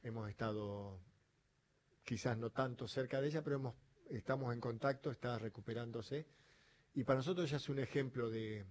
Hemos 0.02 0.30
estado 0.30 1.00
quizás 2.04 2.38
no 2.38 2.50
tanto 2.52 2.88
cerca 2.88 3.22
de 3.22 3.28
ella, 3.28 3.44
pero 3.44 3.58
hemos, 3.58 3.76
estamos 4.10 4.54
en 4.54 4.60
contacto, 4.60 5.12
está 5.12 5.38
recuperándose. 5.38 6.26
Y 6.96 7.04
para 7.04 7.18
nosotros 7.18 7.48
ella 7.48 7.58
es 7.58 7.70
un 7.70 7.80
ejemplo 7.80 8.30
de, 8.30 8.66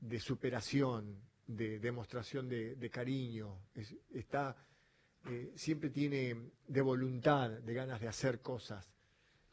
de 0.00 0.18
superación, 0.20 1.20
de 1.46 1.78
demostración 1.78 2.48
de, 2.48 2.74
de 2.76 2.90
cariño. 2.90 3.60
Es- 3.74 3.94
está, 4.12 4.56
eh, 5.26 5.52
siempre 5.54 5.88
tiene 5.88 6.50
de 6.66 6.80
voluntad, 6.82 7.50
de 7.50 7.74
ganas 7.74 8.00
de 8.00 8.08
hacer 8.08 8.40
cosas. 8.40 8.92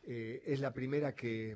Eh, 0.04 0.44
es 0.46 0.60
la 0.60 0.74
primera 0.74 1.16
que 1.16 1.56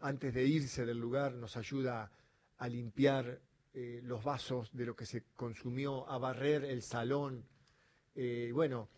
antes 0.00 0.32
de 0.32 0.44
irse 0.44 0.86
del 0.86 0.98
lugar 0.98 1.34
nos 1.34 1.56
ayuda 1.56 2.10
a 2.58 2.68
limpiar 2.68 3.40
eh, 3.74 4.00
los 4.04 4.22
vasos 4.22 4.70
de 4.72 4.86
lo 4.86 4.94
que 4.94 5.06
se 5.06 5.24
consumió, 5.34 6.08
a 6.08 6.18
barrer 6.18 6.64
el 6.64 6.82
salón. 6.82 7.44
Bueno, 8.52 8.88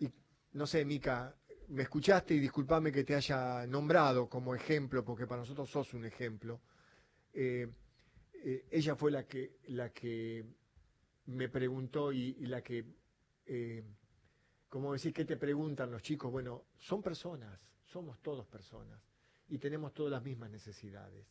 y 0.00 0.10
no 0.54 0.66
sé, 0.66 0.84
Mica, 0.84 1.32
me 1.68 1.84
escuchaste 1.84 2.34
y 2.34 2.40
discúlpame 2.40 2.90
que 2.90 3.04
te 3.04 3.14
haya 3.14 3.64
nombrado 3.68 4.28
como 4.28 4.52
ejemplo, 4.52 5.04
porque 5.04 5.28
para 5.28 5.42
nosotros 5.42 5.70
sos 5.70 5.94
un 5.94 6.04
ejemplo. 6.04 6.60
Ella 7.32 8.96
fue 8.96 9.12
la 9.12 9.28
que, 9.28 9.58
la 9.68 9.90
que 9.90 10.44
me 11.26 11.48
preguntó 11.48 12.12
y, 12.12 12.34
la 12.46 12.62
que, 12.62 12.84
como 14.74 14.92
decir, 14.92 15.12
¿qué 15.12 15.24
te 15.24 15.36
preguntan 15.36 15.92
los 15.92 16.02
chicos? 16.02 16.32
Bueno, 16.32 16.64
son 16.80 17.00
personas, 17.00 17.60
somos 17.84 18.18
todos 18.18 18.44
personas. 18.44 19.00
y 19.48 19.58
tenemos 19.58 19.94
todas 19.94 20.10
las 20.10 20.24
mismas 20.24 20.50
necesidades. 20.50 21.28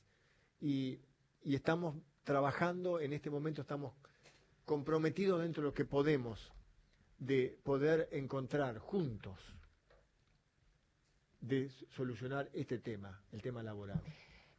Y, 0.61 0.97
y 1.43 1.53
estamos 1.53 1.97
trabajando, 2.23 3.01
en 3.01 3.11
este 3.11 3.29
momento 3.29 3.63
estamos 3.63 3.95
comprometidos 4.63 5.41
dentro 5.41 5.61
de 5.61 5.67
lo 5.67 5.73
que 5.73 5.83
podemos, 5.83 6.53
de 7.17 7.59
poder 7.63 8.07
encontrar 8.13 8.77
juntos, 8.77 9.37
de 11.41 11.69
solucionar 11.97 12.49
este 12.53 12.79
tema, 12.79 13.21
el 13.33 13.41
tema 13.41 13.61
laboral. 13.61 14.01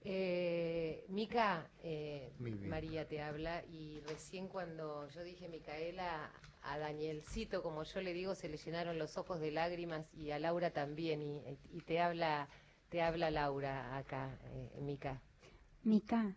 Eh, 0.05 1.05
Mica, 1.09 1.71
eh. 1.83 2.31
María 2.69 3.09
te 3.09 3.23
habla 3.23 3.65
y 3.65 4.01
recién 4.01 4.49
cuando 4.49 5.09
yo 5.09 5.25
dije 5.25 5.49
Micaela, 5.49 6.31
a 6.63 6.79
Danielcito, 6.79 7.63
como 7.63 7.85
yo 7.85 8.01
le 8.01 8.13
digo, 8.13 8.35
se 8.35 8.49
le 8.49 8.57
llenaron 8.57 8.99
los 8.99 9.17
ojos 9.19 9.41
de 9.41 9.51
lágrimas 9.51 10.07
y 10.15 10.31
a 10.31 10.39
Laura 10.39 10.71
también 10.71 11.23
y, 11.23 11.43
y 11.71 11.81
te 11.83 12.01
habla 12.01 12.49
te 12.95 13.03
habla 13.03 13.31
Laura 13.31 13.97
acá, 13.97 14.39
eh, 14.45 14.79
Mica. 14.81 15.21
Mica, 15.83 16.37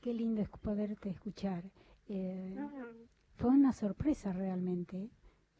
qué 0.00 0.14
lindo 0.14 0.40
es 0.40 0.48
poderte 0.48 1.10
escuchar. 1.10 1.70
Eh, 2.08 2.56
fue 3.34 3.50
una 3.50 3.74
sorpresa 3.74 4.32
realmente, 4.32 5.10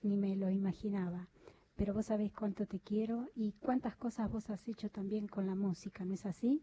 ni 0.01 0.17
me 0.17 0.35
lo 0.37 0.49
imaginaba. 0.49 1.29
Pero 1.77 1.93
vos 1.93 2.07
sabés 2.07 2.33
cuánto 2.33 2.67
te 2.67 2.81
quiero 2.81 3.29
y 3.35 3.53
cuántas 3.61 3.95
cosas 3.97 4.31
vos 4.31 4.49
has 4.49 4.67
hecho 4.69 4.91
también 4.91 5.29
con 5.29 5.47
la 5.47 5.55
música, 5.55 6.05
¿no 6.07 6.15
es 6.15 6.25
así? 6.25 6.63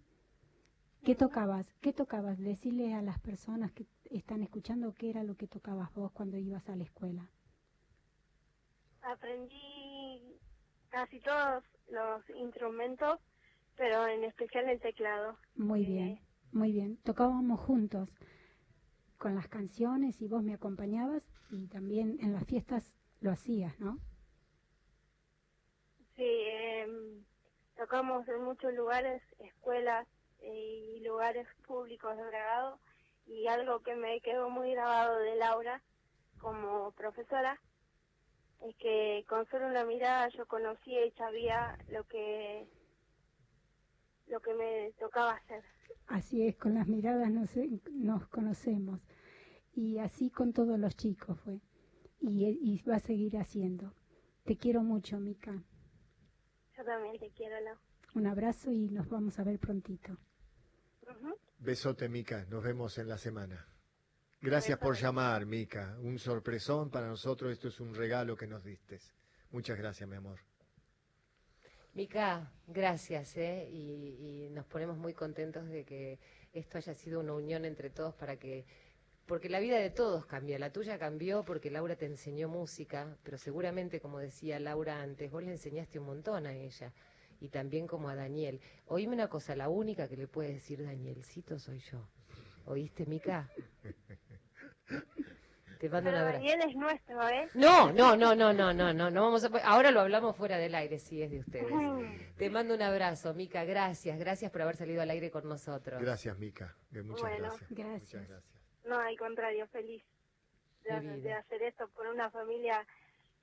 ¿Qué 1.03 1.15
tocabas? 1.15 1.65
¿Qué 1.81 1.93
tocabas? 1.93 2.37
Decirle 2.39 2.93
a 2.93 3.01
las 3.01 3.19
personas 3.19 3.71
que 3.71 3.85
están 4.11 4.43
escuchando 4.43 4.93
qué 4.93 5.09
era 5.09 5.23
lo 5.23 5.35
que 5.35 5.47
tocabas 5.47 5.93
vos 5.93 6.11
cuando 6.11 6.37
ibas 6.37 6.67
a 6.69 6.75
la 6.75 6.83
escuela. 6.83 7.29
Aprendí 9.01 10.37
casi 10.89 11.19
todos 11.21 11.63
los 11.89 12.29
instrumentos, 12.31 13.19
pero 13.77 14.07
en 14.07 14.25
especial 14.25 14.67
el 14.69 14.79
teclado. 14.81 15.37
Muy 15.55 15.85
bien, 15.85 16.19
muy 16.51 16.73
bien. 16.73 16.97
Tocábamos 16.97 17.61
juntos 17.61 18.09
con 19.17 19.35
las 19.35 19.47
canciones 19.47 20.21
y 20.21 20.27
vos 20.27 20.43
me 20.43 20.53
acompañabas 20.53 21.23
y 21.49 21.67
también 21.67 22.17
en 22.21 22.33
las 22.33 22.45
fiestas 22.45 22.93
lo 23.21 23.31
hacías, 23.31 23.79
¿no? 23.79 23.99
Sí, 26.15 26.25
em, 26.25 27.23
tocamos 27.77 28.27
en 28.27 28.43
muchos 28.43 28.73
lugares, 28.73 29.21
escuelas 29.39 30.05
eh, 30.07 30.18
y 30.41 31.01
lugares 31.01 31.47
públicos 31.67 32.15
de 32.15 32.23
Bragado 32.23 32.79
y 33.25 33.47
algo 33.47 33.81
que 33.81 33.95
me 33.95 34.21
quedó 34.21 34.49
muy 34.49 34.71
grabado 34.71 35.17
de 35.19 35.35
Laura 35.35 35.81
como 36.39 36.91
profesora 36.93 37.59
es 38.61 38.75
que 38.77 39.25
con 39.27 39.45
solo 39.47 39.67
una 39.67 39.85
mirada 39.85 40.27
yo 40.29 40.45
conocía 40.47 41.05
y 41.05 41.11
sabía 41.11 41.77
lo 41.89 42.03
que 42.05 42.67
lo 44.27 44.39
que 44.41 44.53
me 44.53 44.91
tocaba 44.99 45.33
hacer. 45.33 45.63
Así 46.07 46.45
es, 46.45 46.55
con 46.55 46.75
las 46.75 46.87
miradas 46.87 47.31
nos, 47.31 47.49
nos 47.91 48.27
conocemos. 48.27 48.99
Y 49.73 49.97
así 49.99 50.29
con 50.29 50.53
todos 50.53 50.77
los 50.79 50.95
chicos 50.95 51.39
fue. 51.39 51.61
Y, 52.19 52.45
y 52.45 52.81
va 52.83 52.97
a 52.97 52.99
seguir 52.99 53.37
haciendo. 53.37 53.93
Te 54.43 54.57
quiero 54.57 54.83
mucho, 54.83 55.19
Mica. 55.19 55.63
Yo 56.77 56.83
también 56.83 57.17
te 57.17 57.29
quiero, 57.31 57.59
Lau. 57.61 57.77
Un 58.15 58.27
abrazo 58.27 58.71
y 58.71 58.89
nos 58.89 59.09
vamos 59.09 59.39
a 59.39 59.43
ver 59.43 59.59
prontito. 59.59 60.17
Besote, 61.59 62.07
Mica. 62.07 62.45
Nos 62.49 62.63
vemos 62.63 62.97
en 62.97 63.07
la 63.07 63.17
semana. 63.17 63.67
Gracias 64.41 64.77
por 64.79 64.95
llamar, 64.95 65.45
Mica. 65.45 65.97
Un 66.01 66.17
sorpresón 66.17 66.89
para 66.89 67.07
nosotros. 67.07 67.51
Esto 67.51 67.67
es 67.67 67.79
un 67.79 67.93
regalo 67.93 68.35
que 68.35 68.47
nos 68.47 68.63
diste. 68.63 68.99
Muchas 69.51 69.77
gracias, 69.77 70.07
mi 70.07 70.15
amor. 70.15 70.39
Mica, 71.93 72.51
gracias, 72.67 73.35
¿eh? 73.35 73.67
Y, 73.69 74.45
y 74.45 74.49
nos 74.51 74.65
ponemos 74.65 74.97
muy 74.97 75.13
contentos 75.13 75.67
de 75.67 75.83
que 75.83 76.19
esto 76.53 76.77
haya 76.77 76.93
sido 76.93 77.19
una 77.19 77.33
unión 77.33 77.65
entre 77.65 77.89
todos 77.89 78.15
para 78.15 78.37
que, 78.37 78.65
porque 79.25 79.49
la 79.49 79.59
vida 79.59 79.77
de 79.77 79.89
todos 79.89 80.25
cambia, 80.25 80.57
la 80.59 80.71
tuya 80.71 80.97
cambió 80.97 81.43
porque 81.43 81.71
Laura 81.71 81.95
te 81.95 82.05
enseñó 82.05 82.47
música, 82.47 83.17
pero 83.23 83.37
seguramente, 83.37 83.99
como 83.99 84.19
decía 84.19 84.59
Laura 84.59 85.01
antes, 85.01 85.29
vos 85.29 85.43
le 85.43 85.51
enseñaste 85.51 85.99
un 85.99 86.05
montón 86.05 86.45
a 86.45 86.53
ella 86.53 86.93
y 87.39 87.49
también 87.49 87.87
como 87.87 88.09
a 88.09 88.15
Daniel. 88.15 88.59
Oíme 88.87 89.13
una 89.15 89.27
cosa, 89.29 89.55
la 89.55 89.69
única 89.69 90.07
que 90.07 90.17
le 90.17 90.27
puede 90.27 90.53
decir 90.53 90.83
Danielcito 90.83 91.57
soy 91.59 91.79
yo. 91.79 92.07
¿Oíste, 92.65 93.05
Mica? 93.05 93.49
Te 95.79 95.87
mando 95.89 96.09
un 96.09 96.15
Pero 96.15 96.25
abrazo. 96.25 96.43
Daniel 96.43 96.61
es 96.69 96.75
nuestro, 96.75 97.29
¿eh? 97.29 97.47
No, 97.53 97.91
no, 97.93 98.17
no, 98.17 98.35
no, 98.35 98.51
no, 98.51 98.73
no, 98.73 98.93
no, 98.93 99.09
no 99.09 99.21
vamos 99.23 99.45
a, 99.45 99.47
ahora 99.63 99.91
lo 99.91 100.01
hablamos 100.01 100.35
fuera 100.35 100.57
del 100.57 100.75
aire, 100.75 100.99
sí 100.99 101.21
es 101.21 101.31
de 101.31 101.39
ustedes. 101.39 101.67
Te 102.37 102.49
mando 102.49 102.73
un 102.75 102.81
abrazo, 102.81 103.33
Mica, 103.33 103.63
gracias, 103.63 104.19
gracias 104.19 104.51
por 104.51 104.61
haber 104.61 104.75
salido 104.75 105.01
al 105.01 105.09
aire 105.09 105.31
con 105.31 105.47
nosotros. 105.47 106.01
Gracias, 106.01 106.37
Mica. 106.37 106.75
Eh, 106.93 107.01
Muchas 107.01 107.21
Bueno, 107.21 107.37
gracias. 107.43 107.69
gracias. 107.69 108.01
Muchas 108.01 108.27
gracias. 108.27 108.61
No, 108.85 108.99
al 108.99 109.17
contrario, 109.17 109.67
feliz 109.67 110.03
de, 110.83 110.99
de 111.21 111.33
hacer 111.33 111.61
esto 111.63 111.87
por 111.89 112.07
una 112.07 112.29
familia 112.29 112.85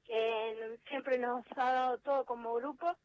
que 0.04 0.78
siempre 0.88 1.18
nos 1.18 1.44
ha 1.56 1.72
dado 1.72 1.98
todo 1.98 2.24
como 2.26 2.54
grupo 2.54 2.96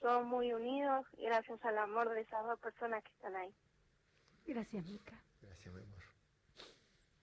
y 0.00 0.02
somos 0.02 0.26
muy 0.26 0.52
unidos 0.52 1.06
gracias 1.18 1.64
al 1.64 1.78
amor 1.78 2.10
de 2.10 2.22
esas 2.22 2.44
dos 2.46 2.58
personas 2.60 3.02
que 3.02 3.10
están 3.12 3.36
ahí. 3.36 3.54
Gracias, 4.46 4.84
Mica. 4.84 5.22
Gracias, 5.42 5.74
mi 5.74 5.82
amor. 5.82 6.00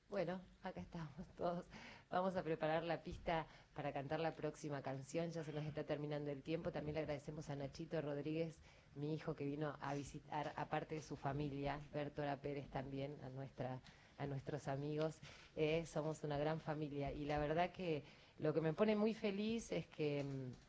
Bueno, 0.10 0.42
acá 0.64 0.82
estamos 0.82 1.28
todos. 1.36 1.66
Vamos 2.10 2.38
a 2.38 2.44
preparar 2.44 2.84
la 2.84 3.04
pista 3.04 3.46
para 3.76 3.92
cantar 3.92 4.20
la 4.20 4.36
próxima 4.36 4.82
canción. 4.82 5.32
Ya 5.32 5.44
se 5.44 5.52
nos 5.52 5.66
está 5.66 5.84
terminando 5.84 6.32
el 6.32 6.42
tiempo. 6.42 6.72
También 6.72 6.96
le 6.96 7.02
agradecemos 7.02 7.50
a 7.50 7.56
Nachito 7.56 8.02
Rodríguez, 8.02 8.62
mi 8.96 9.14
hijo 9.14 9.36
que 9.36 9.44
vino 9.44 9.76
a 9.82 9.94
visitar, 9.94 10.54
aparte 10.56 10.96
de 10.96 11.02
su 11.02 11.18
familia, 11.18 11.82
Bertora 11.94 12.38
Pérez 12.38 12.70
también, 12.70 13.18
a 13.24 13.30
nuestra 13.30 13.82
a 14.18 14.26
nuestros 14.26 14.68
amigos. 14.68 15.20
Eh, 15.56 15.86
somos 15.86 16.24
una 16.24 16.38
gran 16.38 16.60
familia 16.60 17.12
y 17.12 17.26
la 17.26 17.40
verdad 17.40 17.72
que 17.72 18.04
lo 18.40 18.54
que 18.54 18.62
me 18.62 18.74
pone 18.74 18.96
muy 18.96 19.14
feliz 19.14 19.72
es 19.72 19.88
que 19.88 20.24
mm, 20.24 20.66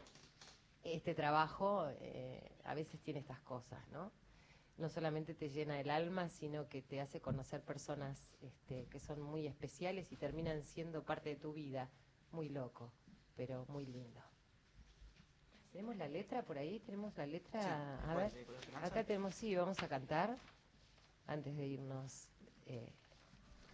este 0.84 1.14
trabajo 1.14 1.88
eh, 2.00 2.52
a 2.64 2.74
veces 2.74 3.00
tiene 3.00 3.20
estas 3.20 3.40
cosas, 3.40 3.86
¿no? 3.88 4.12
no 4.78 4.88
solamente 4.88 5.34
te 5.34 5.50
llena 5.50 5.80
el 5.80 5.90
alma, 5.90 6.28
sino 6.28 6.68
que 6.68 6.82
te 6.82 7.00
hace 7.00 7.20
conocer 7.20 7.60
personas 7.62 8.30
este, 8.40 8.86
que 8.86 9.00
son 9.00 9.20
muy 9.20 9.46
especiales 9.46 10.12
y 10.12 10.16
terminan 10.16 10.62
siendo 10.62 11.02
parte 11.02 11.30
de 11.30 11.36
tu 11.36 11.52
vida. 11.52 11.90
Muy 12.30 12.48
loco, 12.48 12.92
pero 13.36 13.66
muy 13.68 13.86
lindo. 13.86 14.20
¿Tenemos 15.72 15.96
la 15.96 16.08
letra 16.08 16.42
por 16.42 16.58
ahí? 16.58 16.78
¿Tenemos 16.80 17.16
la 17.16 17.26
letra? 17.26 17.98
a 18.10 18.14
ver, 18.14 18.32
acá 18.82 19.04
tenemos, 19.04 19.34
sí, 19.34 19.54
vamos 19.54 19.82
a 19.82 19.88
cantar 19.88 20.36
antes 21.26 21.56
de 21.56 21.66
irnos 21.66 22.28
eh, 22.66 22.92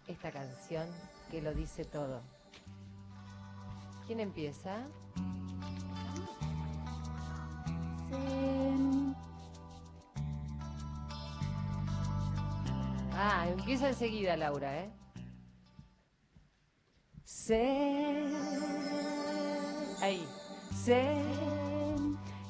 esta 0.07 0.31
canción 0.31 0.87
que 1.29 1.41
lo 1.41 1.53
dice 1.53 1.85
todo. 1.85 2.21
¿Quién 4.07 4.19
empieza? 4.19 4.87
Ah, 13.13 13.47
empieza 13.47 13.89
enseguida 13.89 14.35
Laura, 14.35 14.77
¿eh? 14.77 14.91
Sé, 17.23 18.25
Ahí. 20.01 20.27
sé 20.73 21.21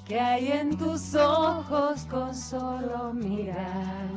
que 0.06 0.20
hay 0.20 0.52
en 0.52 0.78
tus 0.78 1.16
ojos 1.16 2.06
con 2.10 2.36
solo 2.36 3.14
mirar 3.14 4.10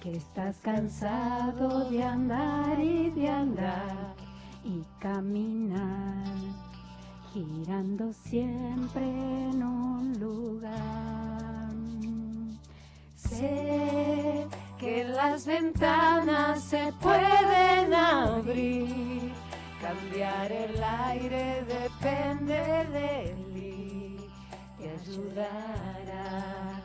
que 0.00 0.16
estás 0.16 0.56
cansado 0.58 1.90
de 1.90 2.02
andar 2.02 2.80
y 2.80 3.10
de 3.10 3.28
andar 3.28 4.14
y 4.64 4.82
caminar, 4.98 6.24
girando 7.32 8.12
siempre 8.12 9.02
en 9.02 9.62
un 9.62 10.18
lugar. 10.18 11.70
Sé 13.16 14.46
que 14.78 15.04
las 15.04 15.46
ventanas 15.46 16.62
se 16.64 16.92
pueden 17.00 17.94
abrir, 17.94 19.32
cambiar 19.80 20.50
el 20.50 20.82
aire 20.82 21.64
depende 21.64 22.54
de 22.92 23.34
ti, 23.54 24.16
te 24.78 24.90
ayudará. 24.90 26.82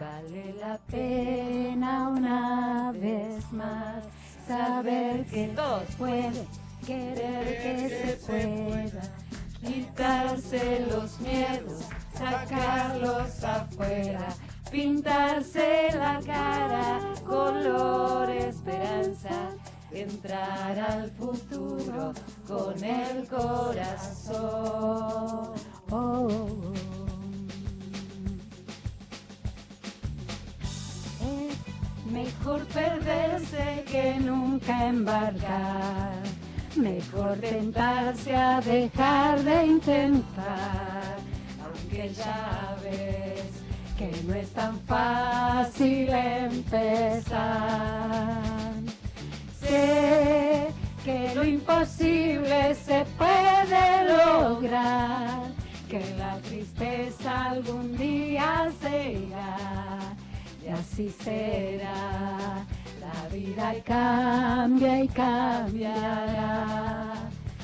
Vale 0.00 0.54
la 0.60 0.78
pena 0.90 2.08
una 2.08 2.92
vez 2.92 3.52
más 3.52 4.04
saber 4.46 5.24
que 5.26 5.48
Todos. 5.48 5.84
puede, 5.96 6.44
querer 6.84 7.62
que 7.62 7.88
se 7.88 8.26
pueda, 8.26 9.23
quitarse 9.64 10.86
los 10.90 11.18
miedos, 11.20 11.84
sacarlos 12.16 13.42
afuera, 13.42 14.28
pintarse 14.70 15.88
la 15.94 16.20
cara, 16.24 17.00
color 17.26 18.30
esperanza, 18.30 19.50
entrar 19.92 20.78
al 20.78 21.10
futuro 21.12 22.12
con 22.46 22.84
el 22.84 23.26
corazón. 23.28 24.34
Oh. 25.90 26.28
Mejor 32.10 32.64
perderse 32.66 33.84
que 33.90 34.20
nunca 34.20 34.86
embarcar 34.88 36.33
Mejor 36.76 37.38
tentarse 37.38 38.34
a 38.34 38.60
dejar 38.60 39.42
de 39.44 39.66
intentar. 39.66 41.16
Aunque 41.64 42.12
ya 42.12 42.76
ves 42.82 43.62
que 43.96 44.10
no 44.26 44.34
es 44.34 44.50
tan 44.50 44.80
fácil 44.80 46.08
empezar. 46.10 47.22
Sé 49.60 50.66
que 51.04 51.32
lo 51.34 51.44
imposible 51.44 52.74
se 52.74 53.04
puede 53.16 54.08
lograr, 54.08 55.42
que 55.88 56.00
la 56.18 56.38
tristeza 56.38 57.50
algún 57.50 57.96
día 57.96 58.70
se 58.80 59.12
irá 59.12 60.16
y 60.64 60.68
así 60.70 61.14
será. 61.22 62.66
La 63.14 63.28
vida 63.28 63.74
cambia 63.84 65.04
y 65.04 65.08
cambiará, 65.08 67.12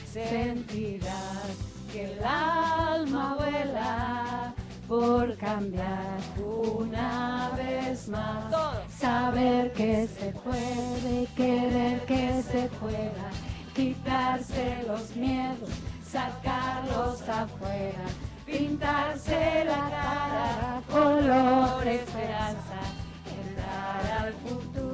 sentirás 0.05 1.57
que 1.93 2.05
el 2.05 2.25
alma 2.25 3.37
vuela 3.37 4.55
por 4.87 5.37
cambiar 5.39 6.19
una 6.39 7.51
vez 7.57 8.09
más. 8.09 8.55
Saber 8.97 9.73
que 9.73 10.07
se 10.07 10.33
puede, 10.45 11.27
querer 11.37 12.05
que 12.07 12.43
se 12.43 12.69
pueda, 12.81 13.31
quitarse 13.75 14.85
los 14.87 15.17
miedos, 15.17 15.71
sacarlos 16.07 17.29
afuera, 17.29 18.05
pintarse 18.47 19.65
la 19.65 19.91
cara, 19.91 20.83
color 20.91 21.87
esperanza, 21.87 22.79
entrar 23.27 24.27
al 24.27 24.33
futuro 24.35 24.90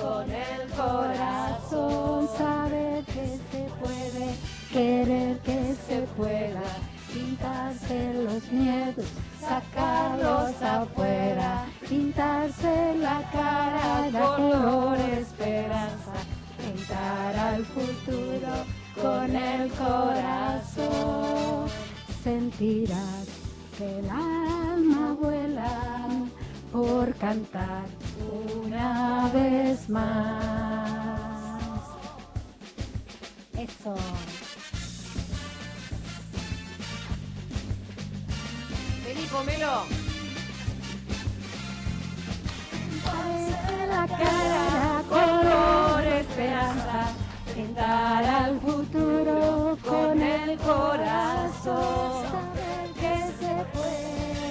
con 0.00 0.30
el 0.30 0.68
corazón, 0.76 2.28
saber 2.38 3.04
que 3.04 3.38
se 3.50 3.68
puede, 3.80 4.34
querer 4.72 5.38
que 5.40 5.74
se 5.86 6.02
pueda 6.16 6.62
pintarse 7.12 8.14
los 8.14 8.50
miedos, 8.52 9.06
sacarlos 9.40 10.62
afuera, 10.62 11.66
pintarse 11.88 12.94
la 12.98 13.22
cara 13.32 14.02
de 14.96 15.20
esperanza, 15.20 16.12
entrar 16.74 17.36
al 17.36 17.64
futuro 17.66 18.64
con 19.00 19.34
el 19.34 19.70
corazón, 19.72 21.68
sentirás 22.22 23.26
que 23.76 23.98
el 23.98 24.08
alma 24.08 25.16
vuela 25.20 26.21
por 26.72 27.14
cantar 27.16 27.84
una 28.64 29.30
vez 29.32 29.88
más. 29.88 31.22
Eso. 33.56 33.94
Vení. 39.04 39.26
Pintarse 42.80 43.86
la 43.86 44.06
cara 44.06 45.02
color 45.08 46.02
esperanza, 46.04 47.12
pintar 47.54 48.24
al 48.24 48.60
futuro 48.60 49.76
con 49.86 50.20
el 50.20 50.58
corazón, 50.58 52.24
saber 52.32 52.86
que 53.00 53.14
se 53.38 53.54
puede, 53.72 54.41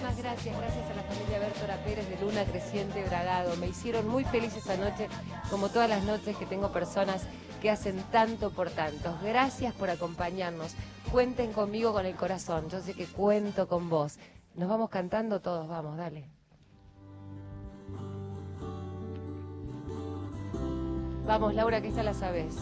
Muchísimas 0.00 0.24
gracias, 0.24 0.56
gracias 0.56 0.90
a 0.90 0.94
la 0.94 1.02
familia 1.02 1.38
Bertora 1.40 1.76
Pérez 1.84 2.08
de 2.08 2.24
Luna 2.24 2.44
Creciente 2.44 3.04
Bragado. 3.04 3.54
Me 3.56 3.68
hicieron 3.68 4.08
muy 4.08 4.24
feliz 4.24 4.56
esa 4.56 4.78
noche, 4.78 5.08
como 5.50 5.68
todas 5.68 5.90
las 5.90 6.04
noches 6.04 6.38
que 6.38 6.46
tengo 6.46 6.72
personas 6.72 7.26
que 7.60 7.70
hacen 7.70 8.02
tanto 8.10 8.50
por 8.50 8.70
tantos. 8.70 9.20
Gracias 9.22 9.74
por 9.74 9.90
acompañarnos. 9.90 10.74
Cuenten 11.12 11.52
conmigo 11.52 11.92
con 11.92 12.06
el 12.06 12.16
corazón. 12.16 12.70
Yo 12.70 12.80
sé 12.80 12.94
que 12.94 13.04
cuento 13.04 13.68
con 13.68 13.90
vos. 13.90 14.18
Nos 14.54 14.70
vamos 14.70 14.88
cantando 14.88 15.40
todos, 15.40 15.68
vamos, 15.68 15.98
dale. 15.98 16.24
Vamos, 21.26 21.54
Laura, 21.54 21.82
que 21.82 21.88
esta 21.88 22.02
la 22.02 22.14
sabes. 22.14 22.56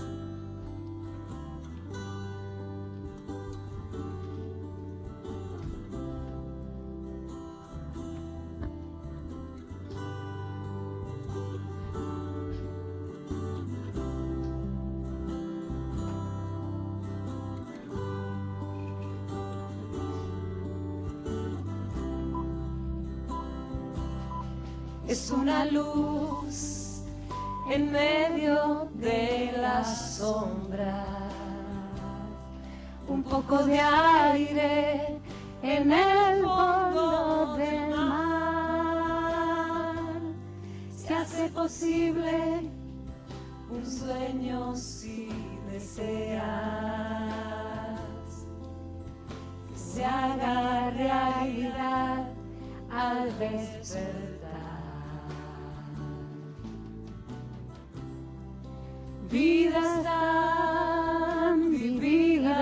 Tan 60.03 61.71
vividas, 61.71 62.59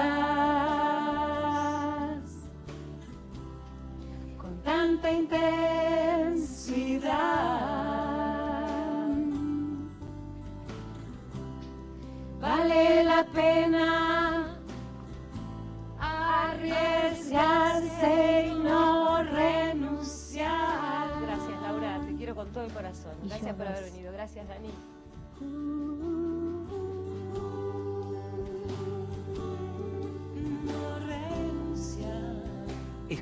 con 4.39 4.63
tanta 4.63 5.11
intensidad. 5.13 5.57
Vale 12.41 13.05
la 13.05 13.25
pena 13.33 14.57
arriesgarse 17.19 18.47
y 18.49 18.55
no 18.55 19.23
renunciar. 19.23 21.09
Gracias, 21.23 21.63
Laura. 21.63 22.01
Te 22.07 22.15
quiero 22.15 22.35
con 22.35 22.49
todo 22.53 22.65
el 22.65 22.73
corazón. 22.73 23.13
Gracias 23.25 23.55
por 23.57 23.67
haber 23.67 23.85
venido. 23.85 24.13
Gracias, 24.13 24.47
Dani. 24.49 24.71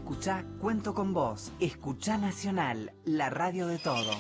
Escuchá 0.05 0.45
Cuento 0.61 0.93
con 0.93 1.15
Vos. 1.15 1.51
Escuchá 1.61 2.19
Nacional, 2.19 2.93
la 3.07 3.31
radio 3.31 3.67
de 3.67 3.79
todo. 3.79 4.15